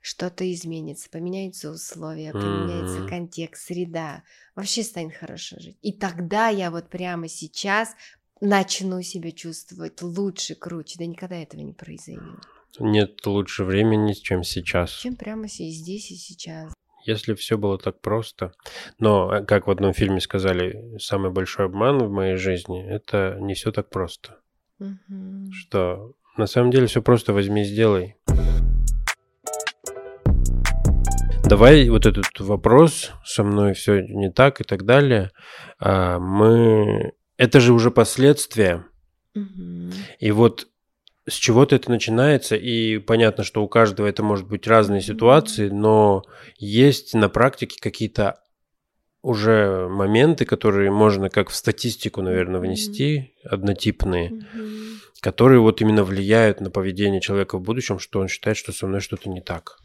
что-то 0.01 0.51
изменится, 0.51 1.09
поменяются 1.09 1.71
условия, 1.71 2.31
поменяется 2.31 3.07
контекст, 3.07 3.67
среда, 3.67 4.23
вообще 4.55 4.83
станет 4.83 5.15
хорошо 5.15 5.57
жить. 5.59 5.77
И 5.81 5.93
тогда 5.93 6.49
я 6.49 6.71
вот 6.71 6.89
прямо 6.89 7.27
сейчас 7.27 7.95
начну 8.41 9.01
себя 9.01 9.31
чувствовать 9.31 10.01
лучше, 10.01 10.55
круче. 10.55 10.95
Да 10.97 11.05
никогда 11.05 11.35
этого 11.35 11.61
не 11.61 11.73
произойдет. 11.73 12.39
Нет 12.79 13.25
лучше 13.25 13.63
времени, 13.63 14.13
чем 14.13 14.43
сейчас. 14.43 14.91
Чем 14.91 15.15
прямо 15.15 15.47
здесь 15.47 16.11
и 16.11 16.15
сейчас. 16.15 16.73
Если 17.05 17.33
все 17.33 17.57
было 17.57 17.77
так 17.77 18.01
просто. 18.01 18.53
Но, 18.99 19.33
э, 19.33 19.45
как 19.45 19.67
в 19.67 19.71
одном 19.71 19.93
фильме 19.93 20.19
сказали, 20.19 20.97
самый 20.99 21.31
большой 21.31 21.65
обман 21.65 21.97
в 21.97 22.11
моей 22.11 22.35
жизни– 22.35 22.85
это 22.89 23.37
не 23.39 23.53
все 23.53 23.71
так 23.71 23.89
просто. 23.89 24.39
Угу. 24.79 25.51
Что 25.51 26.13
на 26.37 26.45
самом 26.45 26.71
деле 26.71 26.87
все 26.87 27.01
просто 27.01 27.33
возьми 27.33 27.63
и 27.63 27.65
сделай. 27.65 28.15
Давай 31.49 31.89
вот 31.89 32.05
этот 32.05 32.39
вопрос 32.39 33.11
со 33.25 33.43
мной 33.43 33.73
все 33.73 34.01
не 34.01 34.31
так 34.31 34.61
и 34.61 34.63
так 34.63 34.85
далее. 34.85 35.31
А, 35.79 36.19
мы 36.19 37.13
это 37.37 37.59
же 37.59 37.73
уже 37.73 37.89
последствия. 37.89 38.85
Угу. 39.33 39.91
И 40.19 40.31
вот 40.31 40.67
с 41.27 41.33
чего-то 41.33 41.75
это 41.75 41.89
начинается, 41.89 42.55
и 42.55 42.99
понятно, 42.99 43.43
что 43.43 43.63
у 43.63 43.67
каждого 43.67 44.05
это 44.05 44.21
может 44.21 44.47
быть 44.47 44.67
разные 44.67 45.01
ситуации, 45.01 45.69
но 45.69 46.23
есть 46.57 47.15
на 47.15 47.29
практике 47.29 47.77
какие-то 47.79 48.39
уже 49.23 49.87
моменты, 49.89 50.45
которые 50.45 50.91
можно 50.91 51.29
как 51.29 51.49
в 51.49 51.55
статистику, 51.55 52.21
наверное, 52.21 52.59
внести, 52.59 53.33
однотипные, 53.43 54.29
Мгм. 54.29 55.01
которые 55.19 55.61
вот 55.61 55.81
именно 55.81 56.03
влияют 56.03 56.61
на 56.61 56.69
поведение 56.69 57.21
человека 57.21 57.57
в 57.57 57.61
будущем, 57.61 57.97
что 57.97 58.19
он 58.19 58.27
считает, 58.27 58.55
что 58.55 58.71
со 58.71 58.85
мной 58.85 59.01
что-то 59.01 59.29
не 59.29 59.41
так. 59.41 59.77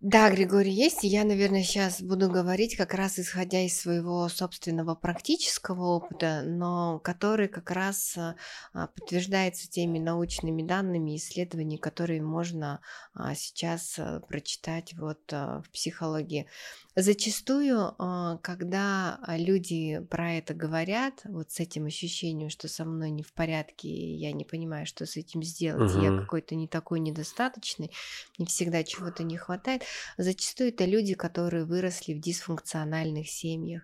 Да, 0.00 0.30
Григорий, 0.30 0.72
есть. 0.72 1.04
И 1.04 1.08
я, 1.08 1.24
наверное, 1.24 1.62
сейчас 1.62 2.00
буду 2.02 2.28
говорить 2.28 2.76
как 2.76 2.94
раз 2.94 3.18
исходя 3.18 3.60
из 3.64 3.80
своего 3.80 4.28
собственного 4.28 4.94
практического 4.94 5.96
опыта, 5.96 6.42
но 6.44 7.00
который 7.00 7.48
как 7.48 7.70
раз 7.70 8.16
а, 8.16 8.36
а, 8.72 8.88
подтверждается 8.88 9.68
теми 9.70 9.98
научными 9.98 10.62
данными, 10.62 11.16
исследований, 11.16 11.78
которые 11.78 12.20
можно 12.22 12.80
а, 13.14 13.34
сейчас 13.34 13.98
прочитать 14.28 14.94
вот 14.94 15.20
в 15.30 15.64
психологии. 15.72 16.48
Зачастую, 16.94 17.94
когда 18.42 19.18
люди 19.28 20.00
про 20.10 20.34
это 20.34 20.52
говорят, 20.52 21.22
вот 21.24 21.50
с 21.50 21.58
этим 21.58 21.86
ощущением, 21.86 22.50
что 22.50 22.68
со 22.68 22.84
мной 22.84 23.10
не 23.10 23.22
в 23.22 23.32
порядке, 23.32 23.88
я 23.88 24.32
не 24.32 24.44
понимаю, 24.44 24.84
что 24.84 25.06
с 25.06 25.16
этим 25.16 25.42
сделать, 25.42 25.94
я 25.94 26.10
Мгм. 26.10 26.18
какой-то 26.20 26.54
не 26.54 26.68
такой 26.68 27.00
недостаточный, 27.00 27.90
не 28.36 28.44
всегда 28.44 28.84
чего-то 28.84 29.22
не 29.22 29.38
хватает, 29.38 29.71
зачастую 30.18 30.70
это 30.70 30.84
люди, 30.84 31.14
которые 31.14 31.64
выросли 31.64 32.14
в 32.14 32.20
дисфункциональных 32.20 33.28
семьях. 33.28 33.82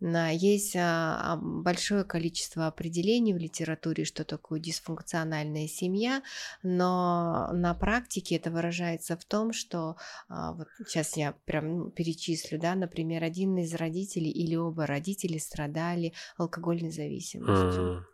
Есть 0.00 0.76
а, 0.76 1.36
большое 1.42 2.04
количество 2.04 2.68
определений 2.68 3.34
в 3.34 3.36
литературе, 3.36 4.04
что 4.04 4.24
такое 4.24 4.60
дисфункциональная 4.60 5.66
семья, 5.66 6.22
но 6.62 7.50
на 7.52 7.74
практике 7.74 8.36
это 8.36 8.52
выражается 8.52 9.16
в 9.16 9.24
том, 9.24 9.52
что 9.52 9.96
а, 10.28 10.52
вот 10.52 10.68
сейчас 10.86 11.16
я 11.16 11.32
прям 11.46 11.90
перечислю, 11.90 12.60
да, 12.60 12.76
например, 12.76 13.24
один 13.24 13.58
из 13.58 13.74
родителей 13.74 14.30
или 14.30 14.54
оба 14.54 14.86
родителя 14.86 15.40
страдали 15.40 16.12
алкогольной 16.36 16.92
зависимостью. 16.92 18.06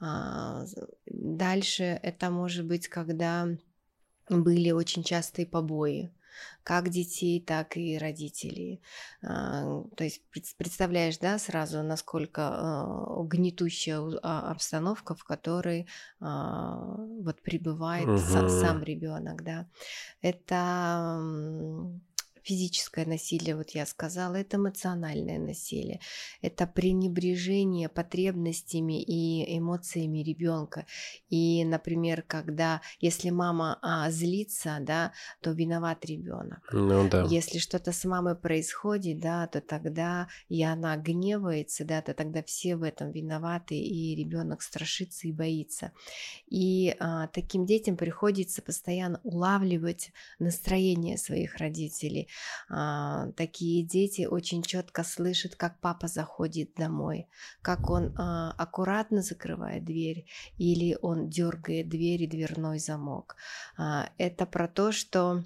А, 0.00 0.64
Дальше 1.06 2.00
это 2.02 2.30
может 2.30 2.64
быть, 2.64 2.88
когда 2.88 3.46
были 4.30 4.70
очень 4.70 5.02
частые 5.02 5.46
побои, 5.46 6.12
как 6.70 6.88
детей, 6.88 7.40
так 7.44 7.76
и 7.76 7.98
родителей. 7.98 8.80
А, 9.22 9.82
То 9.96 10.04
есть 10.04 10.22
пред- 10.30 10.54
представляешь, 10.56 11.18
да, 11.18 11.38
сразу, 11.38 11.82
насколько 11.82 12.42
а, 12.42 13.22
гнетущая 13.24 13.98
а, 14.22 14.50
обстановка, 14.52 15.14
в 15.14 15.24
которой 15.24 15.86
вот 16.20 17.42
пребывает 17.42 18.06
са- 18.08 18.48
сам 18.48 18.76
Мгм. 18.76 18.84
ребенок, 18.84 19.42
да. 19.42 19.66
Это 20.22 21.20
физическое 22.42 23.06
насилие, 23.06 23.56
вот 23.56 23.70
я 23.70 23.86
сказала, 23.86 24.36
это 24.36 24.56
эмоциональное 24.56 25.38
насилие, 25.38 26.00
это 26.42 26.66
пренебрежение 26.66 27.88
потребностями 27.88 29.02
и 29.02 29.58
эмоциями 29.58 30.18
ребенка. 30.18 30.86
И, 31.28 31.64
например, 31.64 32.22
когда, 32.22 32.80
если 33.00 33.30
мама 33.30 33.78
а, 33.82 34.10
злится, 34.10 34.78
да, 34.80 35.12
то 35.40 35.52
виноват 35.52 36.04
ребенок. 36.04 36.68
Ну 36.72 37.08
да. 37.08 37.26
Если 37.28 37.58
что-то 37.58 37.92
с 37.92 38.04
мамой 38.04 38.36
происходит, 38.36 39.20
да, 39.20 39.46
то 39.46 39.60
тогда 39.60 40.28
и 40.48 40.62
она 40.62 40.96
гневается, 40.96 41.84
да, 41.84 42.02
то 42.02 42.14
тогда 42.14 42.42
все 42.42 42.76
в 42.76 42.82
этом 42.82 43.10
виноваты, 43.12 43.76
и 43.76 44.14
ребенок 44.14 44.62
страшится 44.62 45.28
и 45.28 45.32
боится. 45.32 45.92
И 46.48 46.94
а, 46.98 47.28
таким 47.28 47.66
детям 47.66 47.96
приходится 47.96 48.62
постоянно 48.62 49.20
улавливать 49.22 50.12
настроение 50.38 51.16
своих 51.16 51.56
родителей. 51.56 52.28
А, 52.68 53.30
такие 53.32 53.84
дети 53.84 54.26
очень 54.26 54.62
четко 54.62 55.04
слышат, 55.04 55.56
как 55.56 55.80
папа 55.80 56.08
заходит 56.08 56.74
домой, 56.74 57.28
как 57.62 57.90
он 57.90 58.14
а, 58.16 58.52
аккуратно 58.58 59.22
закрывает 59.22 59.84
дверь 59.84 60.26
или 60.58 60.96
он 61.02 61.28
дергает 61.28 61.88
дверь 61.88 62.22
и 62.22 62.26
дверной 62.26 62.78
замок. 62.78 63.36
А, 63.76 64.10
это 64.18 64.46
про 64.46 64.68
то, 64.68 64.92
что 64.92 65.44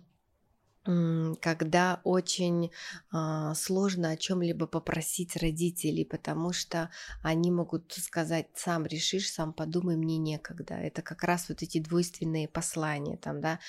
когда 0.85 2.01
очень 2.05 2.71
а, 3.11 3.55
сложно 3.55 4.11
о 4.11 4.17
чем-либо 4.17 4.67
попросить 4.67 5.37
родителей, 5.37 6.05
потому 6.05 6.53
что 6.53 6.91
они 7.23 7.51
могут 7.51 7.93
сказать, 7.93 8.49
сам 8.55 8.85
решишь, 8.85 9.31
сам 9.31 9.55
подумай, 9.55 9.97
мне 9.97 10.19
некогда. 10.19 10.75
Это 10.75 11.01
как 11.01 11.23
раз 11.25 11.49
вот 11.49 11.63
эти 11.63 11.79
двойственные 11.79 12.49
послания, 12.49 13.17
там, 13.17 13.41
да, 13.41 13.61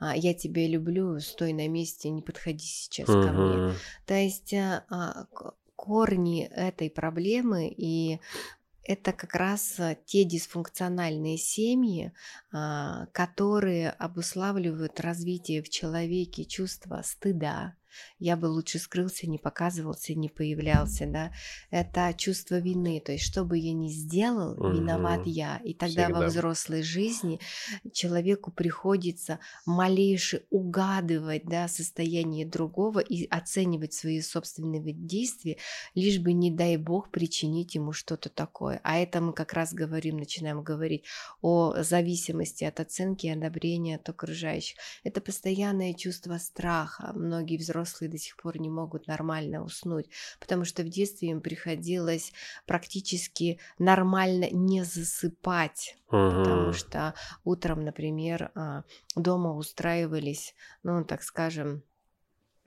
а, 0.00 0.16
я 0.16 0.34
тебя 0.34 0.66
люблю, 0.66 1.20
стой 1.20 1.52
на 1.52 1.68
месте, 1.68 2.10
не 2.10 2.22
подходи 2.22 2.66
сейчас 2.66 3.06
ко 3.06 3.32
мне. 3.32 3.74
То 4.06 4.14
есть 4.14 4.52
а, 4.54 5.26
корни 5.76 6.44
этой 6.44 6.90
проблемы 6.90 7.68
и 7.68 8.20
это 8.84 9.12
как 9.12 9.34
раз 9.34 9.78
а, 9.80 9.94
те 9.94 10.24
дисфункциональные 10.24 11.38
семьи, 11.38 12.12
а, 12.52 13.06
которые 13.12 13.90
обуславливают 13.90 15.00
развитие 15.00 15.62
в 15.62 15.68
человеке 15.68 16.44
чувства 16.44 17.02
стыда. 17.02 17.74
Я 18.18 18.36
бы 18.36 18.46
лучше 18.46 18.78
скрылся, 18.78 19.26
не 19.28 19.38
показывался, 19.38 20.14
не 20.14 20.28
появлялся, 20.28 21.06
да. 21.06 21.32
Это 21.70 22.14
чувство 22.16 22.58
вины, 22.58 23.00
то 23.04 23.12
есть 23.12 23.24
что 23.24 23.44
бы 23.44 23.58
я 23.58 23.72
ни 23.72 23.88
сделал, 23.88 24.54
виноват 24.62 25.26
Мгм. 25.26 25.30
я. 25.30 25.60
И 25.64 25.74
тогда 25.74 26.08
во 26.08 26.20
Всегда. 26.20 26.26
взрослой 26.28 26.82
жизни 26.82 27.40
человеку 27.92 28.50
приходится 28.52 29.38
малейше 29.66 30.44
угадывать 30.50 31.44
да, 31.46 31.68
состояние 31.68 32.46
другого 32.46 32.98
и 33.00 33.26
оценивать 33.28 33.92
свои 33.94 34.20
собственные 34.20 34.92
действия, 34.92 35.58
лишь 35.94 36.18
бы, 36.18 36.32
не 36.32 36.50
дай 36.50 36.76
бог, 36.76 37.10
причинить 37.10 37.74
ему 37.74 37.92
что-то 37.92 38.28
такое. 38.30 38.80
А 38.84 38.96
это 38.98 39.20
мы 39.20 39.32
как 39.32 39.52
раз 39.52 39.72
говорим, 39.72 40.16
начинаем 40.16 40.62
говорить 40.62 41.04
о 41.42 41.82
зависимости 41.82 42.64
от 42.64 42.80
оценки 42.80 43.26
и 43.26 43.30
одобрения 43.30 43.96
от 43.96 44.08
окружающих. 44.08 44.78
Это 45.04 45.20
постоянное 45.20 45.94
чувство 45.94 46.38
страха. 46.38 47.12
Многие 47.14 47.56
взрослые 47.58 47.83
до 48.08 48.18
сих 48.18 48.36
пор 48.36 48.58
не 48.60 48.70
могут 48.70 49.06
нормально 49.06 49.62
уснуть, 49.64 50.10
потому 50.40 50.64
что 50.64 50.82
в 50.82 50.88
детстве 50.88 51.30
им 51.30 51.40
приходилось 51.40 52.32
практически 52.66 53.60
нормально 53.78 54.48
не 54.50 54.84
засыпать 54.84 55.96
потому 56.32 56.72
Мгм. 56.72 56.72
что 56.72 57.14
утром, 57.44 57.84
например, 57.84 58.50
а, 58.54 58.82
дома 59.16 59.54
устраивались, 59.54 60.54
ну, 60.82 61.04
так 61.04 61.22
скажем, 61.22 61.84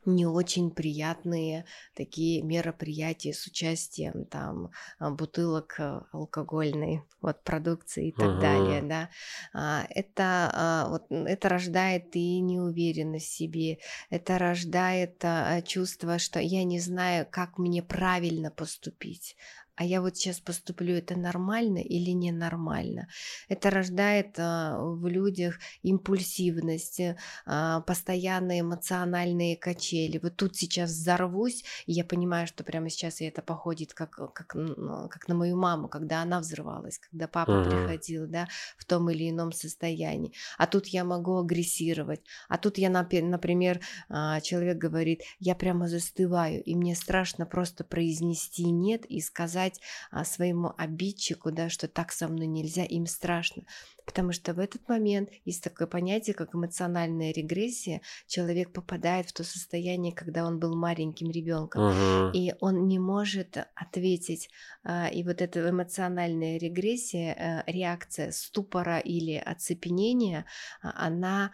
не 0.07 0.25
очень 0.25 0.71
приятные 0.71 1.65
такие 1.95 2.41
мероприятия 2.41 3.33
с 3.33 3.45
участием 3.47 4.25
там 4.25 4.71
а, 4.99 5.11
бутылок 5.11 5.75
а, 5.79 6.07
алкогольной 6.11 7.03
вот 7.21 7.43
продукции 7.43 8.09
и 8.09 8.11
так 8.17 8.37
далее, 8.37 8.81
Мгм. 8.81 8.87
да. 8.87 9.09
А, 9.53 9.85
Это 9.89 10.87
вот 10.89 11.05
это 11.11 11.49
рождает 11.49 12.15
и 12.15 12.39
неуверенность 12.39 13.27
в 13.27 13.35
себе, 13.35 13.79
это 14.09 14.37
рождает 14.37 15.23
чувство, 15.65 16.19
что 16.19 16.39
я 16.39 16.63
не 16.63 16.79
знаю, 16.79 17.27
как 17.29 17.57
мне 17.57 17.83
правильно 17.83 18.51
поступить. 18.51 19.35
А 19.77 19.85
я 19.85 20.01
вот 20.01 20.17
сейчас 20.17 20.39
поступлю, 20.39 20.95
это 20.95 21.15
нормально 21.17 21.77
или 21.77 22.11
ненормально? 22.11 23.07
Это 23.47 23.69
рождает 23.69 24.35
а, 24.39 24.77
в 24.79 25.07
людях 25.07 25.59
импульсивность, 25.83 26.99
э, 26.99 27.17
а, 27.45 27.81
постоянные 27.81 28.61
эмоциональные 28.61 29.55
качели. 29.55 30.19
Вот 30.21 30.35
тут 30.35 30.55
сейчас 30.55 30.91
взорвусь, 30.91 31.63
и 31.85 31.93
я 31.93 32.03
понимаю, 32.03 32.47
что 32.47 32.63
прямо 32.63 32.89
сейчас 32.89 33.21
и 33.21 33.25
это 33.25 33.41
походит 33.41 33.93
как, 33.93 34.11
как, 34.33 34.55
н- 34.55 35.07
как 35.09 35.27
на 35.27 35.35
мою 35.35 35.55
маму, 35.57 35.87
когда 35.89 36.21
она 36.23 36.39
взрывалась, 36.39 36.99
когда 36.99 37.27
папа 37.27 37.57
Мгм. 37.57 37.87
приходил, 37.87 38.27
да, 38.27 38.47
в 38.77 38.85
том 38.85 39.09
или 39.09 39.29
ином 39.29 39.51
состоянии. 39.51 40.33
А 40.57 40.67
тут 40.67 40.87
я 40.87 41.03
могу 41.03 41.37
агрессировать. 41.37 42.21
А 42.49 42.57
тут 42.57 42.77
я, 42.77 42.89
например, 42.89 43.81
а, 44.09 44.41
человек 44.41 44.77
говорит, 44.77 45.21
я 45.39 45.55
прямо 45.55 45.87
застываю, 45.87 46.63
и 46.63 46.75
мне 46.75 46.95
страшно 46.95 47.45
просто 47.45 47.83
произнести 47.83 48.71
нет 48.71 49.05
и 49.05 49.21
сказать 49.21 49.66
показать 49.67 49.81
а, 50.11 50.23
своему 50.25 50.73
обидчику, 50.77 51.51
да, 51.51 51.69
что 51.69 51.87
так 51.87 52.11
со 52.11 52.27
мной 52.27 52.47
нельзя, 52.47 52.83
им 52.85 53.05
страшно. 53.05 53.63
Потому 54.05 54.31
что 54.31 54.53
в 54.53 54.59
этот 54.59 54.87
момент 54.89 55.29
есть 55.45 55.63
такое 55.63 55.87
понятие, 55.87 56.33
как 56.33 56.55
эмоциональная 56.55 57.33
регрессия. 57.33 58.01
Человек 58.27 58.71
попадает 58.71 59.29
в 59.29 59.33
то 59.33 59.43
состояние, 59.43 60.13
когда 60.13 60.45
он 60.45 60.59
был 60.59 60.75
маленьким 60.75 61.29
ребенком, 61.31 61.83
Мгм. 61.83 62.31
и 62.33 62.53
он 62.61 62.87
не 62.87 62.99
может 62.99 63.57
ответить. 63.75 64.49
А, 64.83 65.07
И 65.07 65.23
вот 65.23 65.41
эта 65.41 65.69
эмоциональная 65.69 66.57
регрессия, 66.59 67.33
э, 67.67 67.71
реакция 67.71 68.31
ступора 68.31 68.99
или 68.99 69.35
оцепенения, 69.35 70.45
а, 70.81 71.07
она 71.07 71.51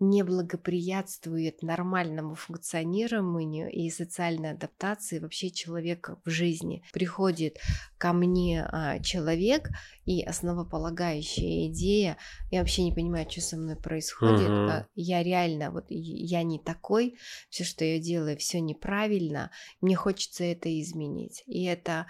не 0.00 0.22
благоприятствует 0.22 1.62
нормальному 1.62 2.34
функционированию 2.34 3.70
и 3.70 3.90
социальной 3.90 4.52
адаптации 4.52 5.18
вообще 5.18 5.50
человека 5.50 6.20
в 6.24 6.30
жизни. 6.30 6.82
Приходит 6.92 7.58
ко 7.98 8.12
мне 8.12 8.64
а, 8.64 9.00
человек, 9.00 9.68
и 10.04 10.22
основополагающая 10.22 11.68
идея, 11.68 12.16
я 12.50 12.60
вообще 12.60 12.82
не 12.82 12.92
понимаю, 12.92 13.30
что 13.30 13.40
со 13.40 13.56
мной 13.56 13.76
происходит, 13.76 14.48
а, 14.48 14.86
я 14.94 15.22
реально, 15.22 15.70
вот 15.70 15.86
я 15.88 16.42
не 16.42 16.58
такой, 16.58 17.18
все, 17.50 17.64
что 17.64 17.84
я 17.84 17.98
делаю, 17.98 18.38
все 18.38 18.60
неправильно, 18.60 19.50
мне 19.80 19.96
хочется 19.96 20.44
это 20.44 20.80
изменить. 20.80 21.42
И 21.46 21.64
это 21.64 22.06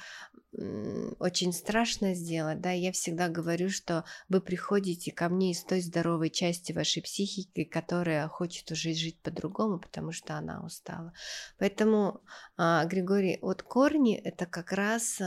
очень 0.53 1.53
страшно 1.53 2.15
сделать, 2.15 2.61
да, 2.61 2.71
я 2.71 2.91
всегда 2.93 3.29
говорю, 3.29 3.69
что 3.69 4.05
вы 4.31 4.41
приходите 4.41 5.13
ко 5.13 5.29
мне 5.29 5.51
из 5.51 5.63
той 5.63 5.83
здоровой 5.83 6.31
части 6.31 6.73
вашей 6.73 7.03
психики, 7.03 7.65
которая 7.65 8.27
хочет 8.29 8.71
уже 8.71 8.95
жить 8.95 9.21
по-другому, 9.21 9.79
потому 9.79 10.11
что 10.11 10.37
она 10.37 10.65
устала. 10.65 11.13
Поэтому, 11.59 12.23
а, 12.57 12.87
Григорий, 12.87 13.39
вот 13.43 13.63
корни 13.63 14.17
это 14.17 14.47
как 14.47 14.73
раз, 14.73 15.21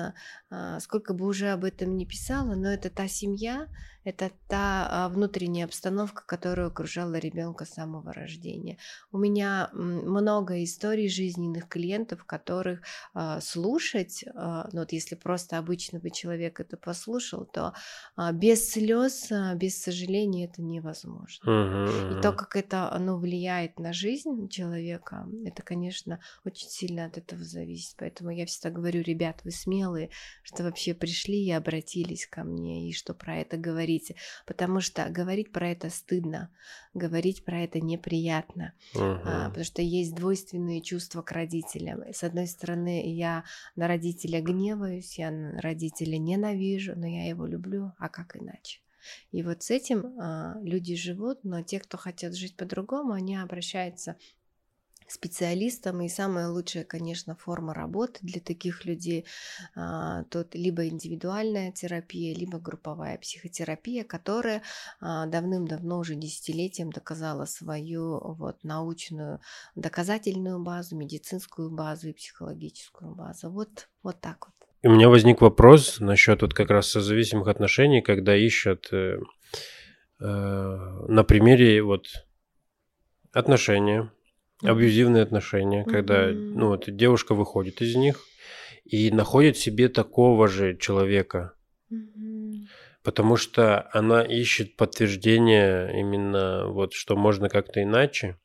а, 0.49 0.79
сколько 0.79 1.13
бы 1.13 1.27
уже 1.27 1.49
об 1.49 1.65
этом 1.65 1.95
не 1.97 2.07
писала, 2.07 2.55
но 2.55 2.69
это 2.69 2.89
та 2.89 3.07
семья, 3.07 3.67
это 4.03 4.31
та 4.47 4.87
а, 4.89 5.09
внутренняя 5.09 5.65
обстановка, 5.65 6.23
которая 6.25 6.67
окружала 6.67 7.15
ребенка 7.15 7.65
с 7.65 7.73
самого 7.73 8.13
рождения. 8.13 8.77
У 9.11 9.17
меня 9.17 9.69
много 9.73 10.63
историй 10.63 11.09
жизненных 11.09 11.67
клиентов, 11.67 12.25
которых 12.25 12.81
а, 13.13 13.39
слушать, 13.41 14.23
а, 14.35 14.69
ну 14.73 14.79
вот 14.81 14.91
если 14.91 15.15
просто 15.15 15.57
обычно 15.57 15.99
бы 15.99 16.09
человек 16.09 16.59
это 16.59 16.77
послушал, 16.77 17.45
то 17.45 17.73
без 18.33 18.71
слез, 18.71 19.31
без 19.55 19.81
сожаления 19.81 20.45
это 20.45 20.61
невозможно. 20.61 21.51
Мгм, 21.51 21.87
И 22.07 22.15
то, 22.15 22.33
как 22.33 22.55
это 22.55 22.91
оно 22.91 23.17
влияет 23.17 23.79
на 23.79 23.93
жизнь 23.93 24.49
человека, 24.49 25.27
это, 25.43 25.63
конечно, 25.63 26.19
очень 26.45 26.69
сильно 26.69 27.05
от 27.05 27.17
этого 27.17 27.43
зависит. 27.43 27.95
Поэтому 27.97 28.31
я 28.31 28.45
всегда 28.45 28.69
говорю, 28.69 29.01
ребят, 29.01 29.41
вы 29.43 29.51
смелые, 29.51 30.09
что 30.43 30.63
вообще 30.63 30.93
пришли 30.93 31.43
и 31.45 31.51
обратились 31.51 32.27
ко 32.27 32.43
мне, 32.43 32.89
и 32.89 32.93
что 32.93 33.13
про 33.13 33.37
это 33.37 33.57
говорите. 33.91 34.15
Потому 34.45 34.81
что 34.81 35.09
говорить 35.09 35.51
про 35.51 35.69
это 35.69 35.89
стыдно, 35.89 36.49
говорить 36.93 37.43
про 37.43 37.61
это 37.61 37.79
неприятно. 37.79 38.73
А, 39.23 39.43
Мгм. 39.43 39.47
потому 39.49 39.65
что 39.65 39.81
есть 39.81 40.15
двойственные 40.15 40.81
чувства 40.81 41.21
к 41.21 41.31
родителям. 41.31 42.03
С 42.11 42.23
одной 42.23 42.47
стороны, 42.47 43.13
я 43.13 43.43
на 43.75 43.87
родителя 43.87 44.41
гневаюсь, 44.41 45.19
я 45.19 45.31
на 45.31 45.61
родителя 45.61 46.17
ненавижу, 46.17 46.93
но 46.95 47.07
я 47.07 47.27
его 47.27 47.45
люблю, 47.45 47.91
а 47.97 48.09
как 48.09 48.35
иначе? 48.35 48.79
И 49.31 49.41
вот 49.43 49.63
с 49.63 49.71
этим 49.71 50.19
а, 50.19 50.57
люди 50.61 50.95
живут, 50.95 51.43
но 51.43 51.63
те, 51.63 51.79
кто 51.79 51.97
хотят 51.97 52.35
жить 52.35 52.55
по-другому, 52.55 53.13
они 53.13 53.35
обращаются 53.35 54.15
к 55.11 55.13
специалистам. 55.13 56.01
И 56.01 56.07
самая 56.07 56.47
лучшая, 56.47 56.85
конечно, 56.85 57.35
форма 57.35 57.73
работы 57.73 58.19
для 58.21 58.39
таких 58.39 58.85
людей 58.85 59.25
а, 59.75 60.23
тут 60.29 60.55
либо 60.55 60.87
индивидуальная 60.87 61.73
терапия, 61.73 62.33
либо 62.33 62.59
групповая 62.59 63.17
психотерапия, 63.17 64.05
которая 64.05 64.61
а, 65.01 65.25
давным-давно 65.25 65.99
уже 65.99 66.15
десятилетием 66.15 66.91
доказала 66.91 67.43
свою 67.43 68.35
вот 68.35 68.63
научную 68.63 69.41
доказательную 69.75 70.63
базу, 70.63 70.95
медицинскую 70.95 71.69
базу 71.69 72.09
и 72.09 72.13
психологическую 72.13 73.13
базу. 73.13 73.49
Вот, 73.49 73.89
вот 74.03 74.21
так 74.21 74.47
вот. 74.47 74.69
И 74.81 74.87
у 74.87 74.91
меня 74.91 75.09
возник 75.09 75.41
вопрос 75.41 75.99
насчет 75.99 76.41
вот 76.41 76.53
как 76.53 76.69
раз 76.69 76.87
созависимых 76.87 77.49
отношений, 77.49 78.01
когда 78.01 78.35
ищут 78.35 78.87
э, 78.93 79.19
э, 80.21 80.25
на 80.25 81.23
примере 81.25 81.83
вот 81.83 82.07
отношения. 83.33 84.09
Абьюзивные 84.61 85.23
отношения, 85.23 85.85
когда 85.85 86.27
Мгм. 86.27 86.51
ну 86.55 86.67
вот 86.67 86.85
девушка 86.87 87.35
выходит 87.35 87.81
из 87.81 87.95
них 87.95 88.19
и 88.85 89.11
находит 89.11 89.57
себе 89.57 89.89
такого 89.89 90.47
же 90.47 90.77
человека, 90.77 91.53
потому 93.03 93.37
что 93.37 93.89
она 93.93 94.21
ищет 94.23 94.75
подтверждение 94.75 95.99
именно 95.99 96.67
вот 96.67 96.93
что 96.93 97.15
можно 97.15 97.49
как-то 97.49 97.81
иначе. 97.81 98.37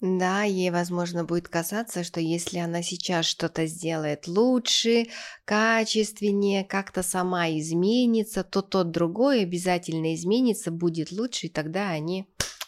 Да, 0.00 0.42
ей, 0.42 0.70
возможно, 0.70 1.24
будет 1.24 1.48
казаться, 1.48 2.04
что 2.04 2.20
если 2.20 2.58
она 2.58 2.82
сейчас 2.82 3.24
что-то 3.24 3.66
сделает 3.66 4.28
лучше, 4.28 5.06
качественнее, 5.46 6.64
как-то 6.64 7.02
сама 7.02 7.48
изменится, 7.50 8.44
то 8.44 8.60
тот 8.60 8.90
другой 8.90 9.42
обязательно 9.42 10.14
изменится, 10.14 10.70
будет 10.70 11.12
лучше, 11.12 11.46
и 11.46 11.50
тогда 11.50 11.88
они 11.88 12.26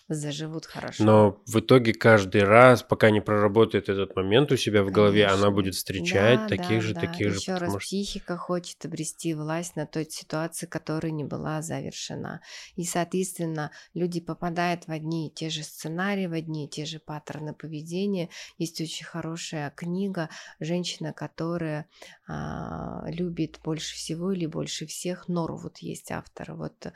заживут 0.08 0.66
хорошо. 0.66 1.04
Но 1.04 1.42
в 1.46 1.60
итоге 1.60 1.92
каждый 1.92 2.42
раз, 2.42 2.82
пока 2.82 3.10
не 3.10 3.20
проработает 3.20 3.88
этот 3.88 4.16
момент 4.16 4.50
у 4.52 4.56
себя 4.56 4.82
в 4.82 4.90
голове, 4.90 5.24
она 5.24 5.32
Конечно. 5.34 5.50
будет 5.50 5.74
встречать 5.74 6.40
Да, 6.40 6.48
таких 6.48 6.68
да, 6.68 6.80
же, 6.80 6.94
да. 6.94 7.00
таких 7.00 7.30
же, 7.30 7.36
Еще 7.36 7.56
раз, 7.56 7.70
что 7.70 7.78
психика 7.78 8.36
хочет 8.36 8.84
обрести 8.84 9.34
власть 9.34 9.76
на 9.76 9.86
той 9.86 10.06
ситуации, 10.10 10.66
которая 10.66 11.12
не 11.12 11.24
была 11.24 11.60
завершена. 11.62 12.40
И, 12.76 12.84
соответственно, 12.84 13.70
люди 13.94 14.20
попадают 14.20 14.86
в 14.86 14.90
одни 14.90 15.28
и 15.28 15.30
те 15.30 15.50
же 15.50 15.62
сценарии, 15.62 16.26
в 16.26 16.32
одни 16.32 16.66
и 16.66 16.68
те 16.68 16.86
же 16.86 16.98
паттерны 17.00 17.52
поведения. 17.52 18.30
Есть 18.56 18.80
очень 18.80 19.04
хорошая 19.04 19.70
книга 19.76 20.30
«Женщина, 20.60 21.12
которая 21.12 21.86
а, 22.26 23.04
любит 23.08 23.60
больше 23.62 23.94
всего 23.94 24.32
или 24.32 24.46
больше 24.46 24.86
всех». 24.86 25.28
Норвуд 25.28 25.78
есть 25.78 26.10
автор. 26.10 26.54
Вот 26.54 26.86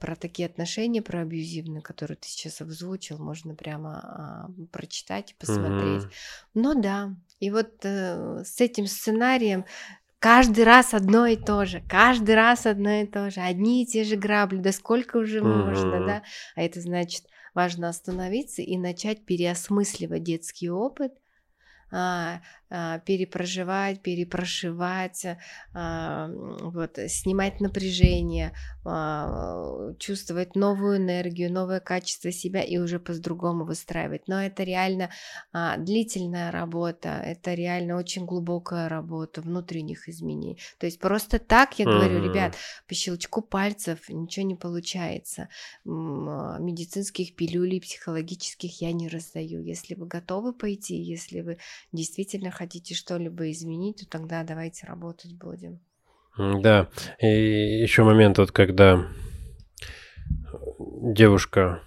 про 0.00 0.16
такие 0.16 0.46
отношения, 0.46 1.02
про 1.02 1.20
абьюзивные, 1.22 1.82
которые 1.82 2.16
ты 2.16 2.28
сейчас 2.28 2.60
озвучил, 2.60 3.18
можно 3.18 3.54
прямо 3.54 3.98
а, 4.00 4.50
прочитать 4.70 5.32
и 5.32 5.34
посмотреть. 5.34 6.02
Мгм. 6.02 6.12
Ну 6.54 6.80
да, 6.80 7.16
и 7.40 7.50
вот 7.50 7.72
э, 7.84 8.42
с 8.44 8.60
этим 8.60 8.86
сценарием 8.86 9.64
каждый 10.18 10.64
раз 10.64 10.94
одно 10.94 11.26
и 11.26 11.36
то 11.36 11.64
же, 11.64 11.80
каждый 11.88 12.34
раз 12.34 12.66
одно 12.66 13.02
и 13.02 13.06
то 13.06 13.30
же, 13.30 13.40
одни 13.40 13.82
и 13.82 13.86
те 13.86 14.04
же 14.04 14.16
грабли, 14.16 14.58
да 14.58 14.72
сколько 14.72 15.16
уже 15.16 15.42
можно, 15.42 16.00
Мгм. 16.00 16.06
да? 16.06 16.22
А 16.54 16.62
это 16.62 16.80
значит, 16.80 17.24
важно 17.54 17.88
остановиться 17.88 18.62
и 18.62 18.76
начать 18.78 19.24
переосмысливать 19.24 20.22
детский 20.22 20.70
опыт, 20.70 21.12
а, 21.90 22.40
перепроживать, 23.04 24.00
перепрошивать, 24.02 25.24
а, 25.74 26.26
м, 26.28 26.70
вот, 26.70 26.98
снимать 27.08 27.60
напряжение, 27.60 28.52
а, 28.84 29.92
чувствовать 29.98 30.56
новую 30.56 30.96
энергию, 30.98 31.52
новое 31.52 31.80
качество 31.80 32.32
себя 32.32 32.62
и 32.62 32.78
уже 32.78 32.98
по-другому 32.98 33.64
выстраивать. 33.64 34.28
Но 34.28 34.42
это 34.42 34.62
реально 34.64 35.10
а, 35.52 35.76
длительная 35.76 36.50
работа, 36.50 37.20
это 37.24 37.54
реально 37.54 37.96
очень 37.96 38.24
глубокая 38.26 38.88
работа 38.88 39.40
внутренних 39.42 40.08
изменений. 40.08 40.58
То 40.78 40.86
есть 40.86 40.98
просто 41.00 41.38
так 41.38 41.78
я 41.78 41.86
говорю, 41.86 42.18
Мгм. 42.18 42.20
ребят, 42.20 42.56
по 42.88 42.94
щелчку 42.94 43.42
пальцев 43.42 44.08
ничего 44.08 44.46
не 44.46 44.54
получается. 44.54 45.48
А, 45.86 46.58
Медицинских 46.58 47.34
пилюлей 47.36 47.80
психологических 47.80 48.80
я 48.80 48.92
не 48.92 49.08
раздаю. 49.08 49.60
Если 49.62 49.94
вы 49.94 50.06
готовы 50.06 50.52
пойти, 50.52 50.96
если 50.96 51.40
вы 51.40 51.58
действительно 51.92 52.50
хотите 52.50 52.61
что-либо 52.94 53.50
изменить, 53.50 54.00
то 54.00 54.08
тогда 54.08 54.42
давайте 54.42 54.86
работать 54.86 55.34
будем. 55.34 55.80
Да, 56.38 56.88
и 57.20 57.26
еще 57.82 58.04
момент 58.04 58.38
вот, 58.38 58.52
когда 58.52 59.06
девушка 61.02 61.82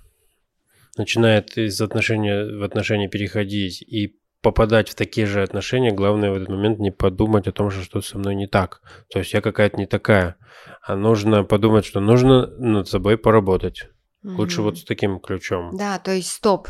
начинает 0.97 1.57
из 1.57 1.81
отношения 1.81 2.45
в 2.59 2.63
отношения 2.63 3.07
переходить 3.07 3.81
и 3.81 4.19
попадать 4.41 4.89
в 4.89 4.95
такие 4.95 5.25
же 5.25 5.41
отношения, 5.41 5.91
главное 5.91 6.29
в 6.29 6.35
этот 6.35 6.49
момент 6.49 6.79
не 6.79 6.91
подумать 6.91 7.47
о 7.47 7.51
том, 7.51 7.71
что 7.71 7.81
что-то 7.81 8.05
со 8.07 8.19
мной 8.19 8.35
не 8.35 8.45
так. 8.45 8.81
То 9.09 9.17
есть 9.17 9.33
я 9.33 9.41
какая-то 9.41 9.77
не 9.77 9.87
такая. 9.87 10.35
А 10.83 10.95
нужно 10.95 11.43
подумать, 11.43 11.83
что 11.83 11.99
нужно 11.99 12.45
над 12.45 12.87
собой 12.87 13.17
поработать. 13.17 13.89
Лучше 14.23 14.61
Мгм. 14.61 14.69
вот 14.69 14.77
с 14.77 14.83
таким 14.83 15.19
ключом. 15.19 15.75
Да, 15.75 15.97
то 15.97 16.11
есть 16.11 16.29
стоп. 16.31 16.67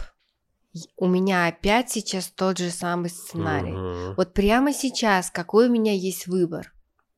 У 0.98 1.08
меня 1.08 1.48
опять 1.48 1.90
сейчас 1.90 2.28
тот 2.28 2.58
же 2.58 2.70
самый 2.70 3.10
сценарий. 3.10 3.72
Мгм. 3.72 4.16
Вот 4.16 4.34
прямо 4.34 4.74
сейчас 4.74 5.32
какой 5.32 5.68
у 5.70 5.72
меня 5.72 5.94
есть 5.94 6.28
выбор? 6.28 6.72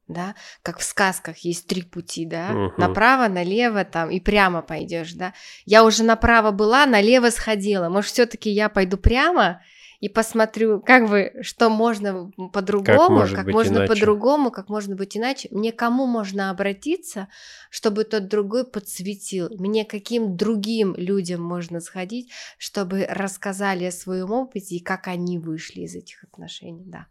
Да, 0.07 0.35
как 0.61 0.79
в 0.79 0.83
сказках 0.83 1.39
есть 1.39 1.67
три 1.67 1.81
пути, 1.81 2.25
да, 2.25 2.51
Мгм. 2.51 2.73
направо, 2.77 3.27
налево 3.27 3.83
там 3.83 4.09
и 4.09 4.21
прямо 4.21 4.61
пойдешь, 4.61 5.11
да. 5.13 5.33
Я 5.65 5.83
уже 5.83 6.03
направо 6.03 6.51
была, 6.51 6.85
налево 6.85 7.29
сходила. 7.29 7.89
Может, 7.89 8.11
все-таки 8.11 8.49
я 8.49 8.69
пойду 8.69 8.97
прямо 8.97 9.61
и 9.99 10.09
посмотрю, 10.09 10.79
как 10.79 11.09
бы, 11.09 11.33
что 11.41 11.69
можно 11.69 12.31
по-другому, 12.53 13.21
как, 13.21 13.31
как 13.31 13.47
можно 13.47 13.77
иначе. 13.77 13.93
по-другому, 13.93 14.51
как 14.51 14.69
можно 14.69 14.95
быть 14.95 15.17
иначе. 15.17 15.49
Мне 15.51 15.71
кому 15.71 16.05
можно 16.05 16.51
обратиться, 16.51 17.27
чтобы 17.71 18.03
тот 18.03 18.27
другой 18.27 18.65
подсветил? 18.65 19.49
Мне 19.57 19.85
каким 19.85 20.37
другим 20.37 20.95
людям 20.95 21.41
можно 21.41 21.79
сходить, 21.79 22.31
чтобы 22.57 23.05
рассказали 23.09 23.85
о 23.85 23.91
своем 23.91 24.31
опыте 24.31 24.75
и 24.75 24.83
как 24.83 25.07
они 25.07 25.39
вышли 25.39 25.81
из 25.81 25.95
этих 25.95 26.23
отношений, 26.23 26.85
да. 26.85 27.07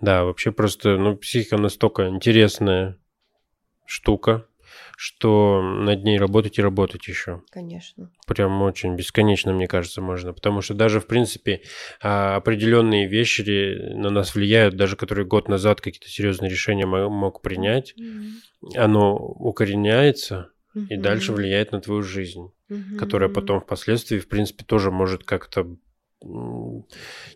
Да, 0.00 0.24
вообще 0.24 0.52
просто, 0.52 0.96
ну, 0.96 1.16
психика 1.16 1.56
настолько 1.56 2.08
интересная 2.08 2.98
штука, 3.84 4.46
что 4.96 5.60
над 5.62 6.04
ней 6.04 6.18
работать 6.18 6.58
и 6.58 6.62
работать 6.62 7.06
еще. 7.06 7.42
Конечно. 7.50 8.10
Прям 8.26 8.62
очень 8.62 8.96
бесконечно, 8.96 9.52
мне 9.52 9.68
кажется, 9.68 10.00
можно. 10.00 10.32
Потому 10.32 10.62
что 10.62 10.72
даже, 10.72 11.00
в 11.00 11.06
принципе, 11.06 11.60
а, 12.00 12.36
определенные 12.36 13.06
вещи 13.06 13.92
на 13.94 14.08
нас 14.08 14.34
влияют, 14.34 14.74
даже 14.76 14.96
которые 14.96 15.26
год 15.26 15.48
назад 15.48 15.82
какие-то 15.82 16.08
серьезные 16.08 16.50
решения 16.50 16.86
мог 16.86 17.42
принять, 17.42 17.94
mm-hmm. 17.98 18.78
оно 18.78 19.14
укореняется 19.14 20.50
mm-hmm. 20.74 20.86
и 20.88 20.96
дальше 20.96 21.32
влияет 21.34 21.72
на 21.72 21.82
твою 21.82 22.02
жизнь, 22.02 22.50
mm-hmm. 22.70 22.96
которая 22.96 23.28
потом 23.28 23.60
впоследствии, 23.60 24.18
в 24.18 24.28
принципе, 24.28 24.64
тоже 24.64 24.90
может 24.90 25.24
как-то 25.24 25.76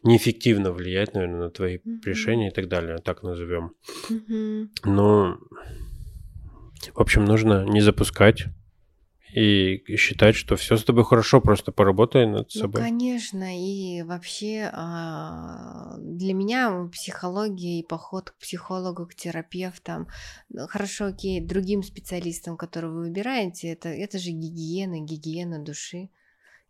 неэффективно 0.02 0.72
влиять, 0.72 1.12
наверное, 1.12 1.40
на 1.40 1.50
твои 1.50 1.76
mm-hmm. 1.76 2.00
решения 2.06 2.48
и 2.48 2.54
так 2.54 2.68
далее, 2.68 2.96
так 3.04 3.22
назовем. 3.22 3.72
Mm-hmm. 4.08 4.68
Но 4.84 5.38
в 6.94 7.00
общем, 7.00 7.24
нужно 7.24 7.64
не 7.64 7.80
запускать 7.80 8.46
и 9.34 9.84
считать, 9.96 10.34
что 10.34 10.56
все 10.56 10.76
с 10.76 10.84
тобой 10.84 11.04
хорошо, 11.04 11.40
просто 11.40 11.72
поработай 11.72 12.26
над 12.26 12.50
ну, 12.54 12.60
собой. 12.60 12.80
Ну, 12.80 12.88
конечно, 12.88 13.58
и 13.58 14.02
вообще 14.02 14.70
а, 14.72 15.96
для 15.98 16.34
меня 16.34 16.88
психология 16.92 17.80
и 17.80 17.86
поход 17.86 18.30
к 18.30 18.38
психологу, 18.38 19.06
к 19.06 19.14
терапевтам, 19.14 20.08
хорошо, 20.68 21.06
окей, 21.06 21.40
другим 21.40 21.82
специалистам, 21.82 22.56
которые 22.56 22.90
вы 22.92 23.00
выбираете, 23.02 23.68
это, 23.68 23.88
это 23.88 24.18
же 24.18 24.30
гигиена, 24.30 25.00
гигиена 25.00 25.64
души, 25.64 26.10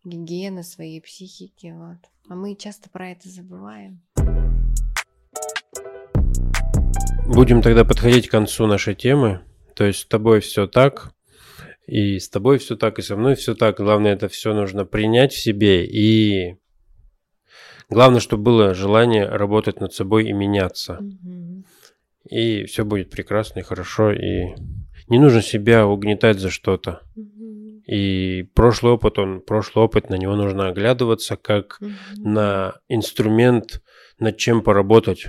гигиена 0.05 0.63
своей 0.63 1.01
психики, 1.01 1.73
вот. 1.75 1.99
А 2.29 2.35
мы 2.35 2.55
часто 2.57 2.91
про 2.91 3.11
это 3.11 3.29
забываем. 3.29 4.03
Будем 7.27 7.63
тогда 7.63 7.85
подходить 7.85 8.29
к 8.29 8.31
концу 8.31 8.67
нашей 8.67 8.95
темы. 8.95 9.41
То 9.81 9.87
есть 9.87 10.01
с 10.01 10.05
тобой 10.05 10.41
все 10.41 10.67
так, 10.67 11.15
и 11.87 12.19
с 12.19 12.29
тобой 12.29 12.59
все 12.59 12.77
так, 12.77 12.99
и 12.99 13.03
со 13.03 13.17
мной 13.17 13.35
все 13.35 13.55
так. 13.55 13.79
Главное, 13.79 14.13
это 14.13 14.29
все 14.29 14.53
нужно 14.53 14.85
принять 14.85 15.33
в 15.33 15.41
себе. 15.41 15.87
И 15.87 16.57
главное, 17.89 18.21
чтобы 18.21 18.43
было 18.43 18.75
желание 18.75 19.25
работать 19.27 19.81
над 19.81 19.95
собой 19.95 20.27
и 20.27 20.35
меняться. 20.35 20.99
Mm-hmm. 21.01 21.65
И 22.29 22.65
все 22.65 22.85
будет 22.85 23.09
прекрасно 23.09 23.61
и 23.61 23.63
хорошо. 23.63 24.13
И 24.13 24.55
не 25.09 25.19
нужно 25.19 25.41
себя 25.41 25.87
угнетать 25.87 26.41
за 26.41 26.51
что-то. 26.51 27.01
Mm-hmm. 27.17 27.83
И 27.87 28.43
прошлый 28.55 28.93
опыт, 28.93 29.19
он, 29.19 29.41
прошлый 29.41 29.87
опыт, 29.87 30.11
на 30.11 30.17
него 30.17 30.37
нужно 30.37 30.69
оглядываться 30.69 31.39
как 31.39 31.79
mm-hmm. 31.81 31.95
на 32.19 32.75
инструмент, 32.89 33.81
над 34.19 34.37
чем 34.37 34.61
поработать 34.61 35.29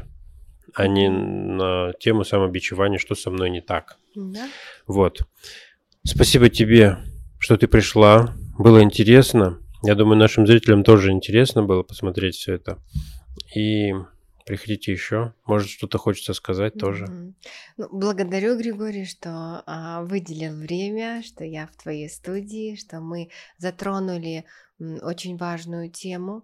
а 0.73 0.87
не 0.87 1.09
на 1.09 1.93
тему 1.99 2.23
самобичевания, 2.23 2.97
что 2.97 3.15
со 3.15 3.29
мной 3.29 3.49
не 3.49 3.61
так. 3.61 3.97
Да. 4.15 4.47
Вот. 4.87 5.21
Спасибо 6.03 6.49
тебе, 6.49 6.97
что 7.39 7.57
ты 7.57 7.67
пришла. 7.67 8.33
Было 8.57 8.81
интересно. 8.81 9.59
Я 9.83 9.95
думаю, 9.95 10.17
нашим 10.17 10.45
зрителям 10.45 10.83
тоже 10.83 11.11
интересно 11.11 11.63
было 11.63 11.83
посмотреть 11.83 12.35
все 12.35 12.53
это. 12.53 12.79
И 13.55 13.93
приходите 14.45 14.91
еще. 14.91 15.33
Может, 15.45 15.69
что-то 15.69 15.97
хочется 15.97 16.33
сказать 16.33 16.75
mm-hmm. 16.75 16.79
тоже. 16.79 17.33
Ну, 17.77 17.87
благодарю, 17.91 18.57
Григорий, 18.57 19.05
что 19.05 19.63
а, 19.65 20.03
выделил 20.03 20.55
время, 20.55 21.23
что 21.23 21.43
я 21.43 21.67
в 21.67 21.81
твоей 21.81 22.09
студии, 22.09 22.75
что 22.75 22.99
мы 22.99 23.29
затронули 23.57 24.45
м, 24.79 24.99
очень 25.01 25.37
важную 25.37 25.89
тему. 25.89 26.43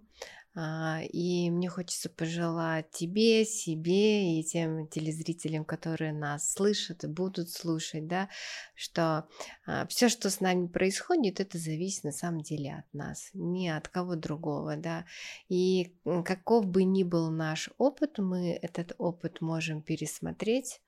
А, 0.60 1.02
и 1.02 1.50
мне 1.50 1.68
хочется 1.68 2.10
пожелать 2.10 2.90
тебе, 2.90 3.44
себе 3.44 4.40
и 4.40 4.42
тем 4.42 4.88
телезрителям, 4.88 5.64
которые 5.64 6.12
нас 6.12 6.52
слышат 6.52 7.04
и 7.04 7.06
будут 7.06 7.50
слушать, 7.50 8.08
да, 8.08 8.28
что 8.74 9.28
а, 9.66 9.86
все, 9.86 10.08
что 10.08 10.30
с 10.30 10.40
нами 10.40 10.66
происходит, 10.66 11.38
это 11.38 11.58
зависит 11.58 12.02
на 12.02 12.10
самом 12.10 12.40
деле 12.40 12.74
от 12.74 12.92
нас, 12.92 13.30
не 13.34 13.68
от 13.68 13.86
кого 13.86 14.16
другого, 14.16 14.74
да. 14.76 15.04
И 15.48 15.94
каков 16.24 16.66
бы 16.66 16.82
ни 16.82 17.04
был 17.04 17.30
наш 17.30 17.70
опыт, 17.78 18.18
мы 18.18 18.50
этот 18.60 18.96
опыт 18.98 19.40
можем 19.40 19.80
пересмотреть, 19.80 20.80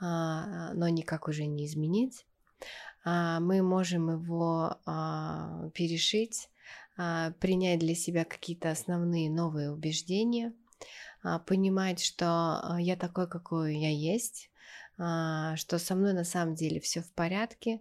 а, 0.00 0.74
но 0.74 0.88
никак 0.88 1.28
уже 1.28 1.46
не 1.46 1.66
изменить. 1.66 2.26
Мы 3.04 3.62
можем 3.62 4.10
его 4.10 4.76
перешить 5.74 6.48
принять 6.94 7.80
для 7.80 7.94
себя 7.94 8.24
какие-то 8.24 8.70
основные 8.70 9.30
новые 9.30 9.70
убеждения, 9.72 10.52
а, 11.22 11.38
понимать, 11.38 12.02
что 12.02 12.26
а, 12.26 12.80
я 12.80 12.96
такой, 12.96 13.28
какой 13.28 13.76
я 13.76 13.90
есть, 13.90 14.50
что 14.96 15.78
со 15.78 15.94
мной 15.94 16.12
на 16.12 16.24
самом 16.24 16.54
деле 16.54 16.78
все 16.78 17.00
в 17.00 17.12
порядке, 17.12 17.80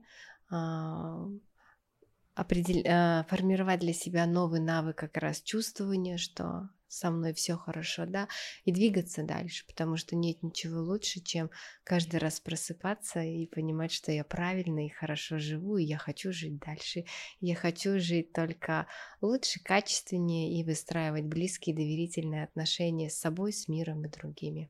определ... 2.34 3.26
формировать 3.28 3.82
для 3.82 3.94
себя 3.94 4.26
новый 4.26 4.62
навык 4.62 4.96
как 4.96 5.18
раз 5.18 5.42
чувствования, 5.42 6.18
что 6.18 6.70
со 6.92 7.10
мной 7.10 7.34
все 7.34 7.56
хорошо, 7.56 8.06
да, 8.06 8.28
и 8.66 8.72
двигаться 8.72 9.24
дальше, 9.24 9.66
потому 9.66 9.96
что 9.96 10.16
нет 10.16 10.44
ничего 10.44 10.82
лучше, 10.82 11.22
чем 11.22 11.50
каждый 11.84 12.18
раз 12.18 12.40
просыпаться 12.40 13.22
и 13.22 13.48
понимать, 13.48 13.94
что 13.94 14.12
я 14.12 14.24
правильно 14.24 14.86
и 14.86 14.90
хорошо 14.90 15.40
живу, 15.40 15.78
и 15.78 15.86
я 15.86 15.98
хочу 15.98 16.34
жить 16.34 16.60
дальше. 16.60 17.06
Я 17.40 17.56
хочу 17.56 18.00
жить 18.00 18.34
только 18.34 18.88
лучше, 19.22 19.62
качественнее 19.64 20.60
и 20.60 20.64
выстраивать 20.64 21.26
близкие 21.26 21.76
доверительные 21.76 22.44
отношения 22.44 23.10
с 23.10 23.18
собой, 23.18 23.54
с 23.54 23.70
миром 23.70 24.06
и 24.06 24.10
другими. 24.10 24.70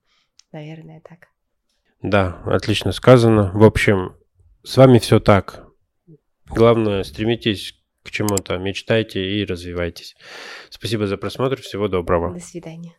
Наверное, 0.51 1.01
так. 1.01 1.27
Да, 2.03 2.41
отлично 2.45 2.91
сказано. 2.91 3.51
В 3.53 3.63
общем, 3.63 4.15
с 4.63 4.77
вами 4.77 4.99
все 4.99 5.19
так. 5.19 5.67
Главное, 6.45 7.03
стремитесь 7.03 7.80
к 8.03 8.11
чему-то, 8.11 8.57
мечтайте 8.57 9.23
и 9.23 9.45
развивайтесь. 9.45 10.15
Спасибо 10.69 11.07
за 11.07 11.17
просмотр, 11.17 11.61
всего 11.61 11.87
доброго. 11.87 12.33
До 12.33 12.39
свидания. 12.39 12.95